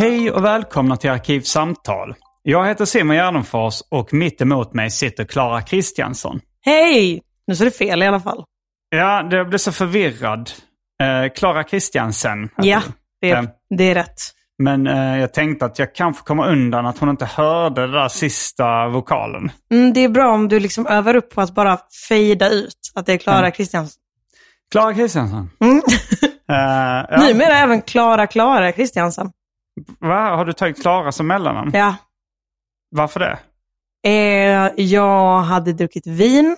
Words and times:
Hej 0.00 0.30
och 0.30 0.44
välkomna 0.44 0.96
till 0.96 1.10
Arkivsamtal. 1.10 2.14
Jag 2.42 2.66
heter 2.66 2.84
Simon 2.84 3.16
Gärdenfors 3.16 3.74
och 3.90 4.12
mitt 4.12 4.40
emot 4.40 4.74
mig 4.74 4.90
sitter 4.90 5.24
Klara 5.24 5.62
Kristiansson. 5.62 6.40
Hej! 6.64 7.22
Nu 7.46 7.54
är 7.54 7.64
det 7.64 7.70
fel 7.70 8.02
i 8.02 8.06
alla 8.06 8.20
fall. 8.20 8.44
Ja, 8.90 9.22
det 9.22 9.44
blev 9.44 9.58
så 9.58 9.72
förvirrad. 9.72 10.50
Eh, 11.02 11.32
Klara 11.32 11.64
Kristiansen. 11.64 12.48
Ja, 12.56 12.82
det 13.20 13.30
är, 13.30 13.36
Eh, 13.36 13.48
det 13.78 13.84
är 13.84 13.94
rätt. 13.94 14.20
Men 14.58 14.86
eh, 14.86 15.18
jag 15.18 15.32
tänkte 15.34 15.64
att 15.64 15.78
jag 15.78 15.94
kanske 15.94 16.22
kommer 16.24 16.48
undan 16.48 16.86
att 16.86 16.98
hon 16.98 17.08
inte 17.08 17.24
hörde 17.24 17.80
den 17.80 17.92
där 17.92 18.08
sista 18.08 18.88
vokalen. 18.88 19.52
Mm, 19.72 19.92
det 19.92 20.00
är 20.04 20.08
bra 20.08 20.32
om 20.32 20.48
du 20.48 20.60
liksom 20.60 20.86
övar 20.86 21.14
upp 21.16 21.34
på 21.34 21.40
att 21.40 21.54
bara 21.54 21.78
fejda 22.08 22.48
ut 22.48 22.74
att 22.94 23.06
det 23.06 23.12
är 23.12 23.18
Klara 23.18 23.38
Mm. 23.38 23.52
Kristiansson. 23.52 24.00
Klara 24.72 24.94
Kristiansson. 24.94 25.50
Mm. 25.60 25.76
Eh, 25.76 25.84
ja. 27.10 27.26
Numera 27.28 27.58
även 27.58 27.82
Klara 27.82 28.26
Klara 28.26 28.72
Kristiansson. 28.72 29.32
Va? 29.98 30.36
Har 30.36 30.44
du 30.44 30.52
tagit 30.52 30.82
Klara 30.82 31.12
som 31.12 31.26
mellannamn? 31.26 31.70
Ja. 31.74 31.94
Varför 32.90 33.20
det? 33.20 33.38
Eh, 34.10 34.72
jag 34.76 35.38
hade 35.40 35.72
druckit 35.72 36.06
vin 36.06 36.56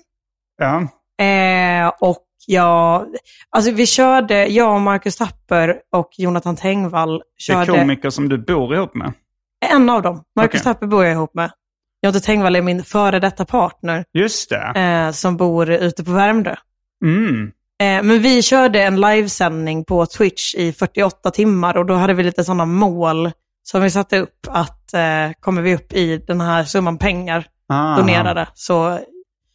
Ja. 0.58 0.76
eh, 1.24 1.92
och 2.00 2.26
jag... 2.46 3.06
Alltså 3.50 3.70
vi 3.70 3.86
körde, 3.86 4.46
jag 4.46 4.74
och 4.74 4.80
Marcus 4.80 5.16
Tapper 5.16 5.76
och 5.92 6.10
Jonathan 6.18 6.56
Tengvall 6.56 7.18
Det 7.18 7.52
är 7.52 7.64
körde... 7.64 7.78
komiker 7.78 8.10
som 8.10 8.28
du 8.28 8.38
bor 8.38 8.74
ihop 8.74 8.94
med. 8.94 9.12
En 9.66 9.90
av 9.90 10.02
dem. 10.02 10.24
Marcus 10.36 10.60
Okej. 10.60 10.72
Tapper 10.74 10.86
bor 10.86 11.04
jag 11.04 11.12
ihop 11.12 11.34
med. 11.34 11.50
Jonathan 12.02 12.22
Tengvall 12.22 12.56
är 12.56 12.62
min 12.62 12.84
före 12.84 13.20
detta 13.20 13.44
partner 13.44 14.04
Just 14.12 14.50
det. 14.50 14.80
eh, 14.80 15.10
som 15.12 15.36
bor 15.36 15.70
ute 15.70 16.04
på 16.04 16.12
Värmdö. 16.12 16.54
Mm. 17.04 17.52
Eh, 17.82 18.02
men 18.02 18.22
vi 18.22 18.42
körde 18.42 18.82
en 18.82 19.00
livesändning 19.00 19.84
på 19.84 20.06
Twitch 20.06 20.54
i 20.54 20.72
48 20.72 21.30
timmar 21.30 21.76
och 21.76 21.86
då 21.86 21.94
hade 21.94 22.14
vi 22.14 22.22
lite 22.22 22.44
sådana 22.44 22.64
mål 22.64 23.30
som 23.62 23.82
vi 23.82 23.90
satte 23.90 24.18
upp 24.18 24.46
att 24.48 24.94
eh, 24.94 25.00
kommer 25.40 25.62
vi 25.62 25.74
upp 25.74 25.92
i 25.92 26.16
den 26.26 26.40
här 26.40 26.64
summan 26.64 26.98
pengar 26.98 27.46
Ah. 27.68 27.96
donerade. 27.96 28.48
Så, 28.54 28.98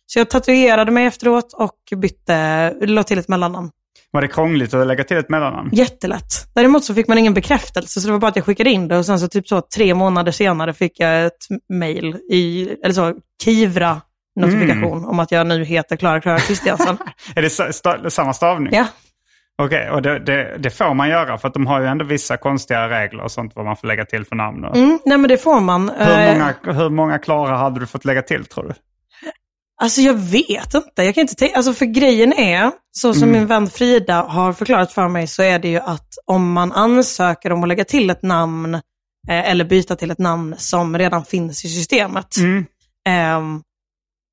så 0.06 0.20
jag 0.20 0.30
tatuerade 0.30 0.92
mig 0.92 1.06
efteråt 1.06 1.54
och 1.54 1.98
bytte, 1.98 2.74
la 2.82 3.04
till 3.04 3.18
ett 3.20 3.28
mellannamn. 3.28 3.70
Var 4.12 4.22
det 4.22 4.28
krångligt 4.28 4.74
att 4.74 4.88
lägga 4.88 5.04
till 5.04 5.18
ett 5.18 5.30
mellannamn? 5.30 5.70
Jättelätt. 5.74 6.54
Däremot 6.56 6.84
så 6.84 6.94
fick 6.94 7.08
man 7.08 7.18
ingen 7.18 7.34
bekräftelse 7.34 8.02
så 8.02 8.08
det 8.08 8.12
var 8.12 8.20
bara 8.20 8.28
att 8.28 8.36
jag 8.36 8.46
skickade 8.46 8.70
in 8.70 8.88
det 8.88 8.98
och 8.98 9.06
sen 9.06 9.20
så 9.20 9.28
typ 9.28 9.48
så 9.48 9.62
tre 9.76 9.94
månader 9.94 10.32
senare 10.32 10.74
fick 10.74 11.00
jag 11.00 11.26
ett 11.26 11.48
mail 11.70 12.18
i, 12.30 12.70
eller 12.84 12.94
så, 12.94 13.14
Kivra 13.44 14.02
notifikation 14.42 15.06
om 15.06 15.20
att 15.20 15.32
jag 15.32 15.48
nu 15.48 15.64
heter 15.66 15.96
Klara 15.96 16.22
Klara 16.22 16.40
Kristiansson. 16.40 16.98
Är 17.36 17.42
det 17.42 17.48
sta- 17.48 18.10
samma 18.10 18.34
stavning? 18.34 18.74
ja. 18.74 18.86
Okej, 19.62 19.90
och 19.90 20.02
det, 20.02 20.20
det, 20.20 20.58
det 20.60 20.70
får 20.70 20.94
man 20.94 21.10
göra 21.10 21.38
för 21.38 21.48
att 21.48 21.54
de 21.54 21.68
har 21.68 21.82
ju 21.82 21.88
ändå 21.88 22.06
vissa 22.06 22.38
konstiga 22.38 22.90
regler 22.90 23.24
och 23.24 23.32
sånt 23.32 23.52
vad 23.56 23.66
man 23.66 23.78
får 23.78 23.88
lägga 23.88 24.06
till 24.06 24.26
för 24.26 24.36
namn. 24.36 24.66
Och. 24.66 24.78
Mm, 24.78 25.00
nej 25.06 25.18
men 25.18 25.30
det 25.30 25.38
får 25.38 25.60
man. 25.60 25.90
Hur, 25.98 26.12
Eh, 26.20 26.34
många, 26.34 26.54
hur 26.64 26.90
många 26.90 27.18
Klara 27.20 27.58
hade 27.58 27.80
du 27.80 27.88
fått 27.88 28.06
lägga 28.06 28.22
till 28.22 28.46
tror 28.46 28.64
du? 28.64 28.74
Alltså 29.82 30.02
jag 30.02 30.14
vet 30.14 30.74
inte. 30.74 31.04
Jag 31.04 31.16
kan 31.16 31.22
inte 31.22 31.36
tänka, 31.36 31.56
alltså 31.56 31.74
för 31.74 31.86
grejen 31.86 32.34
är, 32.34 32.72
så 32.92 33.14
som 33.14 33.32
min 33.32 33.48
vän 33.48 33.70
Frida 33.70 34.22
har 34.22 34.54
förklarat 34.54 34.92
för 34.92 35.08
mig, 35.08 35.28
så 35.28 35.44
är 35.44 35.60
det 35.60 35.68
ju 35.68 35.78
att 35.80 36.08
om 36.26 36.52
man 36.54 36.72
ansöker 36.72 37.52
om 37.52 37.64
att 37.64 37.70
lägga 37.70 37.84
till 37.86 38.10
ett 38.10 38.24
namn 38.24 38.76
eh, 38.76 38.82
eller 39.52 39.66
byta 39.66 39.96
till 39.96 40.12
ett 40.12 40.20
namn 40.20 40.56
som 40.58 40.98
redan 40.98 41.26
finns 41.26 41.66
i 41.66 41.68
systemet, 41.70 42.28
ehm, 43.08 43.62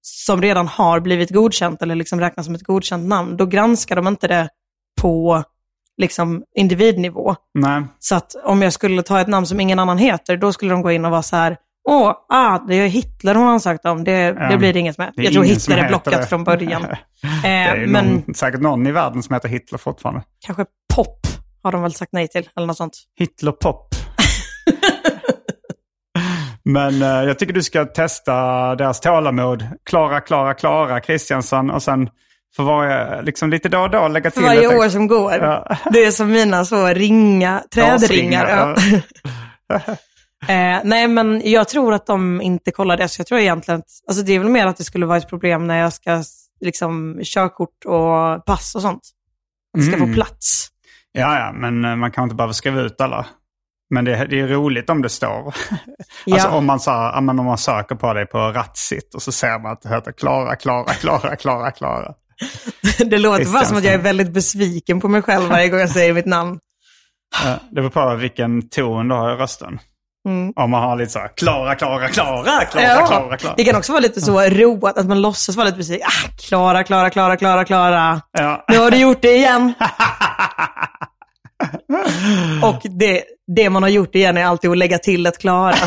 som 0.07 0.43
redan 0.43 0.69
har 0.69 1.01
blivit 1.01 1.31
godkänt 1.31 1.83
eller 1.83 1.95
liksom 1.95 2.21
räknas 2.21 2.47
som 2.47 2.55
ett 2.55 2.63
godkänt 2.63 3.09
namn, 3.09 3.37
då 3.37 3.47
granskar 3.47 3.97
de 3.97 4.09
inte 4.09 4.29
det 4.29 4.49
på 5.01 5.43
liksom 5.97 6.43
individnivå. 6.57 7.35
Nej. 7.55 7.83
Så 7.99 8.15
att 8.15 8.35
om 8.45 8.63
jag 8.63 8.73
skulle 8.73 9.03
ta 9.03 9.21
ett 9.21 9.29
namn 9.29 9.47
som 9.47 9.61
ingen 9.61 9.79
annan 9.79 9.99
heter, 9.99 10.37
då 10.37 10.53
skulle 10.53 10.71
de 10.71 10.83
gå 10.83 10.93
in 10.93 11.05
och 11.05 11.11
vara 11.11 11.23
så 11.23 11.37
här, 11.37 11.57
åh, 11.89 12.13
ah, 12.29 12.59
det 12.59 12.75
är 12.75 12.89
Hitler 12.89 13.35
hon 13.35 13.45
har 13.47 13.53
ansökt 13.53 13.85
om, 13.85 14.05
det, 14.05 14.13
det 14.33 14.49
Ja. 14.51 14.57
blir 14.57 14.73
det 14.73 14.79
inget 14.79 14.99
med. 14.99 15.13
Det 15.17 15.23
Jag 15.23 15.33
tror 15.33 15.45
Hitler 15.45 15.77
är 15.79 15.89
blockat 15.89 16.13
det. 16.13 16.27
från 16.27 16.45
början. 16.45 16.83
Det 17.43 17.49
är 17.49 17.83
eh, 17.83 17.87
men 17.89 18.07
någon, 18.27 18.35
säkert 18.35 18.61
någon 18.61 18.87
i 18.87 18.93
världen 18.93 19.23
som 19.23 19.35
heter 19.35 19.49
Hitler 19.49 19.79
fortfarande. 19.79 20.23
kanske 20.47 20.65
pop 20.95 21.27
har 21.63 21.73
de 21.73 21.83
väl 21.83 21.95
sagt 21.95 22.13
nej 22.13 22.29
till, 22.29 22.49
eller 22.57 22.67
något 22.67 22.77
sånt. 22.77 22.97
Hitler 23.19 23.53
Pop. 23.53 23.89
Men 26.65 27.03
eh, 27.03 27.09
jag 27.09 27.39
tycker 27.39 27.53
du 27.55 27.63
ska 27.63 27.85
testa 27.85 28.33
deras 28.75 29.01
tålamod. 29.01 29.65
Klara, 29.87 30.21
Klara, 30.21 30.55
Klara 30.55 31.01
Kristiansson 31.01 31.71
och 31.71 31.83
sen 31.83 32.09
för 32.57 32.63
varje, 32.63 33.23
liksom 33.23 33.51
lite 33.51 33.69
då 33.69 33.79
och 33.79 33.91
då 33.91 34.09
lägga 34.09 34.31
För 34.31 34.41
till 34.41 34.47
varje 34.47 34.69
ett 34.69 34.79
år 34.79 34.89
som 34.89 35.07
går. 35.07 35.33
Ja. 35.33 35.77
Det 35.93 36.05
är 36.05 36.11
som 36.11 36.33
mina 36.33 36.65
så 36.65 36.87
ringa, 36.87 37.63
trädringar. 37.75 38.77
Ja. 39.69 39.77
eh, 40.49 40.81
nej, 40.85 41.09
men 41.09 41.43
jag 41.51 41.69
tror 41.69 41.95
att 41.95 42.07
de 42.07 42.41
inte 42.41 42.71
kollar 42.71 42.97
det. 42.97 43.09
Så 43.09 43.21
jag 43.21 43.27
tror 43.27 43.41
egentligen 43.41 43.81
att, 43.81 43.87
alltså 44.09 44.25
det 44.25 44.33
är 44.33 44.39
väl 44.39 44.49
mer 44.49 44.67
att 44.67 44.77
det 44.77 44.85
skulle 44.85 45.07
vara 45.07 45.19
ett 45.19 45.29
problem 45.29 45.67
när 45.67 45.79
jag 45.79 45.93
ska 45.93 46.23
liksom 46.61 47.21
körkort 47.25 47.85
och 47.85 48.45
pass 48.45 48.75
och 48.75 48.83
sånt. 48.83 49.03
Att 49.77 49.81
det 49.81 49.87
ska 49.87 49.97
Mm. 49.97 50.09
få 50.09 50.15
plats. 50.15 50.69
Ja, 51.13 51.39
ja, 51.39 51.53
men 51.53 51.85
eh, 51.85 51.97
man 51.97 52.11
kan 52.13 52.25
inte 52.25 52.35
behöva 52.37 52.53
skriva 52.53 52.81
ut 52.81 53.01
alla. 53.01 53.27
Men 53.91 54.05
det, 54.05 54.27
det 54.31 54.41
är 54.41 54.47
roligt 54.47 54.91
om 54.91 55.03
det 55.03 55.09
står. 55.09 55.55
Ja. 56.25 56.35
Alltså 56.35 56.49
om 56.49 56.67
man, 56.67 56.79
ja, 56.87 57.21
men 57.23 57.39
om 57.39 57.47
man 57.47 57.59
söker 57.59 57.95
på 57.95 58.13
dig 58.15 58.27
på 58.27 58.39
Ratsit 58.39 59.15
och 59.15 59.23
så 59.23 59.33
ser 59.33 59.63
man 59.63 59.73
att 59.73 59.83
det 59.83 59.89
heter 59.89 60.13
Klara, 60.13 60.57
Klara, 60.57 60.95
Klara, 60.95 61.37
Klara, 61.37 61.71
Klara. 61.71 62.15
Det 63.07 63.19
låter 63.19 63.53
bara 63.53 63.65
som 63.65 63.77
att 63.77 63.85
jag 63.85 63.95
är 63.95 63.99
väldigt 63.99 64.31
besviken 64.33 65.01
på 65.01 65.09
mig 65.09 65.23
själv 65.23 65.49
varje 65.49 65.69
gång 65.69 65.81
jag 65.81 65.91
säger 65.91 66.13
mitt 66.13 66.27
namn. 66.27 66.59
Ja, 67.45 67.57
Det 67.71 67.75
beror 67.75 67.91
på 67.91 68.15
vilken 68.15 68.69
ton 68.69 69.09
du 69.09 69.15
har 69.15 69.33
i 69.33 69.37
rösten. 69.37 69.79
Om 70.57 70.71
man 70.71 70.83
har 70.83 70.97
lite 70.97 71.13
så 71.13 71.19
här, 71.19 71.29
Klara, 71.37 71.75
Klara, 71.75 72.09
Klara, 72.09 72.65
Klara, 72.65 73.07
Klara, 73.07 73.37
Klara. 73.37 73.55
Det 73.57 73.65
kan 73.65 73.77
också 73.77 73.93
vara 73.93 74.01
lite 74.01 74.21
så 74.21 74.41
roat 74.41 74.99
att 74.99 75.07
man 75.07 75.23
låtsas 75.23 75.57
vara 75.57 75.65
lite 75.67 75.79
besviken. 75.79 76.07
Ah, 76.09 76.29
Klara, 76.49 76.85
Klara, 76.85 77.11
Klara, 77.11 77.37
Klara, 77.37 77.65
Klara. 77.65 78.21
Ja. 78.33 78.65
Nu 78.69 78.79
har 78.79 78.91
du 78.91 78.97
gjort 78.97 79.23
det 79.23 79.35
igen. 79.37 79.75
Och 82.63 82.83
det, 82.99 83.23
det 83.57 83.71
man 83.71 83.83
har 83.83 83.91
gjort 83.91 84.15
igen 84.15 84.37
är 84.37 84.45
alltid 84.45 84.71
att 84.71 84.79
lägga 84.79 84.99
till 84.99 85.27
ett 85.27 85.39
Klara. 85.39 85.75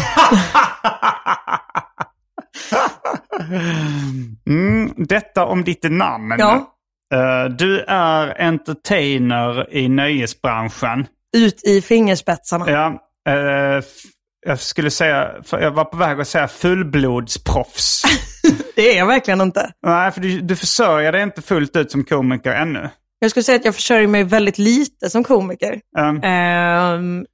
Mm, 4.47 4.93
detta 4.97 5.45
om 5.45 5.63
ditt 5.63 5.83
namn. 5.83 6.35
Ja. 6.37 6.73
Eh, 7.13 7.49
du 7.49 7.79
är 7.87 8.41
entertainer 8.41 9.73
i 9.73 9.89
nöjesbranschen. 9.89 11.07
Ut 11.37 11.63
i 11.63 11.81
fingerspetsarna. 11.81 12.71
Ja, 12.71 13.07
Eh, 13.27 13.83
jag 14.45 14.59
skulle 14.59 14.91
säga, 14.91 15.31
jag 15.51 15.71
var 15.71 15.85
på 15.85 15.97
väg 15.97 16.19
att 16.19 16.27
säga 16.27 16.47
fullblodsproffs. 16.47 18.01
Det 18.75 18.93
är 18.93 18.97
jag 18.97 19.05
verkligen 19.05 19.41
inte. 19.41 19.71
Nej, 19.85 20.11
för 20.11 20.21
du, 20.21 20.41
du 20.41 20.55
försörjer 20.55 21.11
dig 21.11 21.23
inte 21.23 21.41
fullt 21.41 21.75
ut 21.75 21.91
som 21.91 22.03
komiker 22.03 22.51
ännu. 22.51 22.89
Jag 23.19 23.31
skulle 23.31 23.43
säga 23.43 23.55
att 23.55 23.65
jag 23.65 23.75
försörjer 23.75 24.07
mig 24.07 24.23
väldigt 24.23 24.57
lite 24.57 25.09
som 25.09 25.23
komiker. 25.23 25.81
Um, 25.99 26.19
Ehm, 26.23 27.25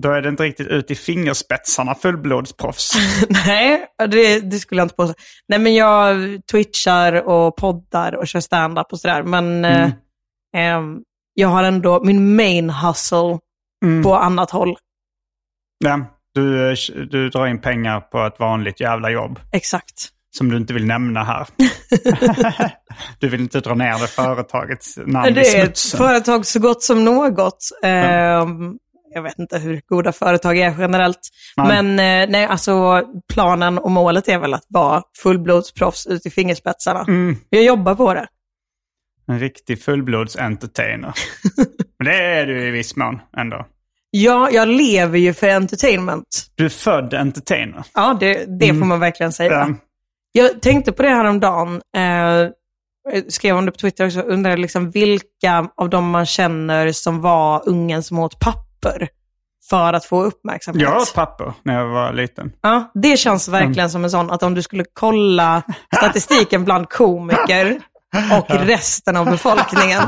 Då 0.00 0.10
är 0.12 0.22
det 0.22 0.28
inte 0.28 0.42
riktigt 0.42 0.66
ut 0.68 0.90
i 0.90 0.94
fingerspetsarna 0.94 1.94
fullblodsproffs. 1.94 2.92
nej, 3.46 3.86
det, 4.08 4.40
det 4.40 4.58
skulle 4.58 4.80
jag 4.80 4.84
inte 4.86 4.94
påstå. 4.94 5.14
Nej, 5.48 5.58
men 5.58 5.74
jag 5.74 6.16
twitchar 6.52 7.12
och 7.28 7.56
poddar 7.56 8.14
och 8.16 8.28
kör 8.28 8.40
stand-up 8.40 8.92
och 8.92 9.00
sådär. 9.00 9.22
Men 9.22 9.64
Mm. 9.64 9.90
ehm, 10.56 10.98
jag 11.34 11.48
har 11.48 11.64
ändå 11.64 12.04
min 12.04 12.36
main 12.36 12.70
hustle 12.70 13.38
Mm. 13.84 14.02
på 14.02 14.14
annat 14.16 14.50
håll. 14.50 14.76
Ja, 15.84 16.00
du, 16.34 16.70
eh, 16.70 16.76
du 17.10 17.30
drar 17.30 17.46
in 17.46 17.60
pengar 17.60 18.00
på 18.00 18.18
ett 18.26 18.38
vanligt 18.38 18.80
jävla 18.80 19.10
jobb 19.10 19.40
Exakt. 19.52 20.08
Som 20.36 20.48
du 20.50 20.56
inte 20.56 20.72
vill 20.72 20.86
nämna 20.86 21.24
här. 21.24 21.46
du 23.18 23.28
vill 23.28 23.40
inte 23.40 23.60
dra 23.60 23.74
ner 23.74 23.98
det 24.00 24.06
företagets 24.06 24.98
namn 25.06 25.34
det 25.34 25.56
är 25.56 25.64
ett 25.64 25.78
företag 25.80 26.46
så 26.46 26.60
gott 26.60 26.82
som 26.82 27.04
något. 27.04 27.58
Ehm, 27.82 28.74
Jag 29.14 29.22
vet 29.22 29.38
inte 29.38 29.58
hur 29.58 29.80
goda 29.88 30.12
företag 30.12 30.58
är 30.58 30.74
generellt. 30.78 31.20
Nej. 31.56 31.82
Men 31.82 31.98
eh, 31.98 32.32
nej, 32.32 32.44
alltså 32.46 33.02
planen 33.32 33.78
och 33.78 33.90
målet 33.90 34.28
är 34.28 34.38
väl 34.38 34.54
att 34.54 34.66
vara 34.68 35.02
fullblodsproffs 35.22 36.06
ut 36.06 36.26
i 36.26 36.30
fingerspetsarna. 36.30 37.00
Mm. 37.08 37.36
Jag 37.48 37.62
jobbar 37.62 37.94
på 37.94 38.14
det. 38.14 38.26
En 39.28 39.38
riktig 39.40 39.78
fullblods-entertainer. 39.78 41.12
Men 41.98 42.06
det 42.06 42.14
är 42.24 42.46
du 42.46 42.66
i 42.66 42.70
viss 42.70 42.96
mån 42.96 43.20
ändå. 43.36 43.66
Ja, 44.10 44.50
jag 44.50 44.68
lever 44.68 45.18
ju 45.18 45.34
för 45.34 45.48
entertainment. 45.48 46.46
Du 46.54 46.64
är 46.64 46.68
född 46.68 47.14
entertainer. 47.14 47.84
Ja, 47.94 48.16
det, 48.20 48.58
det 48.60 48.68
får 48.68 48.86
man 48.86 49.00
verkligen 49.00 49.32
säga. 49.32 49.76
Mm. 50.34 50.46
Ja. 50.46 50.50
Jag 50.52 50.62
tänkte 50.62 50.92
på 50.92 51.02
det 51.02 51.08
häromdagen. 51.08 51.82
Eh, 51.96 52.02
jag 53.12 53.32
skrev 53.32 53.56
om 53.56 53.66
det 53.66 53.72
på 53.72 53.78
Twitter 53.78 54.06
också. 54.06 54.20
Undrade 54.20 54.56
liksom 54.56 54.90
vilka 54.90 55.68
av 55.76 55.90
dem 55.90 56.10
man 56.10 56.26
känner 56.26 56.92
som 56.92 57.20
var 57.20 57.68
ungen 57.68 58.02
som 58.02 58.18
åt 58.18 58.38
papper 58.38 59.08
för 59.70 59.92
att 59.92 60.04
få 60.04 60.22
uppmärksamhet. 60.22 60.82
Jag 60.82 60.96
åt 60.96 61.14
papper 61.14 61.52
när 61.62 61.74
jag 61.78 61.86
var 61.88 62.12
liten. 62.12 62.52
Ja, 62.62 62.90
det 62.94 63.16
känns 63.16 63.48
verkligen 63.48 63.90
som 63.90 64.04
en 64.04 64.10
sån 64.10 64.30
att 64.30 64.42
om 64.42 64.54
du 64.54 64.62
skulle 64.62 64.84
kolla 64.92 65.62
statistiken 65.96 66.64
bland 66.64 66.88
komiker 66.88 67.80
och 68.38 68.50
resten 68.50 69.16
av 69.16 69.26
befolkningen 69.30 70.02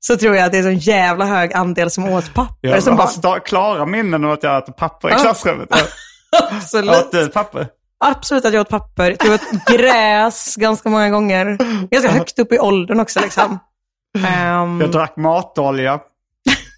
så 0.00 0.16
tror 0.16 0.36
jag 0.36 0.44
att 0.44 0.52
det 0.52 0.58
är 0.58 0.62
en 0.62 0.64
sån 0.64 0.78
jävla 0.94 1.24
hög 1.24 1.52
andel 1.52 1.90
som 1.90 2.04
åt 2.04 2.34
papper 2.34 2.68
Jag 2.68 2.82
som 2.82 2.98
har 2.98 3.38
klara 3.38 3.86
minnen 3.86 4.24
av 4.24 4.30
att 4.30 4.42
jag 4.42 4.62
åt 4.62 4.76
papper 4.76 5.08
i 5.08 5.12
klassrummet. 5.12 5.68
Absolut. 6.50 6.90
åt 6.90 7.12
du 7.12 7.28
papper? 7.28 7.68
Absolut 8.04 8.44
att 8.44 8.52
jag 8.54 8.60
åt 8.60 8.68
papper. 8.68 9.16
Jag 9.24 9.34
åt 9.34 9.66
gräs 9.78 10.56
ganska 10.56 10.88
många 10.88 11.10
gånger. 11.10 11.58
Ganska 11.90 12.10
högt 12.12 12.38
upp 12.38 12.52
i 12.52 12.58
åldern 12.58 13.00
också 13.00 13.20
liksom. 13.20 13.58
Ehm, 14.26 14.80
Jag 14.80 14.90
drack 14.92 15.16
matolja. 15.16 16.00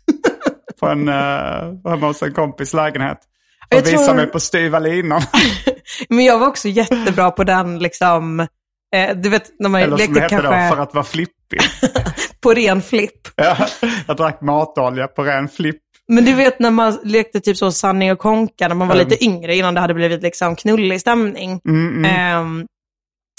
på 0.80 0.86
en, 0.86 1.08
uh, 1.08 1.14
hemma 1.90 2.06
hos 2.06 2.22
en 2.22 2.32
kompis 2.34 2.74
lägenhet. 2.74 3.18
Och 3.70 3.76
Jag 3.76 3.82
visade 3.82 4.04
tror- 4.04 4.14
mig 4.14 4.26
på 4.26 4.40
styva 4.40 4.78
linan. 4.78 5.22
men 6.08 6.24
jag 6.24 6.38
var 6.38 6.46
också 6.46 6.68
jättebra 6.68 7.30
på 7.30 7.44
den 7.44 7.78
liksom, 7.78 8.40
eh, 8.94 9.16
du 9.16 9.28
vet 9.28 9.50
när 9.58 9.68
man 9.68 9.80
Eller 9.82 9.96
som 9.96 10.14
det 10.14 10.20
lekte 10.20 10.36
kanske 10.36 10.48
då, 10.48 10.74
för 10.76 10.82
att 10.82 10.94
vara 10.94 11.04
flippig. 11.04 11.60
på 12.40 12.54
ren 12.54 12.82
flipp. 12.82 13.28
Ja, 13.36 13.56
jag 14.06 14.16
drack 14.16 14.40
matolja 14.40 15.06
på 15.06 15.24
ren 15.24 15.48
flipp. 15.48 15.82
Men 16.08 16.24
du 16.24 16.32
vet 16.34 16.58
när 16.60 16.70
man 16.70 16.98
lekte 17.04 17.40
typ 17.40 17.56
så 17.56 17.72
Sanning 17.72 18.12
och 18.12 18.18
Konka 18.18 18.68
när 18.68 18.74
man 18.74 18.88
var 18.88 18.94
Mm. 18.94 19.08
lite 19.08 19.24
yngre 19.24 19.56
innan 19.56 19.74
det 19.74 19.80
hade 19.80 19.94
blivit 19.94 20.22
liksom 20.22 20.56
knullig 20.56 21.00
stämning. 21.00 21.60
Ehm, 22.06 22.66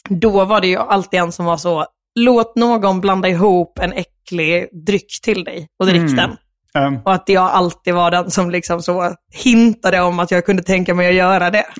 då 0.10 0.46
var 0.46 0.62
det 0.62 0.68
ju 0.68 0.78
alltid 0.78 1.20
en 1.20 1.32
som 1.32 1.46
var 1.46 1.58
så, 1.58 1.86
låt 2.20 2.56
någon 2.56 3.02
blanda 3.02 3.28
ihop 3.30 3.80
en 3.80 3.94
äcklig 3.94 4.68
dryck 4.86 5.22
till 5.24 5.44
dig 5.44 5.68
och 5.80 5.86
drick 5.86 6.16
den. 6.16 6.38
Um, 6.78 7.00
Och 7.06 7.14
att 7.14 7.30
jag 7.30 7.44
alltid 7.52 7.94
var 7.94 8.12
den 8.12 8.32
som 8.32 8.50
liksom 8.52 8.82
så 8.82 9.16
hintade 9.34 10.02
om 10.02 10.20
att 10.20 10.32
jag 10.32 10.46
kunde 10.46 10.64
tänka 10.64 10.94
mig 10.94 11.08
att 11.10 11.14
göra 11.16 11.50
det. 11.50 11.66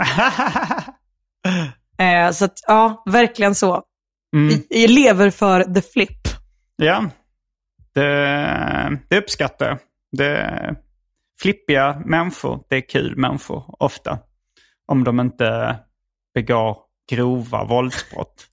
Eh, 2.00 2.32
så 2.32 2.46
att, 2.46 2.54
ja, 2.68 3.04
verkligen 3.06 3.56
så. 3.56 3.82
Mm. 4.36 4.62
Jag 4.70 4.90
lever 4.90 5.30
för 5.30 5.64
the 5.64 5.82
flip. 5.82 6.28
ja, 6.76 7.06
det, 7.94 9.00
det 9.10 9.18
uppskattar 9.18 9.66
jag. 9.68 9.78
Det, 10.12 10.76
flippiga 11.42 12.02
människor, 12.06 12.64
det 12.70 12.76
är 12.76 12.90
kul 12.90 13.18
människor 13.18 13.76
ofta. 13.80 14.20
Om 14.86 15.04
de 15.04 15.20
inte 15.20 15.78
begår 16.34 16.78
grova 17.10 17.64
våldsbrott. 17.64 18.46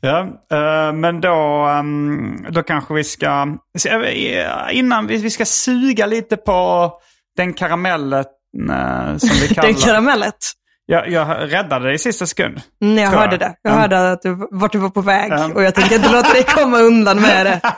ja, 0.00 0.20
eh, 0.50 0.92
men 0.92 1.20
då, 1.20 1.64
ehm, 1.64 2.46
då 2.50 2.62
kanske 2.62 2.94
vi 2.94 3.04
ska, 3.04 3.58
innan 4.70 5.06
vi, 5.06 5.16
vi 5.16 5.30
ska 5.30 5.44
suga 5.44 6.06
lite 6.06 6.36
på 6.36 6.92
den 7.36 7.54
karamellen 7.54 8.24
eh, 8.70 9.16
som 9.16 9.36
vi 9.40 9.48
kallar... 9.54 9.68
Den 9.68 9.74
karamellet. 9.74 10.38
Jag, 10.90 11.10
jag 11.10 11.52
räddade 11.52 11.86
det 11.88 11.92
i 11.94 11.98
sista 11.98 12.26
sekund. 12.26 12.60
Mm, 12.82 12.98
jag 12.98 13.10
hörde 13.10 13.32
jag. 13.32 13.40
det. 13.40 13.54
Jag 13.62 13.72
Ja. 13.72 13.78
hörde 13.78 14.12
att 14.12 14.22
du, 14.22 14.48
vart 14.50 14.72
du 14.72 14.78
var 14.78 14.90
på 14.90 15.00
väg 15.00 15.32
Ja. 15.32 15.50
och 15.54 15.62
jag 15.62 15.74
tänkte 15.74 15.94
inte 15.94 16.12
låta 16.12 16.32
dig 16.32 16.44
komma 16.44 16.78
undan 16.78 17.20
med 17.22 17.46
det. 17.46 17.60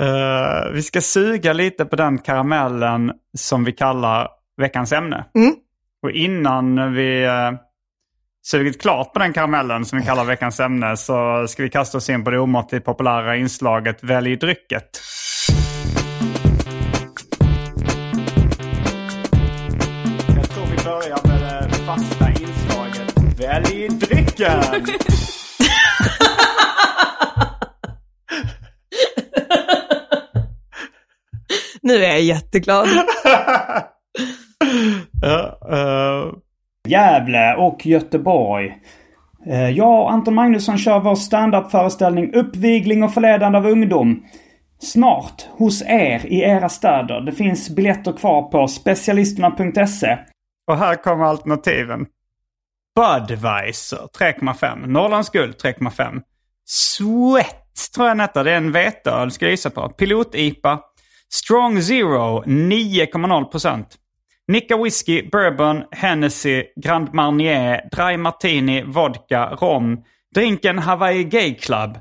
Eh, 0.00 0.72
vi 0.72 0.82
ska 0.82 1.00
suga 1.00 1.52
lite 1.52 1.84
på 1.84 1.96
den 1.96 2.18
karamellen 2.18 3.12
som 3.38 3.64
vi 3.64 3.72
kallar 3.72 4.28
veckans 4.60 4.92
ämne. 4.92 5.24
Mm. 5.34 5.54
Och 6.02 6.10
innan 6.10 6.94
vi 6.94 7.26
uh, 7.26 7.32
sugit 8.46 8.80
klart 8.82 9.12
på 9.12 9.18
den 9.18 9.32
karamellen 9.32 9.84
som 9.84 9.98
vi 9.98 10.04
kallar 10.04 10.24
veckans 10.24 10.60
ämne 10.60 10.96
så 10.96 11.46
ska 11.48 11.62
vi 11.62 11.70
kasta 11.70 11.98
oss 11.98 12.10
in 12.10 12.24
på 12.24 12.30
det 12.30 12.38
omåttligt 12.38 12.84
populära 12.84 13.36
inslaget 13.36 14.02
Välj 14.04 14.36
drycket. 14.36 15.00
Fasta 21.86 22.28
inslaget 22.28 23.40
Välj 23.40 23.88
drycken! 23.88 24.62
Nu 31.82 31.94
är 32.04 32.08
jag 32.08 32.20
jätteglad. 32.22 32.88
Ja, 35.22 35.58
eh, 35.72 36.32
Gävle 36.88 37.54
och 37.54 37.86
Göteborg. 37.86 38.72
Eh, 39.46 39.70
Jag 39.70 40.00
och 40.02 40.12
Anton 40.12 40.34
Magnusson 40.34 40.78
kör 40.78 41.00
vår 41.00 41.14
standup-föreställning 41.14 42.34
Uppvigling 42.34 43.02
och 43.02 43.14
förledande 43.14 43.58
av 43.58 43.66
ungdom. 43.66 44.24
Snart 44.78 45.46
hos 45.50 45.82
er 45.82 46.26
i 46.26 46.40
era 46.40 46.68
städer. 46.68 47.20
Det 47.20 47.32
finns 47.32 47.70
biljetter 47.70 48.12
kvar 48.12 48.42
på 48.42 48.68
specialisterna.se. 48.68 50.18
Och 50.66 50.78
här 50.78 50.96
kommer 50.96 51.24
alternativen. 51.24 52.06
Budweiser 52.96 54.08
3,5. 54.18 54.86
Norrlands 54.86 55.30
guld 55.30 55.56
3,5. 55.56 56.22
Sweat 56.64 57.90
tror 57.94 58.06
jag 58.06 58.16
den 58.16 58.20
heter. 58.20 58.44
Det 58.44 58.52
är 58.52 58.56
en 58.56 58.72
veteöl 58.72 59.30
ska 59.30 59.44
jag 59.44 59.50
gissa 59.50 59.70
på. 59.70 59.88
Pilot-IPA. 59.88 60.80
Strong 61.32 61.82
Zero 61.82 62.42
9,0%. 62.46 63.84
Nicka 64.48 64.76
Whisky, 64.76 65.22
Bourbon, 65.30 65.84
Hennessy, 65.90 66.64
Grand 66.76 67.14
Marnier, 67.14 67.88
Dry 67.92 68.16
Martini, 68.16 68.82
Vodka, 68.82 69.56
Rom, 69.60 70.04
Drinken 70.34 70.78
Hawaii 70.78 71.24
Gay 71.24 71.54
Club, 71.54 71.98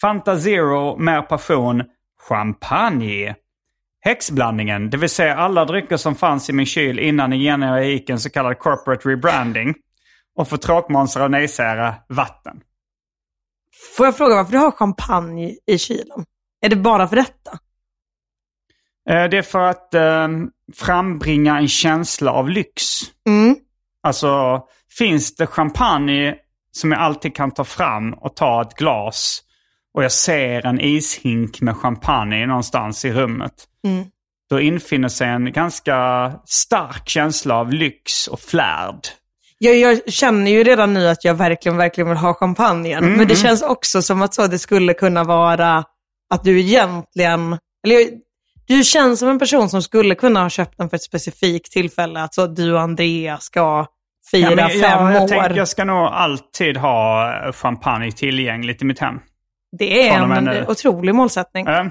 Fanta 0.00 0.38
Zero, 0.38 0.96
Mer 0.96 1.22
Passion, 1.22 1.84
Champagne. 2.28 3.34
Häxblandningen, 4.06 4.90
det 4.90 4.96
vill 4.96 5.08
säga 5.08 5.36
alla 5.36 5.64
drycker 5.64 5.96
som 5.96 6.14
fanns 6.14 6.50
i 6.50 6.52
min 6.52 6.66
kyl 6.66 6.98
innan 6.98 7.32
igen 7.32 7.62
jag 7.62 7.86
gick 7.86 8.10
en 8.10 8.20
så 8.20 8.30
kallad 8.30 8.58
corporate 8.58 9.08
rebranding. 9.08 9.74
Och 10.36 10.48
för 10.48 10.56
tråkmånsar 10.56 11.20
och 11.20 11.30
nejsägare, 11.30 11.94
vatten. 12.08 12.60
Får 13.96 14.06
jag 14.06 14.16
fråga 14.16 14.34
varför 14.34 14.52
du 14.52 14.58
har 14.58 14.70
champagne 14.70 15.56
i 15.66 15.78
kylen? 15.78 16.24
Är 16.60 16.68
det 16.68 16.76
bara 16.76 17.08
för 17.08 17.16
detta? 17.16 17.58
Eh, 19.10 19.24
Det 19.30 19.38
är 19.38 19.42
för 19.42 19.60
att 19.60 19.94
eh, 19.94 20.28
frambringa 20.74 21.58
en 21.58 21.68
känsla 21.68 22.32
av 22.32 22.50
lyx. 22.50 22.82
Mm. 23.28 23.56
Alltså, 24.02 24.62
finns 24.98 25.36
det 25.36 25.46
champagne 25.46 26.34
som 26.72 26.92
jag 26.92 27.00
alltid 27.00 27.36
kan 27.36 27.50
ta 27.50 27.64
fram 27.64 28.14
och 28.14 28.36
ta 28.36 28.62
ett 28.62 28.74
glas 28.74 29.42
och 29.94 30.04
jag 30.04 30.12
ser 30.12 30.66
en 30.66 30.80
ishink 30.80 31.60
med 31.60 31.76
champagne 31.76 32.46
någonstans 32.46 33.04
i 33.04 33.12
rummet. 33.12 33.68
Mm. 33.86 34.04
Då 34.50 34.60
infinner 34.60 35.08
sig 35.08 35.28
en 35.28 35.52
ganska 35.52 36.32
stark 36.44 37.08
känsla 37.08 37.54
av 37.56 37.72
lyx 37.72 38.26
och 38.26 38.40
flärd. 38.40 39.00
Jag, 39.58 39.76
jag 39.76 40.12
känner 40.12 40.50
ju 40.50 40.64
redan 40.64 40.94
nu 40.94 41.08
att 41.08 41.24
jag 41.24 41.34
verkligen, 41.34 41.76
verkligen 41.76 42.08
vill 42.08 42.18
ha 42.18 42.34
champagnen. 42.34 43.04
Mm, 43.04 43.12
Men 43.18 43.28
det 43.28 43.36
känns 43.36 43.62
också 43.62 44.02
som 44.02 44.22
att 44.22 44.34
så 44.34 44.46
det 44.46 44.58
skulle 44.58 44.94
kunna 44.94 45.24
vara 45.24 45.84
att 46.34 46.44
du 46.44 46.60
egentligen, 46.60 47.58
eller 47.86 47.94
jag, 47.96 48.08
Du 48.68 48.84
känns 48.84 49.18
som 49.18 49.28
en 49.28 49.38
person 49.38 49.68
som 49.68 49.82
skulle 49.82 50.14
kunna 50.14 50.42
ha 50.42 50.50
köpt 50.50 50.78
den 50.78 50.88
för 50.88 50.96
ett 50.96 51.02
specifikt 51.02 51.72
tillfälle. 51.72 52.20
Alltså 52.20 52.46
du 52.46 52.72
och 52.72 52.80
Andrea 52.80 53.38
ska 53.38 53.86
fira 54.30 54.50
Ja, 54.50 54.56
men 54.56 54.70
fem 54.70 54.80
jag, 54.82 55.14
jag, 55.14 55.22
år. 55.22 55.28
tänker, 55.28 55.50
jag 55.56 55.68
ska 55.68 55.84
nog 55.84 56.06
alltid 56.06 56.76
ha 56.76 57.32
champagne 57.52 58.12
tillgängligt 58.12 58.82
i 58.82 58.84
mitt 58.84 58.98
hem. 58.98 59.18
det 59.78 60.08
är 60.08 60.20
en 60.20 60.66
otrolig 60.68 61.14
målsättning. 61.14 61.66
Eh, 61.66 61.84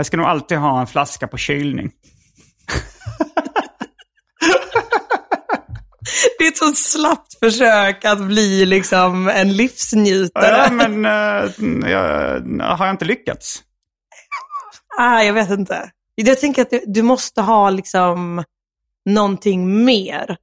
Jag 0.00 0.06
ska 0.06 0.16
nog 0.16 0.26
alltid 0.26 0.58
ha 0.58 0.80
en 0.80 0.86
flaska 0.86 1.28
på 1.28 1.36
kylning. 1.36 1.90
Det 6.38 6.44
är 6.44 6.48
ett 6.48 6.56
så 6.56 6.72
slappt 6.72 7.38
försök 7.38 8.04
att 8.04 8.20
bli 8.20 8.66
liksom 8.66 9.28
en 9.28 9.56
livsnjutare. 9.56 10.56
Ja, 10.56 10.70
men 10.70 11.04
eh, 11.04 11.90
jag, 11.90 12.40
har 12.60 12.86
jag 12.86 12.94
inte 12.94 13.04
lyckats? 13.04 13.62
Ah, 14.98 15.22
jag 15.22 15.32
vet 15.32 15.50
inte. 15.50 15.90
Jag 16.14 16.40
tänker 16.40 16.62
att 16.62 16.70
du, 16.70 16.84
du 16.86 17.02
måste 17.02 17.42
ha 17.42 17.70
liksom 17.70 18.44
någonting 19.06 19.84
mer. 19.84 20.36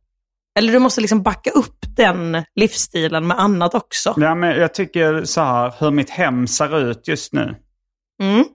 Eller 0.59 0.73
du 0.73 0.79
måste 0.79 1.01
liksom 1.01 1.23
backa 1.23 1.51
upp 1.51 1.85
den 1.95 2.43
livsstilen 2.55 3.27
med 3.27 3.39
annat 3.39 3.73
också. 3.73 4.13
Ja, 4.17 4.35
men 4.35 4.49
jag 4.49 4.73
tycker 4.73 5.23
så 5.23 5.41
här, 5.41 5.73
hur 5.79 5.91
mitt 5.91 6.09
hem 6.09 6.47
ser 6.47 6.89
ut 6.89 7.07
just 7.07 7.33
nu. 7.33 7.55
Mm. 8.21 8.45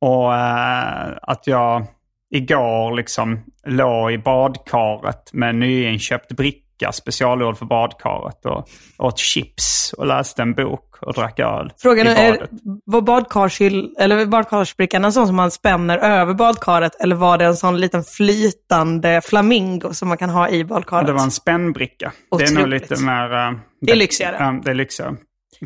Och 0.00 0.34
eh, 0.34 1.12
att 1.22 1.46
jag 1.46 1.86
igår 2.34 2.96
liksom 2.96 3.40
låg 3.66 4.12
i 4.12 4.18
badkaret 4.18 5.30
med 5.32 5.48
en 5.50 5.58
nyinköpt 5.58 6.32
bricka 6.32 6.92
specialgjord 6.92 7.56
för 7.58 7.66
badkaret. 7.66 8.46
Och 8.46 8.68
åt 8.98 9.18
chips 9.18 9.92
och 9.98 10.06
läste 10.06 10.42
en 10.42 10.54
bok 10.54 10.82
och 11.00 11.14
drack 11.14 11.38
öl 11.40 11.72
Frågan 11.78 12.06
är, 12.06 12.46
var 12.84 13.00
badkarshyll, 13.00 13.94
eller 13.98 14.26
badkarsbrickan 14.26 15.04
en 15.04 15.12
sån 15.12 15.26
som 15.26 15.36
man 15.36 15.50
spänner 15.50 15.98
över 15.98 16.34
badkaret 16.34 16.94
eller 17.00 17.16
var 17.16 17.38
det 17.38 17.44
en 17.44 17.56
sån 17.56 17.80
liten 17.80 18.04
flytande 18.04 19.20
flamingo 19.24 19.94
som 19.94 20.08
man 20.08 20.18
kan 20.18 20.30
ha 20.30 20.48
i 20.48 20.64
badkaret? 20.64 21.06
det 21.06 21.12
var 21.12 21.22
en 21.22 21.30
spännbricka. 21.30 22.12
Det 22.38 22.44
är 22.44 22.50
nog 22.52 22.58
Otroligt. 22.62 22.90
lite 22.90 23.02
mer... 23.04 23.34
eh, 23.34 23.52
Det 23.80 23.92
är 23.92 23.96
lyxigare. 23.96 24.36
Ja, 24.38 24.60
det 24.64 24.70
är 24.70 24.74
lyxigare. 24.74 25.16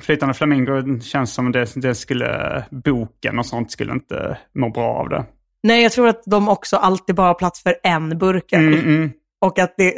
Flytande 0.03 0.35
flamingo 0.35 1.01
känns 1.01 1.35
som 1.35 1.53
det, 1.53 1.73
det 1.77 1.95
skulle... 1.95 2.65
Boken 2.71 3.39
och 3.39 3.47
sånt 3.47 3.71
skulle 3.71 3.93
inte 3.93 4.39
må 4.55 4.71
bra 4.71 4.95
av 4.95 5.09
det. 5.09 5.25
Nej, 5.63 5.83
jag 5.83 5.93
tror 5.93 6.09
att 6.09 6.23
de 6.27 6.49
också 6.49 6.77
alltid 6.77 7.15
bara 7.15 7.27
har 7.27 7.35
plats 7.35 7.63
för 7.63 7.75
en 7.83 8.19
burköl. 8.19 8.61
Mm, 8.75 8.81
mm. 8.81 9.11
Och 9.41 9.59
att 9.59 9.75
det, 9.77 9.95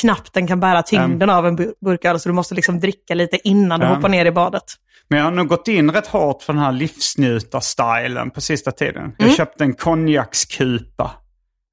knappt 0.00 0.34
den 0.34 0.46
kan 0.46 0.60
bära 0.60 0.82
tyngden 0.82 1.30
av 1.30 1.46
en 1.46 1.56
bur- 1.56 1.74
burköl, 1.84 2.20
så 2.20 2.28
du 2.28 2.32
måste 2.32 2.54
liksom 2.54 2.80
dricka 2.80 3.14
lite 3.14 3.48
innan 3.48 3.80
du 3.80 3.86
Ja. 3.86 3.94
hoppar 3.94 4.08
ner 4.08 4.26
i 4.26 4.30
badet. 4.32 4.62
Men 5.08 5.18
jag 5.18 5.24
har 5.26 5.32
nog 5.32 5.48
gått 5.48 5.68
in 5.68 5.90
rätt 5.90 6.06
hårt 6.06 6.42
för 6.42 6.52
den 6.52 6.62
här 6.62 6.72
livsnjutar-stilen 6.72 8.30
på 8.30 8.40
sista 8.40 8.70
tiden. 8.72 9.02
Mm. 9.02 9.14
Jag 9.18 9.32
köpte 9.36 9.64
en 9.64 9.74
konjakskupa. 9.74 11.10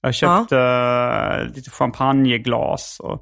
Jag 0.02 0.16
köpte 0.16 0.58
eh, 0.58 1.56
lite 1.56 1.70
champagneglas. 1.70 3.00
Och 3.00 3.22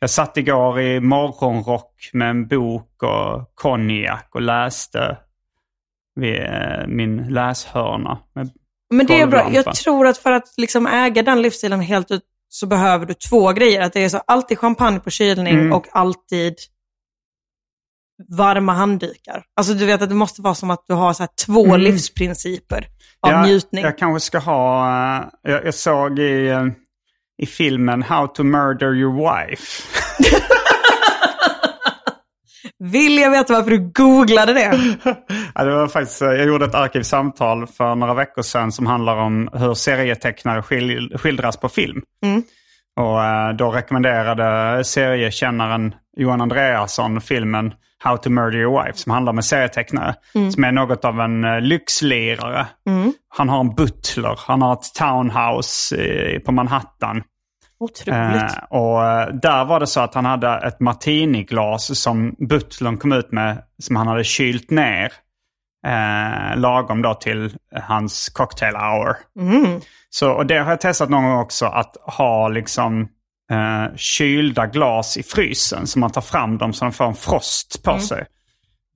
jag 0.00 0.10
satt 0.10 0.36
igår 0.36 0.80
i 0.80 1.00
morgonrock 1.00 2.10
med 2.12 2.30
en 2.30 2.48
bok 2.48 3.02
och 3.02 3.50
konjak 3.54 4.28
och 4.34 4.42
läste 4.42 5.18
vid 6.14 6.40
eh, 6.40 6.86
min 6.86 7.16
läshörna. 7.16 8.18
Men 8.90 9.06
det 9.06 9.20
är 9.20 9.26
bra. 9.26 9.50
Jag 9.52 9.74
tror 9.74 10.06
att 10.06 10.18
för 10.18 10.32
att 10.32 10.48
liksom 10.56 10.86
äga 10.86 11.22
den 11.22 11.42
livsstilen 11.42 11.80
helt 11.80 12.10
ut 12.10 12.22
så 12.48 12.66
behöver 12.66 13.06
du 13.06 13.14
två 13.14 13.52
grejer. 13.52 13.80
Att 13.80 13.92
det 13.92 14.04
är 14.04 14.08
så 14.08 14.18
alltid 14.26 14.58
champagne 14.58 15.00
på 15.00 15.10
kylning 15.10 15.54
Mm. 15.54 15.72
och 15.72 15.86
alltid 15.92 16.54
varma 18.28 18.72
handdukar. 18.72 19.44
Alltså 19.56 19.74
du 19.74 19.86
vet 19.86 20.02
att 20.02 20.08
det 20.08 20.14
måste 20.14 20.42
vara 20.42 20.54
som 20.54 20.70
att 20.70 20.84
du 20.88 20.94
har 20.94 21.12
så 21.12 21.26
två 21.46 21.76
livsprinciper 21.76 22.86
av 23.20 23.30
Mm. 23.30 23.42
Ja, 23.42 23.46
njutning. 23.46 23.84
Jag 23.84 23.98
kanske 23.98 24.26
ska 24.26 24.38
ha... 24.38 25.16
eh, 25.18 25.24
Jag, 25.42 25.64
jag 25.66 25.74
såg 25.74 26.18
i, 26.18 26.48
eh, 26.48 26.64
i 27.38 27.46
filmen 27.46 28.02
How 28.02 28.26
to 28.26 28.44
murder 28.44 28.94
your 28.94 29.12
wife. 29.12 29.82
Vill 32.78 33.18
jag 33.18 33.30
veta 33.30 33.52
varför 33.52 33.70
du 33.70 33.78
googlade 33.78 34.52
det? 34.52 34.96
Ja, 35.54 35.64
det 35.64 35.74
var 35.74 35.88
faktiskt, 35.88 36.22
eh, 36.22 36.28
jag 36.28 36.46
gjorde 36.46 36.64
ett 36.64 36.74
arkivsamtal 36.74 37.66
för 37.66 37.94
några 37.94 38.14
veckor 38.14 38.42
sedan 38.42 38.72
som 38.72 38.86
handlar 38.86 39.16
om 39.16 39.48
hur 39.52 39.74
serietecknare 39.74 40.62
skil, 40.62 41.16
skildras 41.18 41.56
på 41.56 41.68
film. 41.68 42.02
Och 43.00 43.24
eh, 43.24 43.52
då 43.52 43.70
rekommenderade 43.70 44.84
seriekännaren 44.84 45.94
Johan 46.16 46.40
Andreasson 46.40 47.20
filmen 47.20 47.72
How 48.04 48.16
to 48.16 48.30
murder 48.30 48.58
your 48.58 48.84
wife 48.84 48.98
som 48.98 49.12
handlar 49.12 49.32
om 49.32 49.38
en 49.38 49.42
serietecknare 49.42 50.14
som 50.52 50.64
är 50.64 50.72
något 50.72 51.04
av 51.04 51.20
en 51.20 51.44
uh, 51.44 51.60
lyxlirare. 51.60 52.66
Han 53.28 53.48
har 53.48 53.60
en 53.60 53.74
butler, 53.74 54.38
han 54.46 54.62
har 54.62 54.72
ett 54.72 54.94
townhouse 54.94 55.96
eh, 55.96 56.40
på 56.40 56.52
Manhattan. 56.52 57.22
Otroligt. 57.80 58.42
Eh, 58.42 58.64
och 58.70 59.00
där 59.40 59.64
var 59.64 59.80
det 59.80 59.86
så 59.86 60.00
att 60.00 60.14
han 60.14 60.24
hade 60.24 60.58
ett 60.58 60.80
martiniglas 60.80 62.00
som 62.00 62.34
butlern 62.38 62.98
kom 62.98 63.12
ut 63.12 63.32
med 63.32 63.62
som 63.82 63.96
han 63.96 64.06
hade 64.06 64.24
kylt 64.24 64.70
ner. 64.70 65.12
Eh, 65.86 66.56
lagom 66.56 67.02
då 67.02 67.14
till 67.14 67.56
hans 67.82 68.28
cocktail 68.28 68.74
hour. 68.74 69.16
Så, 70.10 70.32
och 70.32 70.46
det 70.46 70.58
har 70.58 70.70
jag 70.70 70.80
testat 70.80 71.08
någon 71.08 71.24
gång 71.24 71.38
också, 71.38 71.66
att 71.66 71.96
ha 72.02 72.48
liksom 72.48 73.08
eh, 73.50 73.96
kylda 73.96 74.66
glas 74.66 75.16
i 75.16 75.22
frysen. 75.22 75.86
Så 75.86 75.98
man 75.98 76.10
tar 76.10 76.20
fram 76.20 76.58
dem 76.58 76.72
så 76.72 76.84
de 76.84 76.92
får 76.92 77.04
en 77.04 77.14
frost 77.14 77.82
på 77.82 77.98
sig. 77.98 78.26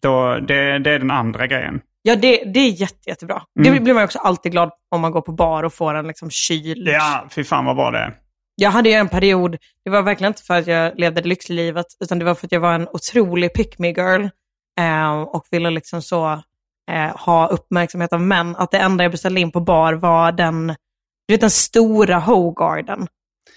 Då, 0.02 0.38
det, 0.38 0.78
det 0.78 0.90
är 0.90 0.98
den 0.98 1.10
andra 1.10 1.46
grejen. 1.46 1.80
Ja, 2.02 2.16
det, 2.16 2.44
det 2.44 2.60
är 2.60 2.70
jätte, 2.70 3.10
jättebra. 3.10 3.42
Mm. 3.60 3.74
Det 3.74 3.80
blir 3.80 3.94
man 3.94 4.04
också 4.04 4.18
alltid 4.18 4.52
glad 4.52 4.70
om 4.90 5.00
man 5.00 5.12
går 5.12 5.20
på 5.20 5.32
bar 5.32 5.62
och 5.62 5.74
får 5.74 5.94
en 5.94 6.06
liksom 6.06 6.30
kyld. 6.30 6.88
Ja, 6.88 7.26
fy 7.30 7.44
fan 7.44 7.64
vad 7.64 7.76
bra 7.76 7.90
det 7.90 7.98
är. 7.98 8.14
Jag 8.54 8.70
hade 8.70 8.88
ju 8.88 8.94
en 8.94 9.08
period, 9.08 9.56
det 9.84 9.90
var 9.90 10.02
verkligen 10.02 10.30
inte 10.30 10.42
för 10.42 10.54
att 10.54 10.66
jag 10.66 10.98
levde 10.98 11.20
det 11.20 11.28
lyxlivet, 11.28 11.86
utan 12.04 12.18
det 12.18 12.24
var 12.24 12.34
för 12.34 12.46
att 12.46 12.52
jag 12.52 12.60
var 12.60 12.74
en 12.74 12.88
otrolig 12.88 13.54
pick 13.54 13.78
me 13.78 13.88
girl 13.88 14.28
eh, 14.80 15.12
och 15.12 15.46
ville 15.50 15.70
liksom 15.70 16.02
så 16.02 16.32
eh, 16.90 17.16
ha 17.16 17.46
uppmärksamhet 17.46 18.12
av 18.12 18.20
män. 18.20 18.56
Att 18.56 18.70
det 18.70 18.78
enda 18.78 19.04
jag 19.04 19.10
beställde 19.10 19.40
in 19.40 19.50
på 19.50 19.60
bar 19.60 19.92
var 19.92 20.32
den, 20.32 20.66
du 21.26 21.34
vet 21.34 21.40
den 21.40 21.50
stora 21.50 22.18
Hogarden. 22.18 23.06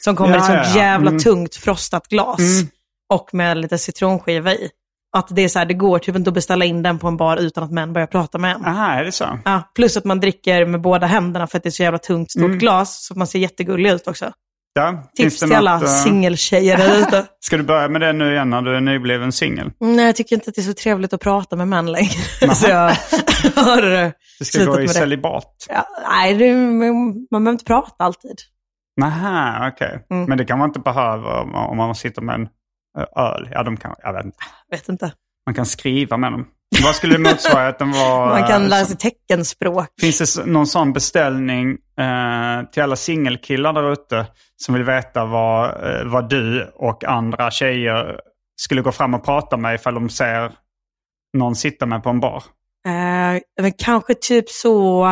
Som 0.05 0.15
kommer 0.15 0.35
i 0.35 0.37
ett 0.37 0.45
sånt 0.45 0.75
jävla 0.75 1.09
Mm. 1.09 1.19
tungt 1.23 1.55
frostat 1.55 2.07
glas. 2.07 2.39
Och 3.13 3.29
med 3.33 3.57
lite 3.57 3.77
citronskiva 3.77 4.53
i. 4.53 4.69
Att 5.17 5.27
det 5.35 5.41
är 5.41 5.47
så 5.49 5.59
här, 5.59 5.65
det 5.65 5.73
går 5.73 5.99
typ 5.99 6.15
inte 6.15 6.29
att 6.29 6.33
beställa 6.33 6.65
in 6.65 6.83
den 6.83 6.99
på 6.99 7.07
en 7.07 7.17
bar 7.17 7.37
utan 7.37 7.63
att 7.63 7.71
män 7.71 7.93
börjar 7.93 8.07
prata 8.07 8.37
med 8.37 8.55
en. 8.55 8.65
Aha, 8.65 8.91
är 8.91 9.03
det 9.03 9.11
så? 9.11 9.39
Ja, 9.45 9.71
plus 9.75 9.97
att 9.97 10.03
man 10.05 10.19
dricker 10.19 10.65
med 10.65 10.81
båda 10.81 11.07
händerna 11.07 11.47
för 11.47 11.57
att 11.57 11.63
det 11.63 11.69
är 11.69 11.71
så 11.71 11.83
jävla 11.83 11.97
tungt 11.99 12.31
stort 12.31 12.43
Mm. 12.43 12.57
glas. 12.57 13.05
Så 13.05 13.13
man 13.15 13.27
ser 13.27 13.39
jättegullig 13.39 13.89
ut 13.91 14.07
också. 14.07 14.31
Ja, 14.73 15.03
Tips 15.15 15.39
till 15.39 15.53
alla 15.53 15.73
eh, 15.75 15.85
singeltjejer 15.87 16.77
där 16.77 16.99
ute. 16.99 17.25
Ska 17.39 17.57
du 17.57 17.63
börja 17.63 17.87
med 17.87 18.01
det 18.01 18.13
nu 18.13 18.33
igen 18.33 18.49
när 18.49 18.61
du 18.61 18.75
är 18.75 18.81
nybliven 18.81 19.31
singel? 19.31 19.71
Nej, 19.79 20.05
jag 20.05 20.15
tycker 20.15 20.35
inte 20.35 20.49
att 20.49 20.55
det 20.55 20.61
är 20.61 20.63
så 20.63 20.73
trevligt 20.73 21.13
att 21.13 21.21
prata 21.21 21.55
med 21.55 21.67
män 21.67 21.91
längre. 21.91 22.09
så 22.55 22.67
jag 22.69 22.95
har 23.55 24.11
Du 24.39 24.45
ska 24.45 24.65
gå 24.65 24.81
i 24.81 24.87
celibat? 24.87 25.65
Ja, 25.69 25.85
nej, 26.09 26.33
det, 26.33 26.53
man 26.55 27.25
behöver 27.31 27.51
inte 27.51 27.65
prata 27.65 28.03
alltid. 28.03 28.35
Nähä, 28.97 29.71
okej. 29.73 30.05
Mm. 30.09 30.25
Men 30.25 30.37
det 30.37 30.45
kan 30.45 30.59
man 30.59 30.69
inte 30.69 30.79
behöva 30.79 31.41
om 31.41 31.55
om 31.55 31.77
man 31.77 31.95
sitter 31.95 32.21
med 32.21 32.35
en 32.35 32.49
eh, 32.97 33.23
öl. 33.23 33.49
Ja, 33.51 33.63
de 33.63 33.77
kan, 33.77 33.95
jag 34.03 34.13
vet 34.13 34.25
inte. 34.25 34.37
Vet 34.71 34.89
inte. 34.89 35.11
Man 35.45 35.55
kan 35.55 35.65
skriva 35.65 36.17
med 36.17 36.31
dem. 36.31 36.47
Vad 36.83 36.95
skulle 36.95 37.17
motsvarigheten 37.17 37.91
vara? 37.91 38.29
Man 38.39 38.47
kan 38.47 38.63
eh, 38.63 38.69
lära 38.69 38.85
sig 38.85 38.97
teckenspråk. 38.97 39.87
Finns 40.01 40.35
det 40.35 40.45
någon 40.45 40.67
sån 40.67 40.93
beställning 40.93 41.69
eh, 41.97 42.69
till 42.71 42.83
alla 42.83 42.95
singelkillar 42.95 43.73
där 43.73 43.91
ute 43.91 44.25
som 44.55 44.73
vill 44.73 44.83
veta 44.83 45.25
vad, 45.25 45.65
eh, 45.65 46.05
vad 46.05 46.29
du 46.29 46.71
och 46.75 47.03
andra 47.03 47.51
tjejer 47.51 48.19
skulle 48.55 48.81
gå 48.81 48.91
fram 48.91 49.13
och 49.13 49.25
prata 49.25 49.57
med 49.57 49.75
ifall 49.75 49.93
de 49.93 50.09
ser 50.09 50.51
någon 51.37 51.55
sitta 51.55 51.85
med 51.85 52.03
på 52.03 52.09
en 52.09 52.19
bar? 52.19 52.43
Eh, 52.87 53.41
men 53.61 53.71
kanske 53.77 54.13
typ 54.13 54.49
så 54.49 55.05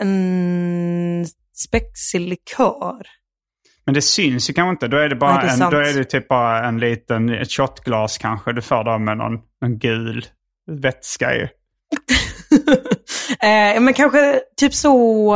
en 0.00 1.26
spexig 1.56 2.20
likör. 2.20 3.06
Men 3.86 3.94
det 3.94 4.02
syns 4.02 4.50
ju 4.50 4.54
kanske 4.54 4.70
inte. 4.70 4.88
Då 4.88 4.96
är 4.96 5.08
det, 5.08 5.16
bara 5.16 5.34
Nej, 5.34 5.44
det 5.44 5.62
är 5.62 5.66
en, 5.66 5.70
då 5.70 5.78
är 5.78 5.94
det 5.94 6.04
typ 6.04 6.28
bara 6.28 6.68
en 6.68 6.78
liten 6.78 7.28
ett 7.28 7.52
shotglas 7.52 8.18
kanske. 8.18 8.52
Du 8.52 8.62
får 8.62 8.84
då 8.84 8.98
med 8.98 9.16
någon, 9.16 9.38
någon 9.62 9.78
gul 9.78 10.26
vätska 10.82 11.34
i. 11.34 11.42
eh, 13.42 13.80
men 13.80 13.94
kanske 13.94 14.40
typ 14.56 14.74
så... 14.74 15.34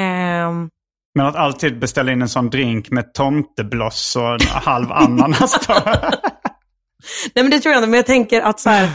ehm, 0.00 0.68
Men 1.14 1.26
att 1.26 1.36
alltid 1.36 1.78
beställa 1.78 2.12
in 2.12 2.22
en 2.22 2.28
sån 2.28 2.50
drink 2.50 2.90
med 2.90 3.14
tomtebloss 3.14 4.16
och 4.16 4.32
en 4.32 4.46
halv 4.48 4.92
ananas 4.92 5.66
på. 5.66 5.72
Nej 7.34 7.44
men 7.44 7.50
det 7.50 7.60
tror 7.60 7.72
jag 7.72 7.80
inte, 7.80 7.90
men 7.90 7.96
jag 7.96 8.06
tänker 8.06 8.40
att 8.40 8.60
så 8.60 8.70
här, 8.70 8.90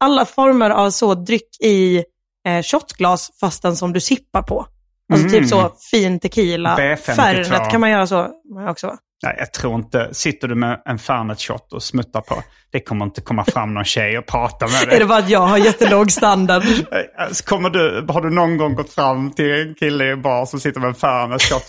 alla 0.00 0.24
former 0.24 0.70
av 0.70 0.90
så 0.90 1.14
dryck 1.14 1.60
i 1.60 2.04
eh, 2.48 2.62
shotglas 2.62 3.30
fastän 3.40 3.76
som 3.76 3.92
du 3.92 4.00
sippar 4.00 4.42
på. 4.42 4.66
Alltså 5.12 5.26
Mm. 5.28 5.40
typ 5.40 5.48
så 5.50 5.72
fin 5.90 6.20
tequila. 6.20 6.76
B52. 6.76 6.96
Fernet 6.96 7.70
kan 7.70 7.80
man 7.80 7.90
göra 7.90 8.06
så 8.06 8.28
också 8.68 8.86
va? 8.86 8.96
Nej, 9.24 9.34
jag 9.38 9.52
tror 9.52 9.74
inte. 9.74 10.08
Sitter 10.12 10.48
du 10.48 10.54
med 10.54 10.82
en 10.84 10.98
Fernet 10.98 11.40
shot 11.40 11.72
och 11.72 11.82
smuttar 11.82 12.20
på, 12.20 12.42
det 12.72 12.80
kommer 12.80 13.04
inte 13.04 13.20
komma 13.20 13.44
fram 13.44 13.74
någon 13.74 13.84
tjej 13.84 14.18
och 14.18 14.26
prata 14.26 14.66
med 14.66 14.88
dig. 14.88 14.96
Är 14.96 15.00
det 15.00 15.06
bara 15.06 15.18
att 15.18 15.28
jag 15.28 15.40
har 15.40 15.58
jättelåg 15.58 16.10
standard? 16.10 16.62
Så 17.30 17.44
kommer 17.44 17.70
du, 17.70 18.06
har 18.08 18.20
du 18.20 18.30
någon 18.30 18.56
gång 18.56 18.74
gått 18.74 18.90
fram 18.92 19.32
till 19.32 19.52
en 19.68 19.74
kille 19.74 20.04
i 20.04 20.10
en 20.10 20.22
bar 20.22 20.46
som 20.46 20.60
sitter 20.60 20.80
med 20.80 20.88
en 20.88 20.94
Fernet 20.94 21.42
shot? 21.42 21.62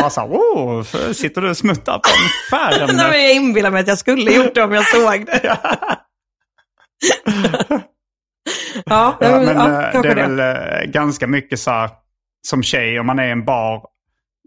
Bara 0.00 0.10
så 0.10 0.20
här, 0.20 0.28
oh, 0.28 0.82
sitter 1.12 1.40
du 1.40 1.50
och 1.50 1.56
smuttar 1.56 1.92
på 1.98 2.08
en 2.08 2.58
Fernet? 2.58 2.96
Nej, 2.96 3.10
men 3.10 3.22
jag 3.22 3.34
inbillar 3.34 3.70
mig 3.70 3.80
att 3.80 3.88
jag 3.88 3.98
skulle 3.98 4.30
gjort 4.32 4.54
det 4.54 4.62
om 4.62 4.72
jag 4.72 4.84
såg 4.88 5.26
det. 5.26 5.40
ja, 5.42 5.56
Ja, 8.86 9.16
men 9.20 9.56
ja, 9.56 9.82
eh, 9.92 10.02
det 10.02 10.08
är 10.08 10.14
det. 10.14 10.26
väl 10.28 10.38
eh, 10.40 10.90
ganska 10.90 11.26
mycket 11.26 11.60
så 11.60 11.70
här, 11.70 11.90
som 12.46 12.62
tjej 12.62 13.00
om 13.00 13.06
man 13.06 13.18
är 13.18 13.26
i 13.26 13.30
en 13.30 13.44
bar. 13.44 13.82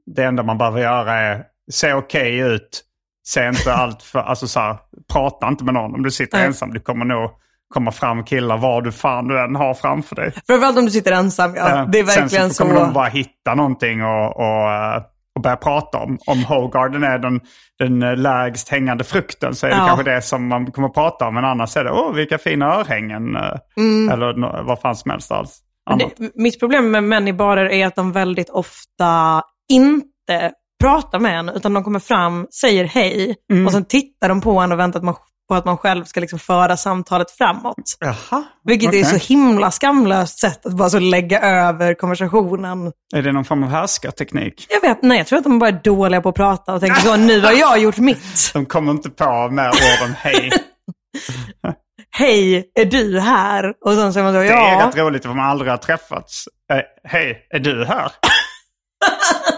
Det 0.06 0.24
enda 0.24 0.44
man 0.44 0.58
behöver 0.58 0.82
göra 0.82 1.14
är 1.14 1.44
se 1.72 1.94
okej 1.94 2.38
ut. 2.40 2.82
Se 3.28 3.48
inte 3.48 3.74
allt 3.76 4.04
för, 4.04 4.20
alltså 4.20 4.48
så 4.48 4.60
här, 4.60 4.78
prata 5.14 5.48
inte 5.48 5.64
med 5.64 5.74
någon 5.74 5.96
om 5.96 6.04
du 6.04 6.12
sitter 6.12 6.38
Nej. 6.38 6.48
ensam. 6.48 6.74
Du 6.74 6.80
kommer 6.80 7.06
nog 7.06 7.30
komma 7.74 7.92
fram 7.92 8.24
killar 8.24 8.58
vad 8.58 8.84
du 8.84 8.92
fan 8.92 9.28
du 9.28 9.44
än 9.44 9.56
har 9.56 9.74
framför 9.74 10.16
dig. 10.16 10.32
Framförallt 10.48 10.78
om 10.78 10.86
du 10.86 10.92
sitter 10.92 11.12
ensam, 11.12 11.56
ja. 11.56 11.86
Det 11.92 12.00
är 12.00 12.06
Sen 12.06 12.22
verkligen 12.22 12.50
så 12.50 12.56
så. 12.56 12.64
kommer 12.64 12.80
de 12.80 12.94
bara 12.94 13.08
hitta 13.08 13.56
någonting 13.56 14.04
och, 14.04 14.38
och, 14.38 14.72
eh, 14.72 15.02
och 15.36 15.42
börja 15.42 15.56
prata 15.56 15.98
om. 15.98 16.18
Om 16.28 16.44
Hogarden 16.44 17.04
är 17.04 17.18
den, 17.18 17.42
den 17.80 18.04
eh, 18.04 18.16
lägst 18.18 18.70
hängande 18.70 19.04
frukten 19.04 19.56
så 19.56 19.66
är 19.66 19.70
det 19.72 19.78
Ja. 19.78 19.88
kanske 19.88 20.12
det 20.12 20.22
som 20.22 20.48
man 20.48 20.72
kommer 20.72 20.90
prata 20.90 21.28
om. 21.28 21.34
Men 21.34 21.46
annars 21.46 21.78
är 21.78 21.84
det, 21.84 21.92
åh 21.92 22.14
vilka 22.14 22.38
fina 22.38 22.66
örhängen. 22.76 23.36
eh, 23.36 24.14
Eller 24.14 24.34
nå- 24.34 24.62
vad 24.64 24.80
fan 24.82 24.96
som 24.96 25.12
helst 25.12 25.32
alls. 25.32 25.60
Det, 25.98 26.32
mitt 26.36 26.60
problem 26.60 26.92
med 26.92 27.04
män 27.04 27.28
i 27.28 27.34
barer 27.34 27.66
är 27.72 27.88
att 27.88 27.96
de 27.96 28.12
väldigt 28.12 28.50
ofta 28.50 29.42
inte 29.72 30.52
pratar 30.84 31.20
med 31.20 31.40
en, 31.40 31.50
utan 31.50 31.74
de 31.74 31.84
kommer 31.84 32.00
fram, 32.00 32.48
säger 32.62 32.86
hej 32.86 33.36
Mm. 33.52 33.66
och 33.66 33.72
sen 33.72 33.86
tittar 33.86 34.30
de 34.30 34.42
på 34.42 34.60
en 34.60 34.72
och 34.72 34.80
väntar 34.80 35.00
att 35.00 35.06
man, 35.06 35.16
på 35.50 35.56
att 35.56 35.66
man 35.66 35.78
själv 35.78 36.04
ska 36.06 36.20
liksom 36.20 36.40
föra 36.40 36.78
samtalet 36.78 37.32
framåt. 37.32 37.76
Jaha. 38.00 38.44
Vilket 38.64 38.94
är 38.94 39.04
okej. 39.04 39.20
så 39.20 39.34
himla 39.34 39.72
skamlöst 39.72 40.40
sätt 40.40 40.66
att 40.66 40.74
bara 40.74 40.90
så 40.90 41.00
lägga 41.00 41.40
över 41.42 41.94
konversationen. 41.94 42.92
Är 43.16 43.22
det 43.22 43.32
någon 43.32 43.46
form 43.46 43.64
av 43.64 43.70
härskarteknik? 43.70 44.68
Jag 44.70 44.82
vet, 44.90 45.02
nej, 45.02 45.18
jag 45.18 45.28
tror 45.28 45.38
att 45.38 45.44
de 45.44 45.60
bara 45.60 45.70
är 45.70 45.82
dåliga 45.84 46.22
på 46.22 46.30
att 46.30 46.36
prata 46.36 46.74
och 46.74 46.80
tänker 46.82 47.02
så, 47.02 47.16
nu 47.16 47.42
har 47.42 47.52
jag 47.52 47.80
gjort 47.80 47.98
mitt. 47.98 48.52
De 48.54 48.66
kommer 48.66 48.92
inte 48.92 49.10
på 49.10 49.50
med 49.52 49.68
orden 49.70 50.16
hej. 50.18 50.50
Hej, 52.16 52.72
är 52.80 52.86
du 52.86 53.20
här? 53.20 53.74
Och 53.82 53.94
sen 53.94 54.14
säger 54.14 54.24
man 54.24 54.34
så, 54.34 54.40
Det 54.40 54.48
är 54.48 54.52
ja. 54.80 54.88
rätt 54.88 54.98
roligt 54.98 55.24
för 55.24 55.34
man 55.34 55.50
aldrig 55.50 55.72
har 55.72 55.78
träffats. 55.78 56.46
Eh, 56.74 56.80
hej, 57.04 57.48
är 57.50 57.60
du 57.60 57.86
här? 57.86 58.12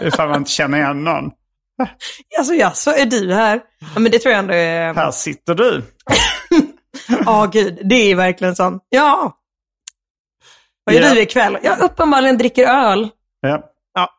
Ifall 0.00 0.28
man 0.28 0.38
inte 0.38 0.50
känner 0.50 0.78
igen 0.78 1.04
någon. 1.04 1.30
Alltså 2.38 2.54
ja, 2.54 2.70
så 2.70 2.90
är 2.90 3.06
du 3.06 3.34
här. 3.34 3.60
Ja, 3.94 4.00
men 4.00 4.12
det 4.12 4.18
tror 4.18 4.32
jag 4.32 4.38
ändå 4.38 4.54
är... 4.54 4.94
Här 4.94 5.10
sitter 5.10 5.54
du. 5.54 5.82
Ja, 7.26 7.48
gud. 7.52 7.78
Det 7.84 7.94
är 7.94 8.14
verkligen 8.14 8.56
sån. 8.56 8.80
Ja. 8.88 9.36
Vad 10.84 10.94
gör 10.94 11.02
Ja. 11.02 11.14
du 11.14 11.20
ikväll? 11.20 11.58
Jag 11.62 11.78
uppenbarligen 11.78 12.38
dricker 12.38 12.66
öl. 12.66 13.08
Ja. 13.40 13.62
Ja. 13.94 14.10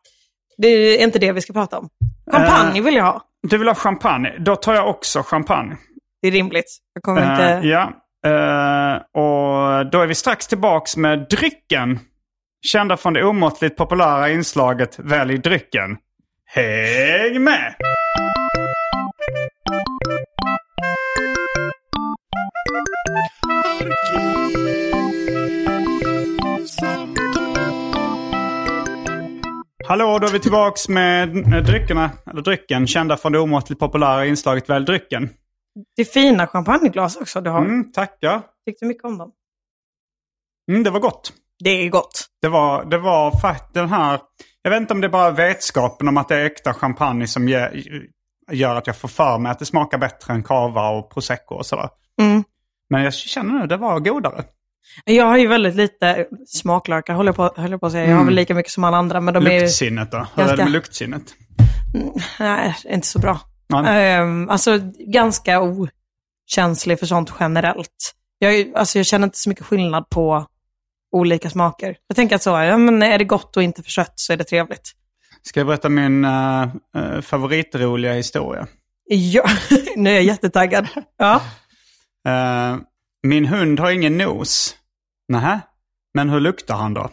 Det 0.56 0.68
är 0.68 1.04
inte 1.04 1.18
det 1.18 1.32
vi 1.32 1.40
ska 1.40 1.52
prata 1.52 1.78
om. 1.78 1.88
Champagne 2.32 2.78
Eh. 2.78 2.84
vill 2.84 2.94
jag 2.94 3.04
ha. 3.04 3.22
Du 3.48 3.58
vill 3.58 3.68
ha 3.68 3.74
champagne? 3.74 4.36
Då 4.38 4.56
tar 4.56 4.74
jag 4.74 4.88
också 4.88 5.22
champagne. 5.22 5.76
Det 6.22 6.28
är 6.28 6.32
rimligt. 6.32 6.78
Jag 6.94 7.02
kommer 7.02 7.22
Eh, 7.22 7.30
inte... 7.56 7.68
ja, 7.68 7.92
Eh, 8.28 8.94
och 9.22 9.86
då 9.90 10.00
är 10.00 10.06
vi 10.06 10.14
strax 10.14 10.46
tillbaks 10.46 10.96
med 10.96 11.26
drycken. 11.30 11.98
Kända 12.66 12.96
från 12.96 13.12
det 13.12 13.24
omåttligt 13.24 13.76
populära 13.76 14.28
inslaget 14.28 14.98
Välj 14.98 15.38
drycken. 15.38 15.96
Häng 16.46 17.44
med! 17.44 17.74
Hallå, 29.88 30.18
då 30.18 30.26
är 30.26 30.32
vi 30.32 30.38
tillbaks 30.40 30.88
med 30.88 31.28
dryckerna, 31.66 32.10
eller 32.30 32.42
drycken, 32.42 32.86
kända 32.86 33.16
från 33.16 33.32
det 33.32 33.38
omåttligt 33.38 33.80
populära 33.80 34.26
inslaget 34.26 34.68
Välj 34.68 34.84
drycken. 34.86 35.30
Det 35.96 36.02
är 36.02 36.06
fina 36.06 36.46
champagneglas 36.46 37.16
också 37.16 37.40
du 37.40 37.50
har. 37.50 37.60
Mm, 37.60 37.92
tackar. 37.92 38.42
Tyckte 38.66 38.84
mycket 38.84 39.04
om 39.04 39.18
dem. 39.18 39.32
Mm, 40.70 40.82
det 40.82 40.90
var 40.90 41.00
gott. 41.00 41.32
Det 41.64 41.70
är 41.70 41.88
gott. 41.88 42.28
Det 42.42 42.48
var, 42.48 42.84
det 42.84 42.98
var 42.98 43.40
faktiskt 43.40 43.74
den 43.74 43.88
här... 43.88 44.20
Jag 44.62 44.70
vet 44.70 44.80
inte 44.80 44.94
om 44.94 45.00
det 45.00 45.06
är 45.06 45.10
bara 45.10 45.30
vetskapen 45.30 46.08
om 46.08 46.16
att 46.16 46.28
det 46.28 46.36
är 46.36 46.44
äkta 46.44 46.74
champagne 46.74 47.26
som 47.26 47.48
ge, 47.48 47.68
gör 48.52 48.76
att 48.76 48.86
jag 48.86 48.96
får 48.96 49.08
för 49.08 49.38
mig 49.38 49.52
att 49.52 49.58
det 49.58 49.64
smakar 49.64 49.98
bättre 49.98 50.32
än 50.32 50.42
cava 50.42 50.88
och 50.88 51.10
prosecco 51.10 51.54
och 51.54 51.66
sådär. 51.66 51.88
Mm. 52.20 52.44
Men 52.90 53.02
jag 53.02 53.14
känner 53.14 53.54
nu 53.54 53.62
att 53.62 53.68
det 53.68 53.76
var 53.76 54.00
godare. 54.00 54.44
Jag 55.04 55.24
har 55.24 55.38
ju 55.38 55.46
väldigt 55.46 55.74
lite 55.74 56.26
smaklökar, 56.46 57.14
håller 57.14 57.32
på, 57.32 57.42
håller 57.46 57.78
på 57.78 57.86
att 57.86 57.92
säga. 57.92 58.10
Jag 58.10 58.16
har 58.16 58.24
väl 58.24 58.34
lika 58.34 58.54
mycket 58.54 58.72
som 58.72 58.84
alla 58.84 58.96
andra, 58.96 59.20
men 59.20 59.34
de 59.34 59.46
är 59.46 59.50
ju... 59.50 59.60
Luktsinnet 59.60 60.10
då? 60.10 60.26
Hur 60.34 60.44
är 60.44 60.56
det 60.56 60.64
med 60.64 60.72
luktsinnet? 60.72 61.34
Nej, 62.38 62.76
inte 62.84 63.06
så 63.06 63.18
bra. 63.18 63.40
Ehm, 63.74 64.48
alltså 64.48 64.80
ganska 64.98 65.60
okänslig 65.60 66.98
för 66.98 67.06
sånt 67.06 67.32
generellt. 67.40 68.14
Jag, 68.38 68.72
alltså, 68.74 68.98
jag 68.98 69.06
känner 69.06 69.26
inte 69.26 69.38
så 69.38 69.48
mycket 69.48 69.66
skillnad 69.66 70.10
på 70.10 70.46
olika 71.12 71.50
smaker. 71.50 71.96
Jag 72.06 72.16
tänker 72.16 72.36
att 72.36 72.42
så, 72.42 72.50
ja, 72.50 72.76
men 72.76 73.02
är 73.02 73.18
det 73.18 73.24
gott 73.24 73.56
och 73.56 73.62
inte 73.62 73.82
för 73.82 73.90
sött 73.90 74.12
så 74.14 74.32
är 74.32 74.36
det 74.36 74.44
trevligt. 74.44 74.92
Ska 75.42 75.60
jag 75.60 75.66
berätta 75.66 75.88
min 75.88 76.24
uh, 76.24 77.20
favoritroliga 77.20 78.12
historia? 78.12 78.66
Ja, 79.04 79.44
nu 79.96 80.10
är 80.10 80.14
jag 80.14 80.22
jättetaggad. 80.22 80.88
Ja. 81.16 81.42
Eh, 82.28 82.76
min 83.22 83.46
hund 83.46 83.80
har 83.80 83.90
ingen 83.90 84.18
nos. 84.18 84.74
Nähä, 85.28 85.60
men 86.14 86.30
hur 86.30 86.40
luktar 86.40 86.76
han 86.76 86.94
då? 86.94 87.10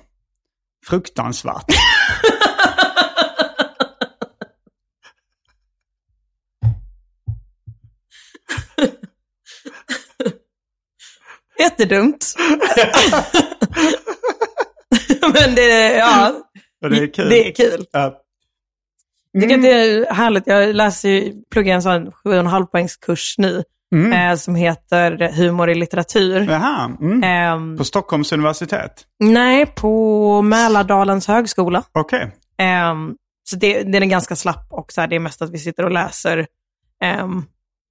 Fruktansvärt. 0.85 1.65
Jättedumt. 11.59 12.35
men 15.33 15.55
det, 15.55 15.93
ja, 15.97 16.31
Och 16.83 16.89
det 16.89 16.97
är 16.97 17.13
kul. 17.13 17.29
det 17.29 17.47
är 17.47 17.51
kul. 17.53 17.85
Ja. 17.91 18.21
Jag 19.31 19.41
tycker 19.43 19.55
att 19.55 19.61
det 19.63 19.71
är 19.71 20.13
härligt. 20.13 20.47
Jag 20.47 20.75
läser, 20.75 21.09
ju- 21.09 21.33
pluggar 21.51 21.75
en 21.75 21.81
sån 21.81 22.11
sju 22.11 22.29
och 22.29 22.35
en 22.35 22.47
halv 22.47 22.65
poängs 22.65 22.97
kurs 22.97 23.35
nu 23.37 23.63
eh, 24.13 24.35
som 24.35 24.55
heter 24.55 25.31
Humor 25.31 25.69
i 25.69 25.75
litteratur. 25.75 26.41
Jaha, 26.49 26.85
mm. 27.01 27.23
Ehm, 27.23 27.77
På 27.77 27.83
Stockholms 27.83 28.31
universitet? 28.31 29.05
nej, 29.19 29.65
på 29.65 30.41
Mälardalens 30.41 31.27
högskola. 31.27 31.83
Okej. 31.91 32.31
Ehm, 32.57 33.15
så 33.43 33.55
det, 33.55 33.83
det 33.83 33.97
är 33.97 34.01
en 34.01 34.09
ganska 34.09 34.35
slapp 34.35 34.67
och 34.71 34.91
så 34.91 35.01
här, 35.01 35.07
det 35.07 35.15
är 35.15 35.19
mest 35.19 35.41
att 35.41 35.51
vi 35.51 35.57
sitter 35.57 35.83
och 35.85 35.91
läser, 35.91 36.47
ehm, 37.03 37.43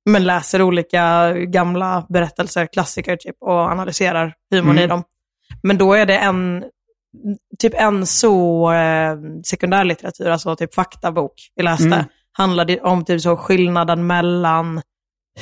men 0.05 0.25
läser 0.25 0.63
olika 0.63 1.33
gamla 1.33 2.07
berättelser, 2.09 2.67
klassiker 2.67 3.17
typ, 3.17 3.37
och 3.41 3.61
analyserar 3.61 4.35
humorn 4.51 4.79
i 4.79 4.87
dem. 4.87 5.03
Men 5.63 5.79
då 5.79 5.93
är 5.95 6.07
det 6.07 6.19
en, 6.19 6.65
typ 7.59 7.75
en 7.75 8.07
så 8.07 8.73
eh, 8.73 9.17
sekundärlitteratur, 9.45 10.31
alltså 10.31 10.57
typ 10.57 10.75
faktabok 10.75 11.33
vi 11.57 11.63
läste, 11.63 12.07
handlade 12.33 12.81
om 12.81 13.05
typ 13.05 13.21
så 13.21 13.37
skillnaden 13.37 14.07
mellan 14.07 14.83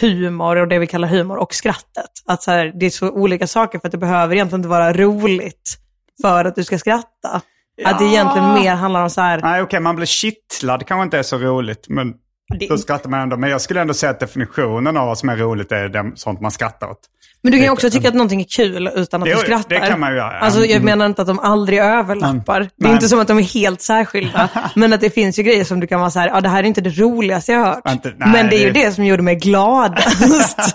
humor 0.00 0.56
och 0.56 0.68
det 0.68 0.78
vi 0.78 0.86
kallar 0.86 1.08
humor 1.08 1.36
och 1.36 1.54
skrattet. 1.54 2.10
Att 2.26 2.42
så 2.42 2.50
här, 2.50 2.72
det 2.80 2.86
är 2.86 2.90
så 2.90 3.10
olika 3.10 3.46
saker 3.46 3.78
för 3.78 3.88
att 3.88 3.92
det 3.92 3.98
behöver 3.98 4.34
egentligen 4.34 4.60
inte 4.60 4.68
vara 4.68 4.92
roligt 4.92 5.78
för 6.22 6.44
att 6.44 6.54
du 6.54 6.64
ska 6.64 6.78
skratta. 6.78 7.40
Att 7.84 7.98
det 7.98 8.04
egentligen 8.04 8.54
mer 8.54 8.74
handlar 8.74 9.02
om 9.02 9.10
så 9.10 9.20
här, 9.20 9.40
Nej, 9.40 9.62
okej, 9.62 9.80
man 9.80 9.96
blir 9.96 10.06
kittlad 10.06 10.86
kanske 10.86 11.02
inte 11.02 11.18
är 11.18 11.22
så 11.22 11.38
roligt. 11.38 11.86
Men 11.88 12.14
Det- 12.60 12.66
då 12.68 12.78
skrattar 12.78 13.10
man 13.10 13.20
ändå. 13.20 13.36
Men 13.36 13.50
jag 13.50 13.60
skulle 13.60 13.80
ändå 13.80 13.94
säga 13.94 14.10
att 14.10 14.20
definitionen 14.20 14.96
av 14.96 15.06
vad 15.06 15.18
som 15.18 15.28
är 15.28 15.36
roligt 15.36 15.72
är 15.72 15.88
det, 15.88 16.12
sånt 16.14 16.40
man 16.40 16.50
skrattar 16.50 16.86
åt. 16.90 16.98
Men 17.44 17.52
du 17.52 17.58
kan 17.58 17.64
ju 17.64 17.70
också 17.70 17.90
tycka 17.90 18.08
att 18.08 18.14
någonting 18.14 18.40
är 18.40 18.44
kul 18.44 18.90
utan 18.94 19.22
att 19.22 19.28
Jo, 19.28 19.34
du 19.36 19.42
skrattar. 19.42 19.68
det 19.80 19.86
kan 19.86 20.00
man 20.00 20.10
ju 20.10 20.16
göra. 20.16 20.38
Alltså 20.38 20.60
jag 20.60 20.70
Mm. 20.70 20.84
menar 20.84 21.06
inte 21.06 21.22
att 21.22 21.28
de 21.28 21.38
aldrig 21.38 21.78
överlappar. 21.78 22.60
Det 22.60 22.66
är 22.66 22.70
Nej. 22.76 22.92
inte 22.92 23.08
som 23.08 23.20
att 23.20 23.28
de 23.28 23.38
är 23.38 23.42
helt 23.42 23.80
särskilda. 23.80 24.48
men 24.76 24.92
att 24.92 25.00
det 25.00 25.10
finns 25.10 25.38
ju 25.38 25.42
grejer 25.42 25.64
som 25.64 25.80
du 25.80 25.86
kan 25.86 26.00
vara 26.00 26.10
så 26.10 26.18
här, 26.20 26.28
ja 26.28 26.40
det 26.40 26.48
här 26.48 26.62
är 26.62 26.66
inte 26.66 26.80
det 26.80 26.90
roligaste 27.00 27.52
jag 27.52 27.58
har 27.60 27.66
hört. 27.66 27.90
Inte- 27.90 28.14
nej, 28.16 28.28
men 28.32 28.48
det 28.48 28.56
är 28.56 28.66
ju 28.66 28.70
det- 28.70 28.84
det 28.84 28.92
som 28.92 29.04
gjorde 29.04 29.22
mig 29.22 29.36
gladast. 29.36 30.74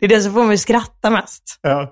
det 0.00 0.04
är 0.04 0.08
det 0.08 0.20
som 0.20 0.32
får 0.34 0.44
mig 0.44 0.54
att 0.54 0.60
skratta 0.60 1.10
mest. 1.10 1.58
Ja. 1.62 1.90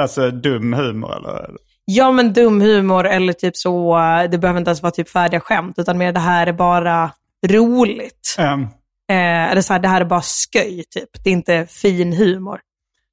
Alltså 0.00 0.30
dum 0.30 0.72
humor 0.72 1.16
eller? 1.16 1.50
Ja 1.84 2.12
men 2.12 2.32
dum 2.32 2.60
humor 2.60 3.06
eller 3.06 3.32
typ 3.32 3.56
så, 3.56 3.96
det 4.30 4.38
behöver 4.38 4.58
inte 4.58 4.68
ens 4.68 4.82
vara 4.82 4.90
typ 4.90 5.08
färdiga 5.08 5.40
skämt, 5.40 5.74
utan 5.78 5.98
mer 5.98 6.12
det 6.12 6.20
här 6.20 6.46
är 6.46 6.52
bara 6.52 7.10
roligt. 7.48 8.36
Ehm, 8.38 8.66
Eh, 9.10 9.50
eller 9.50 9.60
så 9.60 9.72
här, 9.72 9.80
det 9.80 9.88
här 9.88 10.00
är 10.00 10.04
bara 10.04 10.22
sköj 10.22 10.84
typ. 10.90 11.08
Det 11.24 11.30
är 11.30 11.32
inte 11.32 11.66
fin 11.70 12.12
humor. 12.12 12.60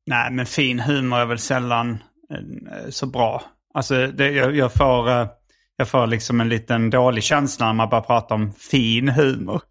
nej, 0.07 0.31
men 0.31 0.45
fin 0.45 0.79
humor 0.79 1.19
är 1.19 1.25
väl 1.25 1.39
sällan 1.39 1.89
eh, 2.33 2.89
så 2.89 3.05
bra. 3.05 3.43
Alltså 3.73 4.07
det, 4.07 4.31
jag, 4.31 4.55
jag, 4.55 4.73
får, 4.73 5.09
eh, 5.09 5.27
jag 5.77 5.87
får 5.87 6.07
liksom 6.07 6.41
en 6.41 6.49
liten 6.49 6.89
dålig 6.89 7.23
känsla 7.23 7.65
när 7.65 7.73
man 7.73 7.89
bara 7.89 8.01
pratar 8.01 8.35
om 8.35 8.53
fin 8.53 9.09
humor. 9.09 9.61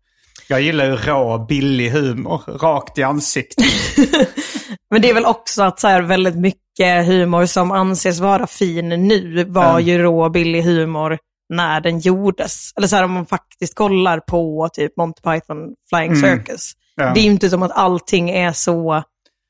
Jag 0.48 0.60
gillar 0.60 0.84
ju 0.84 0.96
rå, 0.96 1.38
billig 1.48 1.90
humor, 1.90 2.42
rakt 2.58 2.98
i 2.98 3.02
ansiktet. 3.02 3.64
Men 4.90 5.02
det 5.02 5.10
är 5.10 5.14
väl 5.14 5.24
också 5.26 5.62
att 5.62 5.80
så 5.80 5.88
här, 5.88 6.02
väldigt 6.02 6.36
mycket 6.36 7.06
humor 7.06 7.46
som 7.46 7.70
anses 7.70 8.20
vara 8.20 8.46
fin 8.46 8.88
nu 8.88 9.44
var 9.44 9.70
Mm. 9.70 9.84
ju 9.86 9.98
rå 9.98 10.28
billig 10.28 10.62
humor 10.62 11.18
när 11.52 11.80
den 11.80 11.98
gjordes. 12.00 12.72
Eller 12.76 12.86
så 12.88 12.96
här 12.96 13.04
om 13.04 13.12
man 13.12 13.26
faktiskt 13.26 13.74
kollar 13.74 14.20
på 14.20 14.68
typ 14.72 14.96
Monty 14.96 15.20
Python 15.22 15.74
Flying 15.88 16.16
Circus. 16.16 16.72
Mm. 17.00 17.08
Ja. 17.08 17.14
Det 17.14 17.20
är 17.20 17.24
ju 17.24 17.30
inte 17.30 17.50
som 17.50 17.62
att 17.62 17.72
allting 17.72 18.30
är 18.30 18.52
så 18.52 18.94
eh, 18.94 19.02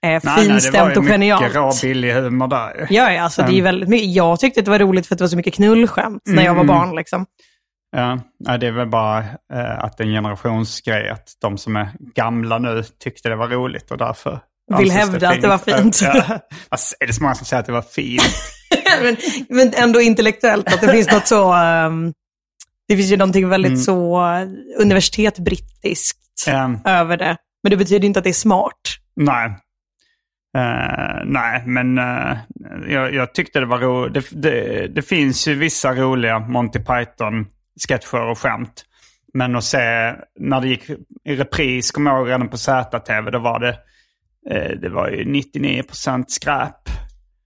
Nej, 0.02 0.10
nej, 0.12 0.20
det 0.22 0.28
var 0.28 0.36
finstämt 0.60 0.96
ju 0.96 1.00
och 1.00 1.06
genialt. 1.06 1.42
mycket 1.42 1.56
rå, 1.56 1.72
billig 1.82 2.12
humor 2.12 2.48
där. 2.48 2.86
Ja, 2.90 3.12
ja, 3.12 3.22
alltså 3.22 3.42
det 3.42 3.48
är 3.48 3.52
Mm. 3.52 3.64
väldigt 3.64 3.88
mycket. 3.88 4.14
Jag 4.14 4.40
tyckte 4.40 4.60
att 4.60 4.64
det 4.64 4.70
var 4.70 4.78
roligt 4.78 5.06
för 5.06 5.14
att 5.14 5.18
det 5.18 5.22
var 5.24 5.28
så 5.28 5.36
mycket 5.36 5.54
knullskämt 5.54 6.22
när 6.26 6.42
jag 6.44 6.54
var 6.54 6.62
Mm. 6.64 6.76
barn. 6.76 6.96
Liksom. 6.96 7.26
Ja, 7.96 8.18
det 8.56 8.66
är 8.66 8.70
väl 8.72 8.88
bara 8.88 9.18
eh, 9.18 9.78
att 9.84 9.96
det 9.96 10.04
är 10.04 10.06
en 10.06 10.12
generationsgrej. 10.12 11.08
Att 11.08 11.28
de 11.40 11.58
som 11.58 11.76
är 11.76 11.88
gamla 12.14 12.58
nu 12.58 12.82
tyckte 13.04 13.28
det 13.28 13.36
var 13.36 13.48
roligt 13.48 13.90
och 13.90 13.98
därför 13.98 14.40
Vill 14.78 14.90
hävda 14.90 15.28
att 15.30 15.42
det 15.42 15.48
var 15.48 15.58
fint. 15.58 16.00
Ja, 16.02 16.14
är 17.00 17.06
det 17.06 17.12
så 17.12 17.22
många 17.22 17.34
som 17.34 17.46
säger 17.46 17.60
att 17.60 17.66
det 17.66 17.72
var 17.72 17.82
fint? 17.82 18.22
men, 19.02 19.16
men 19.48 19.74
ändå 19.74 20.00
intellektuellt, 20.00 20.74
att 20.74 20.80
det 20.80 20.88
finns 20.92 21.12
något 21.12 21.26
så... 21.26 21.52
ehm, 21.52 22.12
det 22.88 22.96
finns 22.96 23.12
ju 23.12 23.16
någonting 23.16 23.48
väldigt 23.48 23.70
Mm. 23.70 23.80
så 23.80 24.20
uh, 24.20 24.48
universitet 24.78 25.38
brittiskt 25.38 26.18
Ehm, 26.48 26.78
över 26.84 27.16
det. 27.16 27.36
Men 27.62 27.70
det 27.70 27.76
betyder 27.76 28.06
inte 28.06 28.18
att 28.18 28.24
det 28.24 28.30
är 28.30 28.34
smart. 28.34 28.80
nej. 29.16 29.56
Eh, 30.56 31.22
nej, 31.24 31.62
men 31.66 31.98
eh, 31.98 32.36
jag, 32.88 33.14
jag 33.14 33.34
tyckte 33.34 33.60
det 33.60 33.66
var 33.66 33.78
roligt. 33.78 34.14
Det, 34.30 34.50
det, 34.50 34.86
det 34.86 35.02
finns 35.02 35.48
ju 35.48 35.54
vissa 35.54 35.94
roliga 35.94 36.38
Monty 36.38 36.78
Python-sketcher 36.78 38.30
och 38.30 38.38
skämt. 38.38 38.84
Men 39.34 39.56
att 39.56 39.64
se 39.64 40.14
när 40.40 40.60
det 40.60 40.68
gick 40.68 40.90
i 41.24 41.36
repris, 41.36 41.90
kommer 41.90 42.10
jag 42.10 42.20
ihåg 42.20 42.28
redan 42.28 42.48
på 42.48 42.56
ZTV, 42.56 43.30
då 43.32 43.38
var 43.38 43.60
det, 43.60 43.78
eh, 44.50 44.78
det 44.78 44.88
var 44.88 45.08
ju 45.08 45.24
99% 45.24 46.24
skräp. 46.28 46.88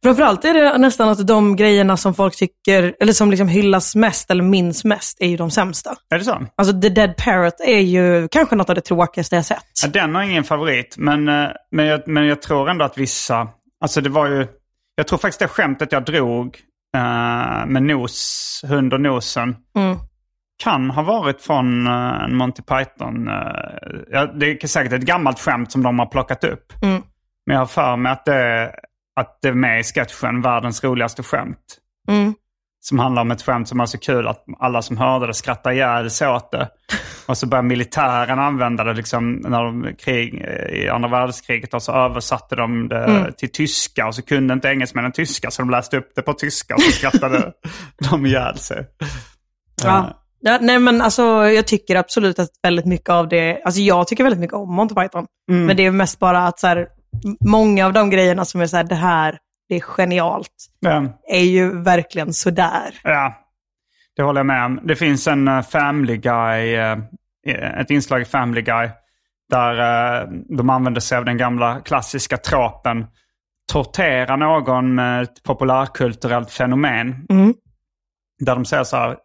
Framförallt 0.06 0.44
är 0.44 0.54
det 0.54 0.78
nästan 0.78 1.08
att 1.08 1.26
de 1.26 1.56
grejerna 1.56 1.96
som 1.96 2.14
folk 2.14 2.36
tycker, 2.36 2.94
eller 3.00 3.12
som 3.12 3.30
liksom 3.30 3.48
hyllas 3.48 3.94
mest 3.94 4.30
eller 4.30 4.42
minns 4.44 4.84
mest, 4.84 5.20
är 5.20 5.28
ju 5.28 5.36
de 5.36 5.50
sämsta. 5.50 5.90
Är 6.10 6.18
det 6.18 6.24
så? 6.24 6.46
Alltså 6.56 6.80
The 6.80 6.88
Dead 6.88 7.16
Parrot 7.16 7.60
är 7.60 7.80
ju 7.80 8.28
kanske 8.28 8.56
något 8.56 8.68
av 8.68 8.74
det 8.74 8.80
tråkigaste 8.80 9.36
jag 9.36 9.44
sett. 9.44 9.64
Ja, 9.82 9.88
den 9.88 10.14
har 10.14 10.22
ingen 10.22 10.44
favorit, 10.44 10.94
men, 10.98 11.28
eh, 11.28 11.48
men, 11.70 11.86
jag, 11.86 12.08
men 12.08 12.26
jag 12.26 12.42
tror 12.42 12.70
ändå 12.70 12.84
att 12.84 12.98
vissa... 12.98 13.48
Alltså 13.80 14.00
det 14.00 14.08
var 14.08 14.26
ju... 14.26 14.46
Jag 14.94 15.06
tror 15.06 15.18
faktiskt 15.18 15.38
det 15.40 15.48
skämtet 15.48 15.92
jag 15.92 16.04
drog 16.04 16.58
eh, 16.96 17.66
med 17.66 17.82
nos, 17.82 18.62
hund 18.66 18.92
och 18.92 19.00
nosen 19.00 19.56
Mm. 19.76 19.98
kan 20.62 20.90
ha 20.90 21.02
varit 21.02 21.42
från 21.42 21.86
en 21.86 22.36
Monty 22.36 22.62
Python. 22.62 23.28
eh, 23.28 23.34
ja, 24.10 24.26
det 24.26 24.46
är 24.64 24.66
säkert 24.66 24.92
ett 24.92 25.02
gammalt 25.02 25.40
skämt 25.40 25.72
som 25.72 25.82
de 25.82 25.98
har 25.98 26.06
plockat 26.06 26.44
upp. 26.44 26.72
Mm. 26.82 27.02
Men 27.46 27.54
jag 27.54 27.58
har 27.60 27.66
för 27.66 27.96
mig 27.96 28.12
att 28.12 28.24
det, 28.24 28.72
att 29.16 29.38
det 29.42 29.48
är 29.48 29.55
med 29.55 29.81
i 29.81 29.83
sketchen 29.83 30.42
Världens 30.42 30.85
roligaste 30.85 31.22
skämt. 31.22 31.79
Mm. 32.09 32.35
Som 32.81 32.98
handlar 32.98 33.22
om 33.22 33.31
ett 33.31 33.42
skämt 33.42 33.68
som 33.68 33.79
var 33.79 33.87
så 33.87 33.98
kul 33.98 34.29
att 34.29 34.44
alla 34.59 34.83
som 34.83 34.96
hörde 34.96 35.26
det 35.26 35.35
skrattade 35.35 35.74
ihjäl 35.74 36.11
sig 36.11 36.29
åt 36.29 36.50
det. 36.50 36.68
Och 37.26 37.38
så 37.38 37.46
började 37.46 37.68
militären 37.68 38.38
använda 38.38 38.85
det 38.85 38.94
liksom 38.94 39.33
när 39.33 39.64
de 39.64 39.96
krig, 39.98 40.35
i 40.72 40.88
andra 40.88 41.09
världskriget 41.09 41.74
och 41.74 41.83
så 41.83 41.92
översatte 41.92 42.57
de 42.57 42.88
det 42.88 43.33
till 43.38 43.52
tyska 43.52 44.07
och 44.07 44.14
så 44.14 44.22
kunde 44.22 44.55
inte 44.55 44.68
engelsmännen 44.68 45.12
tyska 45.12 45.50
så 45.50 45.62
de 45.62 45.70
läste 45.70 45.96
upp 45.96 46.12
det 46.14 46.22
på 46.22 46.33
tyska 46.33 46.74
och 46.74 46.81
så 46.81 46.92
skrattade 46.92 47.52
de 48.11 48.26
ihjäl 48.26 48.59
sig. 48.59 48.87
Ja. 49.85 50.22
Ja, 50.40 50.59
nej 50.61 50.79
men 50.79 51.02
alltså 51.02 51.22
jag 51.48 51.66
tycker 51.66 51.96
absolut 51.96 52.38
att 52.38 52.48
väldigt 52.62 52.87
mycket 52.87 53.11
av 53.11 53.29
det, 53.29 53.62
alltså 53.64 53.81
jag 53.81 54.09
tycker 54.09 54.24
väldigt 54.24 54.40
mycket 54.40 54.57
om 54.57 54.74
Monty 54.74 54.94
Python. 54.94 55.26
Men 55.46 55.76
det 55.76 55.87
är 55.87 55.90
mest 55.90 56.18
bara 56.18 56.46
att 56.46 56.61
så 56.61 56.66
här, 56.66 56.88
många 57.40 57.87
av 57.87 57.92
de 57.92 58.11
grejerna 58.11 58.44
som 58.44 58.61
är 58.61 58.66
så 58.66 58.76
här, 58.76 58.85
det 58.85 58.94
här, 58.94 59.38
det 59.68 59.76
är 59.76 59.81
genialt, 59.81 60.66
Ja. 60.81 61.05
är 61.29 61.44
ju 61.44 61.83
verkligen 61.83 62.33
sådär. 62.33 62.94
Ja, 63.02 63.35
det 64.16 64.22
håller 64.22 64.38
jag 64.38 64.46
med 64.46 64.64
om. 64.64 64.81
Det 64.85 64.96
finns 64.96 65.26
en 65.26 65.48
eh, 65.48 65.62
Family 65.62 66.16
Guy, 66.16 66.74
eh, 66.74 66.98
ett 67.81 67.90
inslag 67.90 68.20
i 68.20 68.24
Family 68.24 68.62
Guy 68.62 68.88
där 69.50 69.79
eh, 70.22 70.29
de 70.59 70.70
använder 70.70 71.00
sig 71.00 71.18
av 71.18 71.24
den 71.24 71.37
gamla 71.37 71.81
klassiska 71.81 72.37
tropen 72.37 73.07
tortera 73.72 74.37
någon 74.37 74.94
med 74.94 75.22
ett 75.22 75.42
populärkulturellt 75.42 76.50
fenomen. 76.50 77.26
Mm. 77.29 77.55
Där 78.38 78.55
de 78.55 78.64
säger 78.64 78.85
så 78.85 78.96
här, 78.96 79.16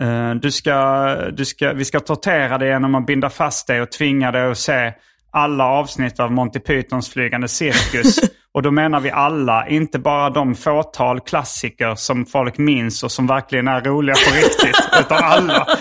eh, 0.00 0.34
du 0.34 0.50
ska, 0.50 1.14
du 1.30 1.44
ska, 1.44 1.72
vi 1.72 1.84
ska 1.84 2.00
tortera 2.00 2.58
dig 2.58 2.68
genom 2.68 2.94
att 2.94 3.06
binda 3.06 3.30
fast 3.30 3.66
dig 3.66 3.82
och 3.82 3.92
tvinga 3.92 4.32
dig 4.32 4.50
att 4.50 4.58
se 4.58 4.92
alla 5.34 5.64
avsnitt 5.64 6.20
av 6.20 6.32
Monty 6.32 6.60
Pythons 6.60 7.10
flygande 7.10 7.48
cirkus. 7.48 8.18
och 8.54 8.62
då 8.62 8.70
menar 8.70 9.00
vi 9.00 9.10
alla, 9.10 9.68
inte 9.68 9.98
bara 9.98 10.30
de 10.30 10.54
fåtal 10.54 11.20
klassiker 11.20 11.94
som 11.94 12.26
folk 12.26 12.58
minns 12.58 13.02
och 13.02 13.12
som 13.12 13.26
verkligen 13.26 13.68
är 13.68 13.80
roliga 13.80 14.16
på 14.28 14.36
riktigt, 14.36 14.88
utan 15.00 15.24
alla. 15.24 15.66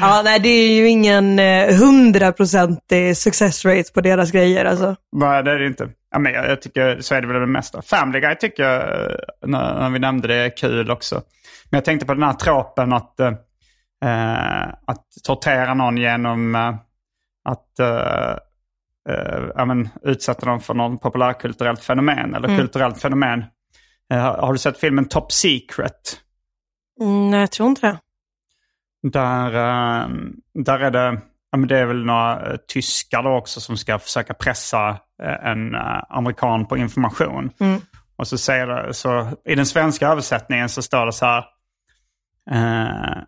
Ja, 0.00 0.22
nej 0.24 0.40
det 0.40 0.48
är 0.48 0.72
ju 0.72 0.88
ingen 0.88 1.38
eh, 1.38 1.74
hundraprocentig 1.74 3.16
success 3.16 3.64
rate 3.64 3.92
på 3.94 4.00
deras 4.00 4.32
grejer 4.32 4.64
alltså. 4.64 4.96
Nej, 5.12 5.42
det 5.42 5.50
är 5.50 5.58
det 5.58 5.66
inte. 5.66 5.88
Ja, 6.10 6.18
men 6.18 6.32
jag, 6.32 6.50
jag 6.50 6.62
tycker 6.62 7.00
så 7.00 7.14
är 7.14 7.20
det 7.20 7.26
väl 7.26 7.40
det 7.40 7.46
mesta. 7.46 7.82
Family 7.82 8.20
Guy 8.20 8.34
tycker 8.34 8.62
jag, 8.62 8.82
eh, 8.82 9.16
när, 9.46 9.80
när 9.80 9.90
vi 9.90 9.98
nämnde 9.98 10.28
det, 10.28 10.34
är 10.34 10.56
kul 10.56 10.90
också. 10.90 11.14
Men 11.70 11.78
jag 11.78 11.84
tänkte 11.84 12.06
på 12.06 12.14
den 12.14 12.22
här 12.22 12.32
tropen 12.32 12.92
att, 12.92 13.20
eh, 13.20 13.32
att 14.86 15.06
tortera 15.24 15.74
någon 15.74 15.96
genom 15.96 16.54
eh, 16.54 16.74
att 17.44 17.78
eh, 17.78 18.36
eh, 19.14 19.44
ja, 19.56 19.64
men, 19.64 19.88
utsätta 20.02 20.46
dem 20.46 20.60
för 20.60 20.74
någon 20.74 20.98
populärkulturellt 20.98 21.84
fenomen 21.84 22.34
eller 22.34 22.48
kulturellt 22.58 23.00
fenomen. 23.02 23.44
Eh, 24.12 24.18
har- 24.20 24.52
du 24.52 24.58
sett 24.58 24.78
filmen 24.78 25.08
Top 25.08 25.32
Secret? 25.32 26.20
Mm, 27.00 27.30
nej, 27.30 27.40
jag 27.40 27.50
tror 27.50 27.68
inte 27.68 27.86
det. 27.86 27.98
Där, 29.10 29.46
eh, 29.54 30.08
där 30.54 30.78
är 30.80 30.90
det, 30.90 31.20
ja, 31.50 31.58
men 31.58 31.68
det 31.68 31.78
är 31.78 31.86
väl 31.86 32.04
några 32.04 32.50
eh, 32.50 32.56
tyskar 32.68 33.22
då 33.22 33.30
också 33.36 33.60
som 33.60 33.76
ska 33.76 33.98
försöka 33.98 34.34
pressa 34.34 34.88
eh, 35.22 35.46
en 35.50 35.74
eh, 35.74 36.02
amerikan 36.08 36.66
på 36.66 36.76
information. 36.76 37.50
Mm. 37.60 37.80
Och 38.16 38.28
så 38.28 38.38
säger 38.38 38.66
det, 38.66 38.94
så 38.94 39.30
i 39.44 39.54
den 39.54 39.66
svenska 39.66 40.08
översättningen 40.08 40.68
så 40.68 40.82
står 40.82 41.06
det 41.06 41.12
så 41.12 41.26
här. 41.26 41.44
eh, 42.50 42.92
eh, 42.92 43.18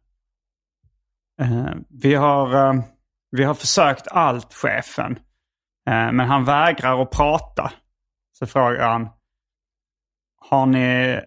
vi, 1.88 2.14
har, 2.14 2.68
eh, 2.68 2.82
vi 3.30 3.44
har 3.44 3.54
försökt 3.54 4.08
allt 4.08 4.54
chefen. 4.54 5.18
Eh, 5.90 6.12
men 6.12 6.20
han 6.20 6.44
vägrar 6.44 7.02
att 7.02 7.10
prata. 7.10 7.72
Så 8.38 8.46
frågar 8.46 8.88
han. 8.88 9.08
Har 10.40 10.66
ni, 10.66 11.20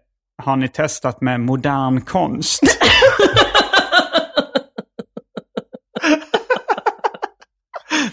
har 0.43 0.56
ni 0.56 0.67
testat 0.67 1.21
med 1.21 1.39
modern 1.39 2.02
konst? 2.02 2.62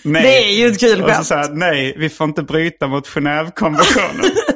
Nej. 0.05 0.23
Det 0.23 0.45
är 0.45 0.53
ju 0.53 0.67
ett 0.67 0.81
kul 0.81 1.03
skämt. 1.03 1.51
nej, 1.53 1.95
vi 1.99 2.09
får 2.09 2.25
inte 2.25 2.43
bryta 2.43 2.87
mot 2.87 3.09
Genèvekonventionen. 3.09 4.31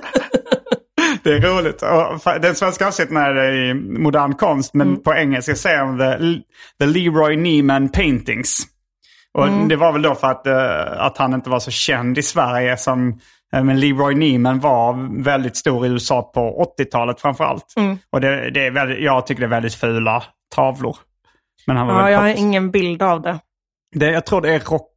det 1.24 1.32
är 1.32 1.40
roligt. 1.40 1.82
Och 1.82 2.40
den 2.40 2.54
svenska 2.54 2.86
avsnitten 2.86 3.16
är 3.16 3.52
i 3.52 3.74
modern 3.74 4.34
konst, 4.34 4.74
men 4.74 5.02
på 5.02 5.14
engelska 5.14 5.54
säger 5.54 5.78
de 5.78 5.98
the, 5.98 6.42
the 6.84 6.86
Leroy 6.86 7.36
Neiman 7.36 7.88
Paintings. 7.88 8.66
Och 9.38 9.48
det 9.68 9.76
var 9.76 9.92
väl 9.92 10.02
då 10.02 10.14
för 10.14 10.30
att, 10.30 10.46
eh, 10.46 11.04
att 11.06 11.18
han 11.18 11.34
inte 11.34 11.50
var 11.50 11.60
så 11.60 11.70
känd 11.70 12.18
i 12.18 12.22
Sverige 12.22 12.76
som 12.76 13.20
eh, 13.54 13.62
men 13.62 13.80
Leroy 13.80 14.14
Neiman 14.14 14.60
var 14.60 15.22
väldigt 15.22 15.56
stor 15.56 15.86
i 15.86 15.88
USA 15.88 16.22
på 16.34 16.72
80-talet 16.78 17.20
framförallt. 17.20 17.74
Och 18.10 18.20
det, 18.20 18.50
det 18.50 18.66
är 18.66 18.70
väldigt, 18.70 19.02
jag 19.02 19.26
tycker 19.26 19.40
det 19.40 19.46
är 19.46 19.50
väldigt 19.50 19.74
fula 19.74 20.22
tavlor. 20.54 20.96
Men 21.66 21.76
han 21.76 21.86
var 21.86 21.94
Ja, 21.94 22.10
jag 22.10 22.18
har 22.18 22.28
ingen 22.28 22.70
bild 22.70 23.02
av 23.02 23.22
det. 23.22 23.38
Det, 23.94 24.10
jag 24.10 24.26
tror 24.26 24.40
det 24.40 24.54
är 24.54 24.60
Rocky 24.60 24.93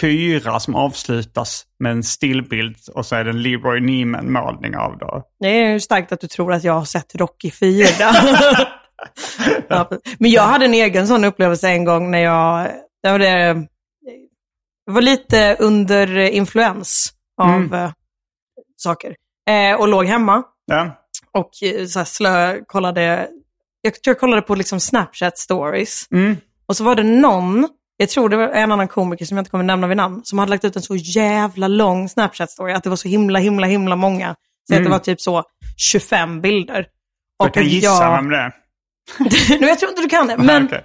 4 0.00 0.60
som 0.60 0.74
avslutas 0.74 1.66
med 1.78 1.92
en 1.92 2.02
stillbild 2.02 2.76
och 2.94 3.06
så 3.06 3.16
är 3.16 3.24
det 3.24 3.30
en 3.30 3.42
Leroy 3.42 3.80
Neiman-målning 3.80 4.76
av 4.76 4.98
det. 4.98 5.22
Det 5.40 5.48
är 5.48 5.72
ju 5.72 5.80
starkt 5.80 6.12
att 6.12 6.20
du 6.20 6.26
tror 6.26 6.52
att 6.52 6.64
jag 6.64 6.72
har 6.72 6.84
sett 6.84 7.14
Rocky 7.14 7.50
4. 7.50 7.84
ja, 9.68 9.90
men 10.18 10.30
jag 10.30 10.42
hade 10.42 10.64
en 10.64 10.74
egen 10.74 11.06
sån 11.08 11.24
upplevelse 11.24 11.68
en 11.68 11.84
gång 11.84 12.10
när 12.10 12.18
jag, 12.18 12.68
det 13.02 13.10
var, 13.10 13.18
det, 13.18 13.66
jag 14.86 14.92
var 14.92 15.02
lite 15.02 15.56
under 15.60 16.16
influens 16.16 17.12
av 17.42 17.74
eh, 17.74 17.90
saker. 18.76 19.16
Eh, 19.50 19.80
och 19.80 19.88
låg 19.88 20.06
hemma 20.06 20.42
Ja. 20.66 20.90
och 21.32 21.50
eh, 21.62 21.86
så 21.86 21.98
här 21.98 22.04
slö, 22.06 22.60
kollade, 22.66 23.28
jag 23.80 23.94
tror 24.02 24.12
jag 24.14 24.20
kollade 24.20 24.42
på 24.42 24.54
liksom 24.54 24.80
Snapchat 24.80 25.38
stories. 25.38 26.08
Mm. 26.12 26.36
Och 26.66 26.76
så 26.76 26.84
var 26.84 26.94
det 26.94 27.02
någon, 27.02 27.68
jag 27.96 28.08
tror 28.08 28.28
det 28.28 28.36
var 28.36 28.48
en 28.48 28.72
annan 28.72 28.88
komiker 28.88 29.24
som 29.24 29.36
jag 29.36 29.40
inte 29.42 29.50
kommer 29.50 29.64
nämna 29.64 29.86
vid 29.86 29.96
namn, 29.96 30.20
som 30.24 30.38
hade 30.38 30.50
lagt 30.50 30.64
ut 30.64 30.76
en 30.76 30.82
så 30.82 30.96
jävla 30.96 31.68
lång 31.68 32.06
Snapchat-story, 32.08 32.74
att 32.74 32.82
det 32.82 32.88
var 32.88 32.96
så 32.96 33.08
himla, 33.08 33.38
himla, 33.38 33.66
himla 33.66 33.96
många. 33.96 34.34
Så 34.68 34.74
att 34.76 34.84
det 34.84 34.90
var 34.90 34.98
typ 34.98 35.20
så 35.20 35.42
25 35.76 36.40
bilder. 36.40 36.86
Jag 37.38 37.54
kan 37.54 37.64
gissa 37.64 37.86
jag, 37.86 38.16
vem 38.16 38.28
det 38.30 38.36
är. 38.36 38.52
nu, 39.60 39.66
jag 39.66 39.78
tror 39.78 39.90
inte 39.90 40.02
du 40.02 40.08
kan 40.08 40.26
det, 40.26 40.36
men 40.36 40.64
Okej. 40.66 40.84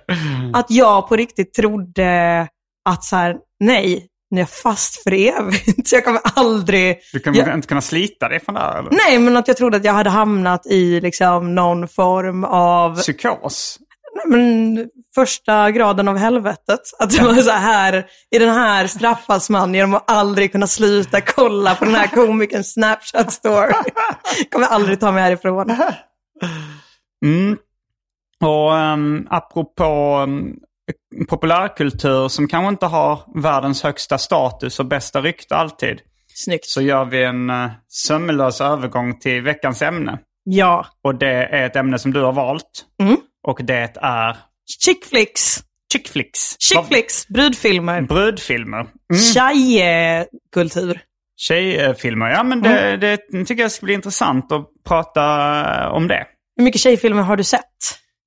att 0.54 0.66
jag 0.72 1.10
på 1.10 1.16
riktigt 1.16 1.54
trodde 1.54 2.48
att 2.90 3.04
så 3.04 3.16
här, 3.16 3.36
nej, 3.60 4.06
nu 4.32 4.38
är 4.38 4.42
jag 4.42 4.50
fast 4.50 5.04
för 5.04 5.14
evigt. 5.14 5.88
Så 5.88 5.96
jag 5.96 6.06
kommer 6.06 6.22
aldrig... 6.36 6.98
Du 7.14 7.20
kommer 7.20 7.38
Ja. 7.38 7.54
inte 7.54 7.68
kunna 7.68 7.82
slita 7.82 8.30
dig 8.30 8.40
från 8.40 8.56
det 8.56 8.62
här? 8.62 8.80
Eller? 8.80 8.92
Nej, 8.92 9.20
men 9.20 9.38
att 9.38 9.48
jag 9.48 9.58
trodde 9.58 9.78
att 9.78 9.84
jag 9.86 9.94
hade 9.94 10.10
hamnat 10.10 10.66
i 10.66 11.02
liksom 11.02 11.56
någon 11.56 11.88
form 11.88 12.44
av 12.44 12.96
Psykos? 12.96 13.80
Men, 14.26 14.90
första 15.16 15.72
graden 15.72 16.08
av 16.08 16.18
helvetet. 16.18 16.80
Att 17.00 17.10
det 17.10 17.24
var 17.24 17.34
så 17.34 17.52
här, 17.52 18.06
i 18.32 18.40
den 18.40 18.50
här 18.50 18.88
straffas 18.88 19.50
man 19.50 19.74
genom 19.74 19.94
att 19.94 20.12
aldrig 20.12 20.52
kunna 20.52 20.68
sluta 20.68 21.22
kolla 21.22 21.76
på 21.76 21.86
den 21.86 21.96
här 21.96 22.08
komikerns 22.08 22.74
Snapchat 22.74 23.34
story. 23.34 23.74
kommer 24.52 24.68
aldrig 24.68 25.00
ta 25.00 25.12
mig 25.12 25.24
härifrån. 25.24 25.76
Mm. 27.26 27.58
Och 28.44 28.72
um, 28.74 29.28
apropå 29.30 30.20
um, 30.24 30.56
populärkultur 31.30 32.28
som 32.28 32.48
kanske 32.48 32.70
inte 32.70 32.86
har 32.86 33.42
världens 33.42 33.84
högsta 33.84 34.18
status 34.18 34.80
och 34.80 34.86
bästa 34.86 35.22
rykte 35.22 35.56
alltid. 35.56 36.02
Snyggt. 36.36 36.66
Så 36.66 36.82
gör 36.82 37.06
vi 37.06 37.24
en 37.24 37.50
uh, 37.50 37.70
sömlös 37.88 38.62
övergång 38.62 39.20
till 39.20 39.42
veckans 39.42 39.82
ämne. 39.82 40.20
Ja. 40.44 40.86
Och 41.04 41.16
det 41.16 41.46
är 41.46 41.66
ett 41.66 41.76
ämne 41.76 42.00
som 42.00 42.14
du 42.14 42.22
har 42.22 42.34
valt. 42.34 42.86
Mm. 43.02 43.18
Och 43.48 43.60
det 43.64 43.98
är 44.02 44.38
Chick 44.86 45.06
flicks. 45.06 45.64
chick 45.94 46.08
flicks. 46.08 46.56
Chick 46.60 46.86
flicks, 46.88 47.28
brudfilmer. 47.28 48.02
Brudfilmer. 48.02 48.80
Mm. 48.80 49.22
Tjejkultur. 49.34 51.02
Tjejfilmer. 51.38 52.30
Ja 52.30 52.44
men 52.44 52.62
det, 52.62 52.98
det 52.98 53.18
tycker 53.46 53.62
jag 53.62 53.72
ska 53.72 53.86
bli 53.86 53.94
intressant 53.94 54.52
att 54.52 54.68
prata 54.88 55.92
om 55.92 56.08
det. 56.08 56.26
Hur 56.58 56.64
mycket 56.64 56.82
tjejfilmer 56.82 57.22
har 57.22 57.38
du 57.38 57.44
sett? 57.44 57.64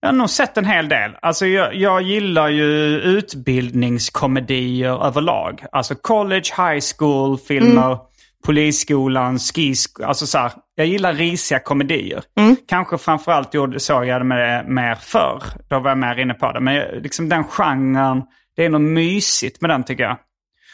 Jag 0.00 0.08
har 0.08 0.14
nog 0.14 0.30
sett 0.30 0.56
en 0.56 0.64
hel 0.64 0.88
del. 0.88 1.10
Alltså 1.22 1.46
jag, 1.46 1.74
jag 1.74 2.02
gillar 2.02 2.48
ju 2.48 2.64
utbildningskomedier 3.00 5.06
överlag. 5.06 5.64
Alltså 5.72 5.94
college, 5.94 6.44
high 6.56 6.80
school, 6.98 7.38
filmer, 7.38 7.98
polisskolan, 8.44 9.38
ski 9.38 9.74
Alltså 10.02 10.26
så 10.26 10.38
här, 10.38 10.52
jag 10.74 10.86
gillar 10.86 11.12
risiga 11.12 11.58
komedier. 11.58 12.22
Kanske 12.68 12.98
framförallt 12.98 13.54
gjorde, 13.54 13.80
såg 13.80 14.06
jag 14.06 14.20
det 14.20 14.24
med 14.24 14.68
mer 14.68 14.94
förr. 14.94 15.42
Då 15.68 15.78
var 15.78 15.90
jag 15.90 15.98
mer 15.98 16.18
inne 16.18 16.34
på 16.34 16.52
det. 16.52 16.60
Men 16.60 17.02
liksom 17.02 17.28
den 17.28 17.44
genren, 17.44 18.22
det 18.56 18.64
är 18.64 18.68
något 18.68 18.80
mysigt 18.80 19.60
med 19.60 19.70
den 19.70 19.84
tycker 19.84 20.04
jag. 20.04 20.16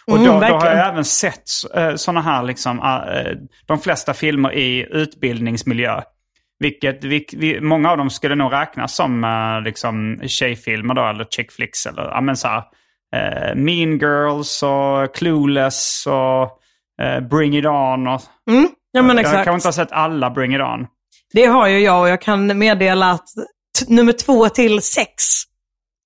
Och 0.06 0.16
Mm, 0.16 0.26
då, 0.26 0.40
då 0.40 0.54
har 0.54 0.66
jag 0.66 0.88
även 0.88 1.04
sett 1.04 1.42
uh, 1.76 1.96
sådana 1.96 2.20
här, 2.20 2.42
liksom, 2.42 2.78
eh, 2.78 3.32
de 3.66 3.78
flesta 3.80 4.14
filmer 4.14 4.52
i 4.52 4.86
utbildningsmiljö. 4.90 6.02
Vilket, 6.58 7.04
vilk, 7.04 7.34
vi, 7.36 7.60
många 7.60 7.90
av 7.90 7.96
dem 7.98 8.10
skulle 8.10 8.34
nog 8.34 8.52
räknas 8.52 8.94
som 8.94 9.24
uh, 9.24 9.62
liksom, 9.62 10.20
tjejfilmer 10.26 10.94
då, 10.94 11.06
eller 11.06 11.24
chick 11.24 11.52
flicks. 11.52 11.86
Eller, 11.86 12.02
ja, 12.02 12.20
men 12.20 12.36
så 12.36 12.48
här, 12.48 12.62
eh, 13.14 13.54
mean 13.54 13.98
Girls 13.98 14.62
och 14.62 15.14
Clueless 15.14 16.06
och 16.06 16.60
eh, 17.04 17.20
Bring 17.20 17.58
It 17.58 17.66
On. 17.66 18.06
Och, 18.06 18.22
Ja 18.92 19.02
men 19.02 19.16
jag 19.16 19.26
exakt. 19.26 19.44
kan 19.44 19.54
inte 19.54 19.68
ha 19.68 19.72
sett 19.72 19.92
alla 19.92 20.30
Bring 20.30 20.54
It 20.54 20.60
On. 20.60 20.86
Det 21.32 21.46
har 21.46 21.68
ju 21.68 21.78
jag 21.78 22.00
och 22.00 22.08
jag 22.08 22.20
kan 22.20 22.58
meddela 22.58 23.10
att 23.10 23.28
nummer 23.86 24.12
två 24.12 24.48
till 24.48 24.82
sex, 24.82 25.24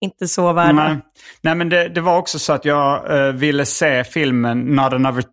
inte 0.05 0.29
så 0.29 0.53
värda. 0.53 0.73
Nej, 0.73 0.97
Nej 1.40 1.55
men 1.55 1.68
det, 1.68 1.88
det 1.88 2.01
var 2.01 2.18
också 2.18 2.38
så 2.38 2.53
att 2.53 2.64
jag 2.64 3.18
eh, 3.27 3.33
ville 3.33 3.66
se 3.66 4.05
filmen 4.05 4.61
Not 4.61 4.92
Another, 4.92 5.25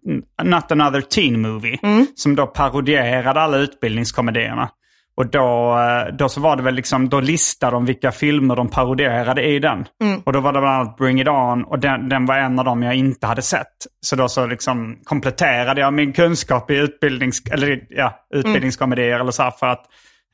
Not 0.43 0.71
Another 0.71 1.01
Teen 1.01 1.41
Movie. 1.41 1.79
Som 2.15 2.35
då 2.35 2.47
parodierade 2.47 3.41
alla 3.41 3.57
utbildningskomedierna. 3.57 4.69
Och 5.19 5.27
då, 5.27 5.77
eh, 5.79 6.15
då 6.15 6.29
så 6.29 6.41
var 6.41 6.55
det 6.55 6.63
väl 6.63 6.75
liksom, 6.75 7.09
då 7.09 7.19
listade 7.19 7.75
de 7.75 7.85
vilka 7.85 8.11
filmer 8.11 8.55
de 8.55 8.69
parodierade 8.69 9.43
i 9.43 9.59
den. 9.59 9.85
Och 10.25 10.33
då 10.33 10.39
var 10.39 10.53
det 10.53 10.59
bland 10.59 10.75
annat 10.75 10.97
Bring 10.97 11.21
It 11.21 11.27
On 11.27 11.63
och 11.63 11.79
den, 11.79 12.09
den 12.09 12.25
var 12.25 12.37
en 12.37 12.59
av 12.59 12.65
dem 12.65 12.83
jag 12.83 12.95
inte 12.95 13.27
hade 13.27 13.41
sett. 13.41 13.67
Så 14.01 14.15
då 14.15 14.27
så 14.27 14.45
liksom 14.45 14.99
kompletterade 15.03 15.81
jag 15.81 15.93
min 15.93 16.13
kunskap 16.13 16.71
i 16.71 16.75
utbildnings, 16.75 17.41
eller, 17.51 17.81
ja, 17.89 18.25
utbildningskomedier 18.33 19.19
eller 19.19 19.31
så 19.31 19.43
här 19.43 19.51
för 19.51 19.67
att 19.67 19.85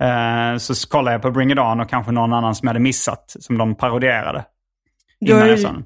eh, 0.02 0.58
så 0.58 0.90
kollade 0.90 1.16
jag 1.16 1.22
på 1.22 1.32
Bring 1.32 1.52
It 1.52 1.60
On 1.60 1.80
och 1.80 1.90
kanske 1.90 2.12
någon 2.12 2.34
annan 2.34 2.56
som 2.56 2.68
jag 2.68 2.70
hade 2.70 2.80
missat 2.80 3.36
som 3.40 3.58
de 3.58 3.76
parodierade. 3.76 4.46
Du 5.20 5.34
har 5.34 5.46
ju-. 5.46 5.84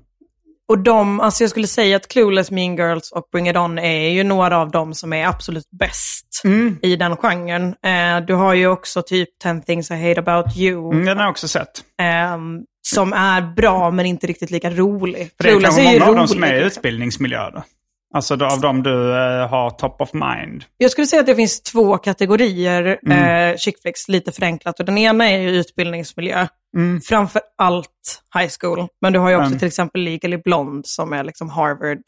Och 0.70 0.80
de, 0.80 1.20
alltså 1.20 1.44
jag 1.44 1.50
skulle 1.50 1.68
säga 1.68 1.96
att 1.96 2.08
Clueless, 2.08 2.52
Mean 2.52 2.76
Girls 2.76 3.12
och 3.12 3.24
Bring 3.32 3.50
It 3.50 3.58
On 3.58 3.80
är 3.80 4.10
ju 4.10 4.24
några 4.24 4.58
av 4.58 4.72
dem 4.72 4.94
som 4.94 5.14
är 5.14 5.28
absolut 5.28 5.70
bäst 5.80 6.42
Mm. 6.44 6.78
i 6.82 6.96
den 6.96 7.18
genren. 7.18 7.64
Eh, 7.86 8.26
du 8.28 8.34
har 8.34 8.54
ju 8.54 8.68
också 8.68 9.02
typ 9.02 9.30
10 9.44 9.62
things 9.62 9.92
I 9.92 10.08
hate 10.08 10.20
about 10.20 10.58
you, 10.58 10.92
Mm, 10.92 11.06
den 11.06 11.18
har 11.18 11.24
jag 11.24 11.32
också 11.32 11.48
sett. 11.48 11.70
ehm, 12.02 12.60
som 12.88 13.14
är 13.14 13.42
bra 13.56 13.92
men 13.92 14.06
inte 14.06 14.28
riktigt 14.28 14.52
lika 14.52 14.70
rolig. 14.70 15.32
För 15.38 15.44
det 15.44 15.50
är 15.50 15.60
kanske 15.62 15.82
ju 15.82 15.88
många 16.00 16.02
av 16.02 16.08
dem 16.08 16.18
rolig, 16.18 16.30
som 16.30 16.44
är 16.44 16.54
i 16.56 16.64
liksom. 16.64 16.82
Alltså 18.14 18.34
av 18.34 18.62
dem 18.62 18.84
du 18.84 19.12
eh, 19.18 19.48
har 19.50 19.70
top 19.70 20.02
of 20.02 20.10
mind. 20.14 20.64
Jag 20.78 20.92
skulle 20.92 21.08
säga 21.08 21.20
att 21.20 21.26
det 21.26 21.36
finns 21.36 21.62
två 21.62 21.98
kategorier 21.98 23.00
Mm. 23.06 23.52
eh, 23.52 23.58
chick 23.58 23.82
flicks, 23.82 24.08
lite 24.08 24.32
förenklat. 24.32 24.80
Och 24.80 24.86
den 24.86 24.98
ena 24.98 25.30
är 25.30 25.40
utbildningsmiljö. 25.48 26.48
Framför 27.10 27.42
allt 27.58 28.22
high 28.40 28.52
school. 28.60 28.88
Men 29.02 29.14
du 29.14 29.20
har 29.20 29.30
ju 29.30 29.36
också 29.36 29.48
Mm. 29.48 29.60
till 29.60 29.68
exempel 29.68 30.02
Legally 30.02 30.38
Blonde 30.38 30.82
som 30.88 31.14
är 31.14 31.24
liksom 31.24 31.50
Harvard. 31.50 32.02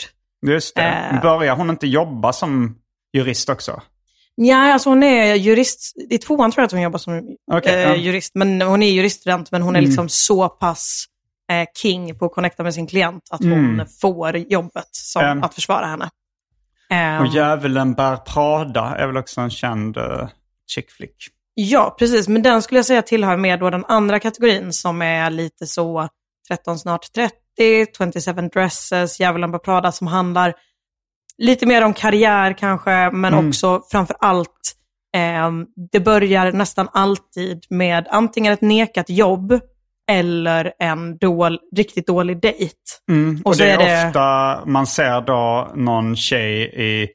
Just 0.47 0.75
det. 0.75 0.81
Eh. 1.11 1.21
Börjar 1.21 1.55
hon 1.55 1.69
inte 1.69 1.87
jobba 1.87 2.33
som 2.33 2.75
jurist 3.13 3.49
också? 3.49 3.81
Ja, 4.35 4.73
alltså 4.73 4.89
hon 4.89 5.03
är 5.03 5.35
jurist. 5.35 5.93
I 6.09 6.17
tvåan 6.17 6.51
tror 6.51 6.61
jag 6.61 6.65
att 6.65 6.71
hon 6.71 6.81
jobbar 6.81 6.99
som 6.99 7.21
Okej, 7.51 7.73
eh, 7.73 7.79
ja. 7.79 7.87
Mm. 7.87 8.01
jurist. 8.01 8.31
Men 8.35 8.61
hon 8.61 8.83
är 8.83 8.91
juriststudent, 8.91 9.51
men 9.51 9.61
hon 9.61 9.75
är 9.75 9.81
liksom 9.81 10.09
så 10.09 10.49
pass 10.49 11.05
king 11.77 12.19
på 12.19 12.25
att 12.25 12.31
connecta 12.33 12.63
med 12.63 12.73
sin 12.73 12.87
klient 12.87 13.23
att 13.31 13.39
hon 13.43 13.51
Mm. 13.73 13.85
får 14.01 14.37
jobbet 14.37 14.87
som 14.91 15.21
Ehm. 15.21 15.43
att 15.43 15.53
försvara 15.55 15.85
henne. 15.85 16.09
Ehm, 16.89 17.21
Och 17.21 17.27
Djävulen 17.27 17.93
bär 17.93 18.15
Prada 18.17 18.95
är 18.97 19.07
väl 19.07 19.17
också 19.17 19.41
en 19.41 19.49
känd 19.49 19.97
uh, 19.97 20.27
chick 20.67 20.91
flick. 20.91 21.15
Ja, 21.53 21.95
precis. 21.99 22.27
Men 22.27 22.41
den 22.41 22.61
skulle 22.61 22.77
jag 22.77 22.85
säga 22.85 23.01
tillhör 23.01 23.37
mer 23.37 23.57
då 23.57 23.69
den 23.69 23.85
andra 23.85 24.19
kategorin 24.19 24.73
som 24.73 25.01
är 25.01 25.29
lite 25.29 25.67
så 25.67 26.07
13 26.47 26.79
snart 26.79 27.11
30, 27.13 27.33
27 27.97 28.41
dresses, 28.53 29.19
Djävulen 29.19 29.51
på 29.51 29.59
Prada 29.59 29.91
som 29.91 30.07
handlar 30.07 30.53
lite 31.37 31.65
mer 31.65 31.81
om 31.85 31.93
karriär 31.93 32.53
kanske, 32.57 33.11
men 33.11 33.33
också 33.47 33.81
framför 33.91 34.15
allt 34.19 34.75
ehm, 35.15 35.65
det 35.91 35.99
börjar 35.99 36.51
nästan 36.51 36.89
alltid 36.93 37.65
med 37.69 38.07
antingen 38.09 38.53
ett 38.53 38.61
nekat 38.61 39.09
jobb 39.09 39.59
eller 40.11 40.73
en 40.79 41.17
dål, 41.17 41.59
riktigt 41.75 42.07
dålig 42.07 42.41
dejt. 42.41 42.73
Och, 43.43 43.47
Och 43.51 43.55
så 43.55 43.63
det 43.63 43.69
är, 43.71 43.77
det- 43.77 44.07
ofta 44.07 44.59
man 44.65 44.87
ser 44.87 45.21
då 45.21 45.71
någon 45.75 46.15
tjej 46.15 46.61
i 46.63 47.07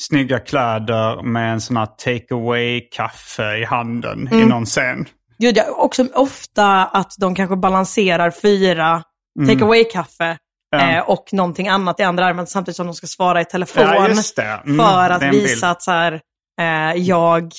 snygga 0.00 0.38
kläder 0.38 1.22
med 1.22 1.52
en 1.52 1.60
sån 1.60 1.76
här 1.76 1.86
take 1.86 2.34
away-kaffe 2.34 3.56
i 3.56 3.64
handen 3.64 4.28
Mm. 4.32 4.40
i 4.42 4.46
någon 4.46 4.64
scen. 4.66 5.06
Gud, 5.38 5.56
ja, 5.56 5.64
också 5.76 6.06
ofta 6.14 6.84
att 6.84 7.12
de 7.18 7.34
kanske 7.34 7.56
balanserar 7.56 8.30
fyra 8.30 9.02
take 9.48 9.64
away-kaffe 9.64 10.24
Mm. 10.24 10.88
Ja. 10.90 10.96
eh, 10.96 11.02
och 11.10 11.28
någonting 11.32 11.68
annat 11.68 12.00
i 12.00 12.02
andra 12.02 12.24
armen 12.26 12.46
samtidigt 12.46 12.76
som 12.76 12.86
de 12.86 12.94
ska 12.94 13.06
svara 13.06 13.40
i 13.40 13.44
telefon. 13.44 13.82
Ja. 13.86 14.06
Mm, 14.06 14.78
för 14.78 15.10
att 15.10 15.22
en 15.22 15.30
bild. 15.30 15.42
visa 15.42 15.70
att 15.70 15.82
så 15.82 15.90
här, 15.90 16.20
eh, 16.60 16.96
jag, 17.02 17.52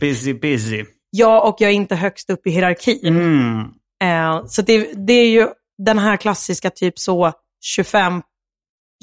Busy, 0.00 0.34
busy. 0.34 0.84
jag 1.10 1.48
och 1.48 1.56
jag 1.58 1.70
är 1.70 1.74
inte 1.74 1.94
högst 1.96 2.30
upp 2.30 2.46
i 2.46 2.50
hierarkin. 2.50 2.98
Mm. 3.06 3.64
Eh, 4.02 4.46
så 4.46 4.62
det, 4.62 5.06
det 5.06 5.12
är 5.12 5.28
ju 5.30 5.48
den 5.78 5.98
här 5.98 6.16
klassiska 6.16 6.70
typ 6.70 6.98
så 6.98 7.32
25, 7.64 8.22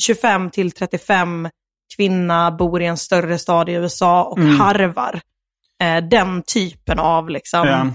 25 0.01 0.49
till 0.49 0.71
35 0.71 1.49
kvinna 1.95 2.51
bor 2.51 2.81
i 2.81 2.85
en 2.85 2.97
större 2.97 3.37
stad 3.37 3.69
i 3.69 3.73
USA 3.73 4.23
och 4.23 4.37
Mm. 4.37 4.59
harvar. 4.59 5.21
Eh, 5.81 5.97
den 5.97 6.41
typen 6.41 6.99
av 6.99 7.29
liksom. 7.29 7.67
Ja. 7.67 7.87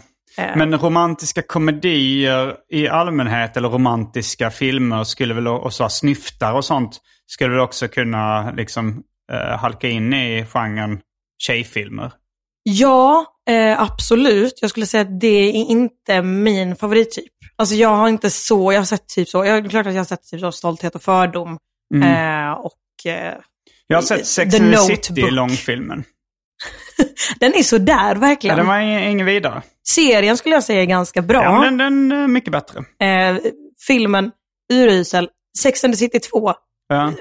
eh, 0.45 0.57
Men 0.57 0.79
romantiska 0.79 1.43
komedier 1.43 2.57
i 2.71 2.89
allmänhet 2.89 3.57
eller 3.57 3.69
romantiska 3.69 4.51
filmer 4.51 5.05
skulle 5.05 5.35
väl 5.35 5.49
och 5.49 5.73
så 5.73 5.89
snyftar 5.89 6.53
och 6.53 6.65
sånt 6.65 7.01
skulle 7.27 7.51
väl 7.51 7.61
också 7.61 7.89
kunna 7.89 8.51
liksom 8.51 9.03
eh, 9.33 9.59
halka 9.59 9.89
in 9.89 10.15
i 10.15 10.47
genren 10.53 11.01
tjejfilmer. 11.39 12.13
Ja, 12.67 13.27
eh, 13.49 13.81
absolut. 13.83 14.59
Jag 14.61 14.71
skulle 14.71 14.87
säga 14.87 15.01
att 15.01 15.21
det 15.21 15.27
är 15.49 15.53
inte 15.53 16.23
min 16.23 16.77
favorittyp. 16.77 17.25
Alltså 17.57 17.75
jag 17.75 17.89
har 17.89 18.09
inte 18.09 18.31
så, 18.31 18.73
jag 18.73 18.81
har 18.81 18.85
sett 18.85 19.09
typ 19.09 19.29
så, 19.29 19.45
jag, 19.45 19.71
klart 19.71 19.87
att 19.87 19.93
jag 19.93 20.01
har 20.01 20.05
sett 20.05 20.23
typ 20.31 20.41
så 20.41 20.53
Stolthet 20.53 20.95
och 20.95 21.03
fördom. 21.03 21.59
Eh, 22.05 22.51
och 22.53 23.07
eh, 23.13 23.35
Jag 23.87 23.97
har 23.97 24.03
sett 24.03 24.27
Sex 24.27 24.61
and 24.61 24.73
the. 24.73 24.79
City, 24.79 25.31
långfilmen. 25.31 26.05
den 27.41 27.55
är 27.55 27.63
så 27.63 27.79
där 27.79 28.15
Ja, 28.15 28.21
verkligen. 28.21 28.57
den 28.57 28.67
var 28.67 28.75
ing- 28.79 29.09
ingen 29.09 29.27
vidare. 29.27 29.63
Serien 29.89 30.37
skulle 30.37 30.55
jag 30.55 30.65
säga 30.65 30.81
är 30.83 30.87
ganska 30.87 31.23
bra. 31.23 31.43
Ja, 31.43 31.61
men 31.61 31.77
den, 31.79 32.09
den 32.09 32.19
är 32.23 32.29
mycket 32.29 32.53
bättre. 32.53 32.79
eh, 33.01 33.37
filmen, 33.87 34.31
urusel. 34.73 35.29
Sex 35.59 35.85
and 35.85 35.93
the 35.95 35.99
City 35.99 36.21
2, 36.21 36.53
Ja. 36.89 37.13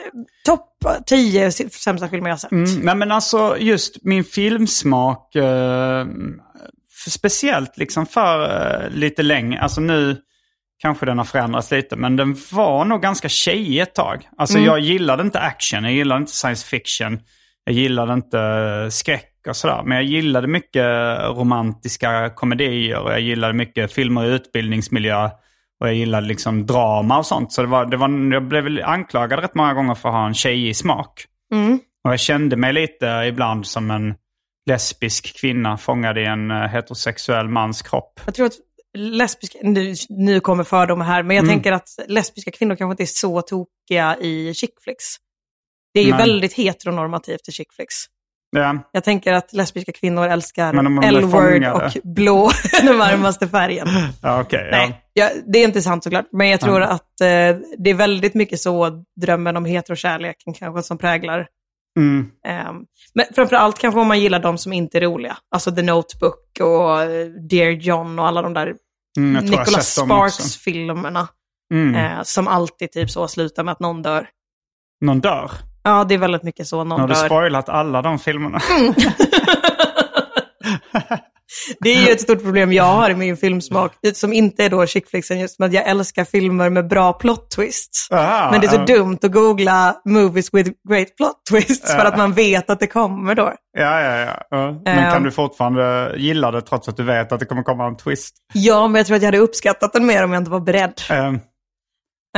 topp 0.46 0.70
10 1.06 1.52
sämsta 1.52 2.08
filmer 2.08 2.30
jag 2.30 2.40
sett. 2.40 2.52
Mm, 2.52 2.80
nej 2.80 2.96
men 2.96 3.12
alltså 3.12 3.58
just 3.60 4.04
min 4.04 4.24
filmsmak 4.24 5.36
eh, 5.36 6.06
speciellt 7.10 7.78
liksom 7.78 8.06
för 8.06 8.42
uh, 8.42 8.90
lite 8.90 9.24
länge. 9.24 9.60
Alltså 9.60 9.82
nu 9.82 10.18
kanske 10.82 11.06
den 11.06 11.18
har 11.18 11.26
förändrats 11.26 11.72
lite. 11.72 11.96
Men 11.96 12.16
den 12.16 12.36
var 12.52 12.86
nog 12.86 13.02
ganska 13.02 13.30
tjejig 13.30 13.80
ett 13.80 13.96
tag. 13.96 14.30
Alltså 14.38 14.58
mm. 14.58 14.68
jag 14.68 14.80
gillade 14.80 15.24
inte 15.24 15.40
action, 15.40 15.84
jag 15.84 15.94
gillade 15.94 16.22
inte 16.22 16.32
science 16.32 16.68
fiction. 16.68 17.20
Jag 17.66 17.76
gillade 17.76 18.14
inte 18.14 18.88
skräck 18.92 19.30
och 19.48 19.56
sådär. 19.56 19.84
Men 19.86 19.98
jag 19.98 20.06
gillade 20.06 20.48
mycket 20.48 20.86
romantiska 21.20 22.30
komedier 22.30 23.00
och 23.00 23.12
jag 23.12 23.22
gillade 23.22 23.54
mycket 23.54 23.94
filmer 23.94 24.26
i 24.26 24.28
utbildningsmiljö. 24.28 25.30
Och 25.80 25.88
jag 25.88 25.96
gillade 25.96 26.28
liksom 26.28 26.66
drama 26.66 27.18
och 27.18 27.26
sånt. 27.26 27.52
Så 27.52 27.62
det 27.62 27.68
var, 27.68 27.86
det 27.86 27.98
var, 27.98 28.34
jag 28.34 28.48
blev 28.48 28.80
anklagad 28.86 29.40
rätt 29.40 29.56
många 29.56 29.74
gånger 29.74 29.96
för 29.96 30.10
att 30.10 30.16
ha 30.16 30.28
en 30.28 30.34
tjejig 30.34 30.76
smak. 30.76 31.26
Mm. 31.54 31.80
Och 32.04 32.12
jag 32.12 32.20
kände 32.20 32.56
mig 32.56 32.74
lite 32.74 33.06
ibland 33.28 33.68
som 33.68 33.92
en 33.92 34.16
lesbisk 34.70 35.42
kvinna 35.42 35.78
fångad 35.78 36.18
i 36.18 36.26
en 36.26 36.52
eh, 36.52 36.58
heterosexuell 36.58 37.48
mans 37.48 37.82
kropp. 37.82 38.20
Jag 38.26 38.36
tror 38.36 38.46
att 38.46 38.54
lesbiska, 38.98 39.58
nu, 39.62 39.94
nu 40.10 40.40
kommer 40.40 40.64
fördomar 40.64 41.06
här, 41.06 41.24
men 41.24 41.36
jag 41.36 41.44
mm. 41.44 41.56
tänker 41.56 41.72
att 41.72 41.90
lesbiska 42.08 42.52
kvinnor 42.52 42.76
kanske 42.76 42.92
inte 42.92 43.04
är 43.04 43.06
så 43.06 43.42
tokiga 43.42 44.18
i 44.18 44.54
chick 44.54 44.74
flicks. 44.84 45.06
Det 45.94 46.00
är 46.00 46.04
ju 46.04 46.12
Nej. 46.12 46.20
väldigt 46.20 46.54
heteronormativt 46.54 47.50
i 47.50 47.52
chick 47.52 47.74
flicks. 47.74 47.96
Ja. 48.56 48.90
Jag 48.92 49.04
tänker 49.04 49.34
att 49.34 49.54
lesbiska 49.54 49.92
kvinnor 49.92 50.28
älskar 50.28 51.04
L-word 51.04 51.66
och 51.66 51.92
blå, 52.04 52.52
den 52.82 52.98
varmaste 52.98 53.48
färgen. 53.48 53.88
Ja, 54.22 54.42
okay, 54.42 54.72
Nej, 54.72 55.03
ja. 55.14 55.30
det 55.54 55.60
är 55.60 55.64
inte 55.64 55.82
sant 55.82 56.04
såklart. 56.04 56.26
Men 56.32 56.50
jag 56.50 56.60
tror 56.60 56.82
ja. 56.82 56.88
att 56.88 57.22
eh, 57.22 57.58
det 57.78 57.90
är 57.90 57.94
väldigt 57.94 58.34
mycket 58.34 58.60
så 58.60 59.04
drömmen 59.22 59.58
om 59.58 59.66
heterokärleken 59.66 60.54
kanske 60.54 60.84
som 60.84 60.98
präglar. 60.98 61.48
Mm. 62.00 62.32
Um, 62.70 62.86
men 63.14 63.26
framförallt 63.36 63.80
kanske 63.80 64.00
om 64.00 64.08
man 64.08 64.20
gillar 64.20 64.40
de 64.40 64.58
som 64.58 64.74
inte 64.74 64.98
är 64.98 65.02
roliga. 65.02 65.38
Alltså 65.52 65.72
The 65.72 65.82
Notebook 65.82 66.60
och 66.60 67.02
eh, 67.02 67.28
Dear 67.28 67.72
John 67.72 68.20
och 68.20 68.28
alla 68.28 68.42
de 68.42 68.54
där 68.54 68.76
mm, 69.18 69.46
Nicholas 69.46 69.96
Sparks-filmerna. 69.96 71.28
Mm. 71.74 71.96
Eh, 71.96 72.24
som 72.24 72.48
alltid 72.48 72.92
typ 72.92 73.12
så 73.12 73.28
slutar 73.28 73.64
med 73.64 73.72
att 73.72 73.80
någon 73.80 74.02
dör. 74.02 74.28
Någon 75.06 75.22
dör? 75.22 75.52
Ja, 75.84 76.04
det 76.04 76.14
är 76.14 76.18
väldigt 76.18 76.44
mycket 76.44 76.68
så. 76.68 76.84
Någon 76.84 77.00
har 77.00 77.08
du 77.08 77.14
dör. 77.14 77.26
spoilat 77.26 77.70
alla 77.70 78.02
de 78.02 78.20
filmerna? 78.20 78.62
Det 81.80 81.90
är 81.90 82.06
ju 82.06 82.12
ett 82.12 82.22
stort 82.22 82.44
problem 82.44 82.74
jag 82.74 82.84
har 82.84 83.10
i 83.10 83.16
min 83.16 83.38
filmsmak, 83.38 83.92
som 84.14 84.34
inte 84.34 84.66
är 84.66 84.70
då 84.70 84.86
chick 84.86 85.10
flicksen, 85.10 85.40
just 85.40 85.60
med 85.60 85.68
att 85.68 85.74
jag 85.74 85.88
älskar 85.88 86.26
filmer 86.26 86.70
med 86.70 86.88
bra 86.88 87.14
plot 87.14 87.52
twists. 87.52 88.12
Aha, 88.12 88.52
Men 88.52 88.62
det 88.62 88.68
är 88.68 88.72
så 88.72 88.80
uh. 88.80 88.86
dumt 88.86 89.18
att 89.22 89.32
googla 89.32 90.02
movies 90.06 90.54
with 90.54 90.72
great 90.90 91.18
plot 91.18 91.36
twists 91.50 91.94
uh. 91.94 92.00
för 92.00 92.06
att 92.06 92.18
man 92.18 92.34
vet 92.34 92.70
att 92.70 92.80
det 92.80 92.88
kommer 92.88 93.36
då. 93.36 93.54
Ja, 93.78 94.02
ja, 94.02 94.36
ja. 94.50 94.58
Uh. 94.58 94.82
Men 94.84 95.12
kan 95.12 95.24
du 95.24 95.32
fortfarande 95.32 96.14
gilla 96.18 96.52
det 96.52 96.62
trots 96.62 96.88
att 96.88 96.98
du 96.98 97.04
vet 97.04 97.32
att 97.32 97.40
det 97.40 97.46
kommer 97.46 97.64
komma 97.64 97.88
en 97.88 97.98
twist? 97.98 98.36
Ja, 98.54 98.88
men 98.88 99.00
jag 99.00 99.08
tror 99.08 99.16
att 99.16 99.24
jag 99.24 99.28
hade 99.28 99.38
uppskattat 99.38 99.94
den 99.94 100.06
mer 100.06 100.24
om 100.24 100.34
jag 100.34 100.42
inte 100.42 100.52
var 100.52 100.60
beredd. 100.60 100.94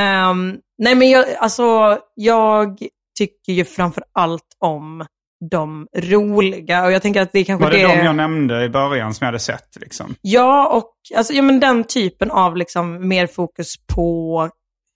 Um, 0.00 0.58
nej, 0.78 0.94
men 0.94 1.10
jag, 1.10 1.26
alltså, 1.38 1.98
jag 2.14 2.78
tycker 3.18 3.52
ju 3.52 3.64
framför 3.64 4.04
allt 4.12 4.56
om 4.58 5.06
de 5.50 5.88
roliga. 5.96 6.84
Och 6.84 6.92
jag 6.92 7.02
tänker 7.02 7.22
att 7.22 7.32
det 7.32 7.44
kanske 7.44 7.64
Var 7.64 7.70
det, 7.70 7.78
det 7.78 7.96
de 7.96 8.04
jag 8.04 8.16
nämnde 8.16 8.64
i 8.64 8.68
början 8.68 9.14
som 9.14 9.24
jag 9.24 9.28
hade 9.28 9.38
sett? 9.38 9.76
Liksom? 9.80 10.14
Ja, 10.20 10.68
och 10.76 10.92
alltså, 11.16 11.32
ja, 11.32 11.42
men 11.42 11.60
den 11.60 11.84
typen 11.84 12.30
av 12.30 12.56
liksom, 12.56 13.08
mer 13.08 13.26
fokus 13.26 13.74
på 13.94 14.50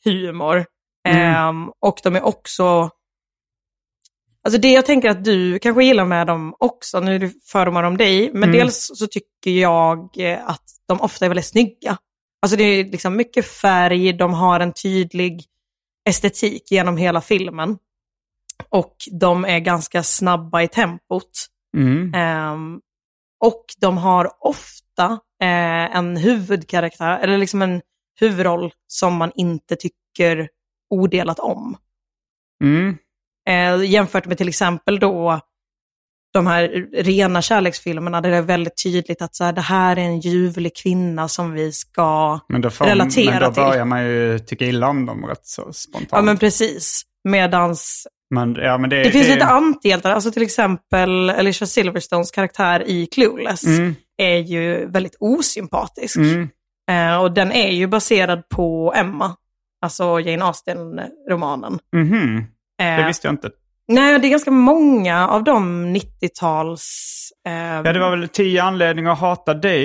humor. 0.04 0.64
Mm. 1.08 1.48
Um, 1.48 1.72
och 1.80 2.00
de 2.02 2.16
är 2.16 2.22
också... 2.22 2.90
Alltså 4.44 4.60
det 4.60 4.72
jag 4.72 4.86
tänker 4.86 5.10
att 5.10 5.24
du 5.24 5.58
kanske 5.58 5.84
gillar 5.84 6.04
med 6.04 6.26
dem 6.26 6.54
också, 6.58 7.00
nu 7.00 7.14
är 7.14 7.18
det 7.18 7.32
fördomar 7.52 7.82
om 7.82 7.96
dig, 7.96 8.30
men 8.32 8.42
mm. 8.42 8.52
dels 8.52 8.90
så 8.94 9.06
tycker 9.06 9.50
jag 9.50 10.22
att 10.44 10.64
de 10.88 11.00
ofta 11.00 11.24
är 11.24 11.28
väldigt 11.28 11.46
snygga. 11.46 11.98
Alltså 12.42 12.56
det 12.56 12.64
är 12.64 12.84
liksom 12.84 13.16
mycket 13.16 13.46
färg, 13.46 14.12
de 14.12 14.34
har 14.34 14.60
en 14.60 14.72
tydlig 14.72 15.44
estetik 16.08 16.70
genom 16.70 16.96
hela 16.96 17.20
filmen. 17.20 17.78
Och 18.68 18.96
de 19.20 19.44
är 19.44 19.58
ganska 19.58 20.02
snabba 20.02 20.62
i 20.62 20.68
tempot. 20.68 21.30
Mm. 21.76 22.14
Um, 22.52 22.80
och 23.44 23.64
de 23.80 23.98
har 23.98 24.30
ofta 24.40 25.12
uh, 25.42 25.96
en 25.96 26.16
huvudkaraktär, 26.16 27.18
eller 27.18 27.38
liksom 27.38 27.62
en 27.62 27.80
huvudroll 28.20 28.72
som 28.86 29.16
man 29.16 29.32
inte 29.34 29.76
tycker 29.76 30.48
odelat 30.90 31.38
om. 31.38 31.76
Mm. 32.64 32.98
Uh, 33.48 33.86
jämfört 33.86 34.26
med 34.26 34.38
till 34.38 34.48
exempel 34.48 34.98
då 34.98 35.40
de 36.32 36.46
här 36.46 36.88
rena 36.92 37.42
kärleksfilmerna 37.42 38.20
där 38.20 38.30
det 38.30 38.36
är 38.36 38.42
väldigt 38.42 38.82
tydligt 38.82 39.22
att 39.22 39.34
så 39.34 39.44
här, 39.44 39.52
det 39.52 39.60
här 39.60 39.96
är 39.96 40.00
en 40.00 40.20
ljuvlig 40.20 40.76
kvinna 40.76 41.28
som 41.28 41.52
vi 41.52 41.72
ska 41.72 42.40
men 42.48 42.70
får, 42.70 42.84
relatera 42.84 43.10
till. 43.10 43.30
Men 43.30 43.42
då 43.42 43.50
börjar 43.50 43.84
man 43.84 44.04
ju 44.04 44.38
tycka 44.38 44.64
illa 44.64 44.88
om 44.88 45.06
dem 45.06 45.26
rätt 45.26 45.46
så 45.46 45.72
spontant. 45.72 46.08
Ja 46.12 46.22
men 46.22 46.38
precis. 46.38 47.02
Medans 47.24 48.06
men, 48.30 48.54
ja, 48.54 48.78
men 48.78 48.90
det, 48.90 49.02
det 49.02 49.10
finns 49.10 49.26
det... 49.26 49.34
lite 49.34 49.46
antihjältar, 49.46 50.10
alltså 50.10 50.30
till 50.30 50.42
exempel 50.42 51.30
Alicia 51.30 51.66
Silverstones 51.66 52.30
karaktär 52.30 52.82
i 52.86 53.06
Clueless 53.06 53.66
mm. 53.66 53.94
är 54.16 54.36
ju 54.36 54.86
väldigt 54.86 55.16
osympatisk. 55.20 56.16
Mm. 56.16 56.48
Eh, 56.90 57.22
och 57.22 57.32
den 57.32 57.52
är 57.52 57.70
ju 57.70 57.86
baserad 57.86 58.48
på 58.48 58.92
Emma, 58.96 59.36
alltså 59.82 60.20
Jane 60.20 60.44
Austen-romanen. 60.44 61.78
Mm 61.94 62.08
-hmm. 62.08 62.38
eh, 62.82 63.00
det 63.00 63.06
visste 63.06 63.26
jag 63.26 63.32
inte. 63.32 63.50
Nej, 63.88 64.18
det 64.18 64.26
är 64.26 64.30
ganska 64.30 64.50
många 64.50 65.28
av 65.28 65.44
de 65.44 65.86
90-tals... 65.96 67.16
Eh... 67.46 67.52
Ja, 67.52 67.92
det 67.92 68.00
var 68.00 68.10
väl 68.10 68.28
tio 68.28 68.62
anledningar 68.62 69.12
att 69.12 69.18
hata 69.18 69.54
dig. 69.54 69.84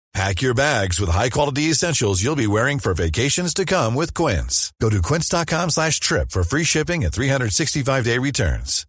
Pack 0.13 0.41
your 0.41 0.53
bags 0.53 0.99
with 0.99 1.09
high-quality 1.09 1.69
essentials 1.71 2.21
you'll 2.21 2.35
be 2.35 2.47
wearing 2.47 2.79
for 2.79 2.93
vacations 2.93 3.53
to 3.53 3.65
come 3.65 3.95
with 3.95 4.13
Quince. 4.13 4.73
Go 4.81 4.89
to 4.89 5.01
quince.com 5.01 5.69
slash 5.69 6.01
trip 6.01 6.31
for 6.31 6.43
free 6.43 6.65
shipping 6.65 7.05
and 7.05 7.13
365-day 7.13 8.17
returns. 8.17 8.85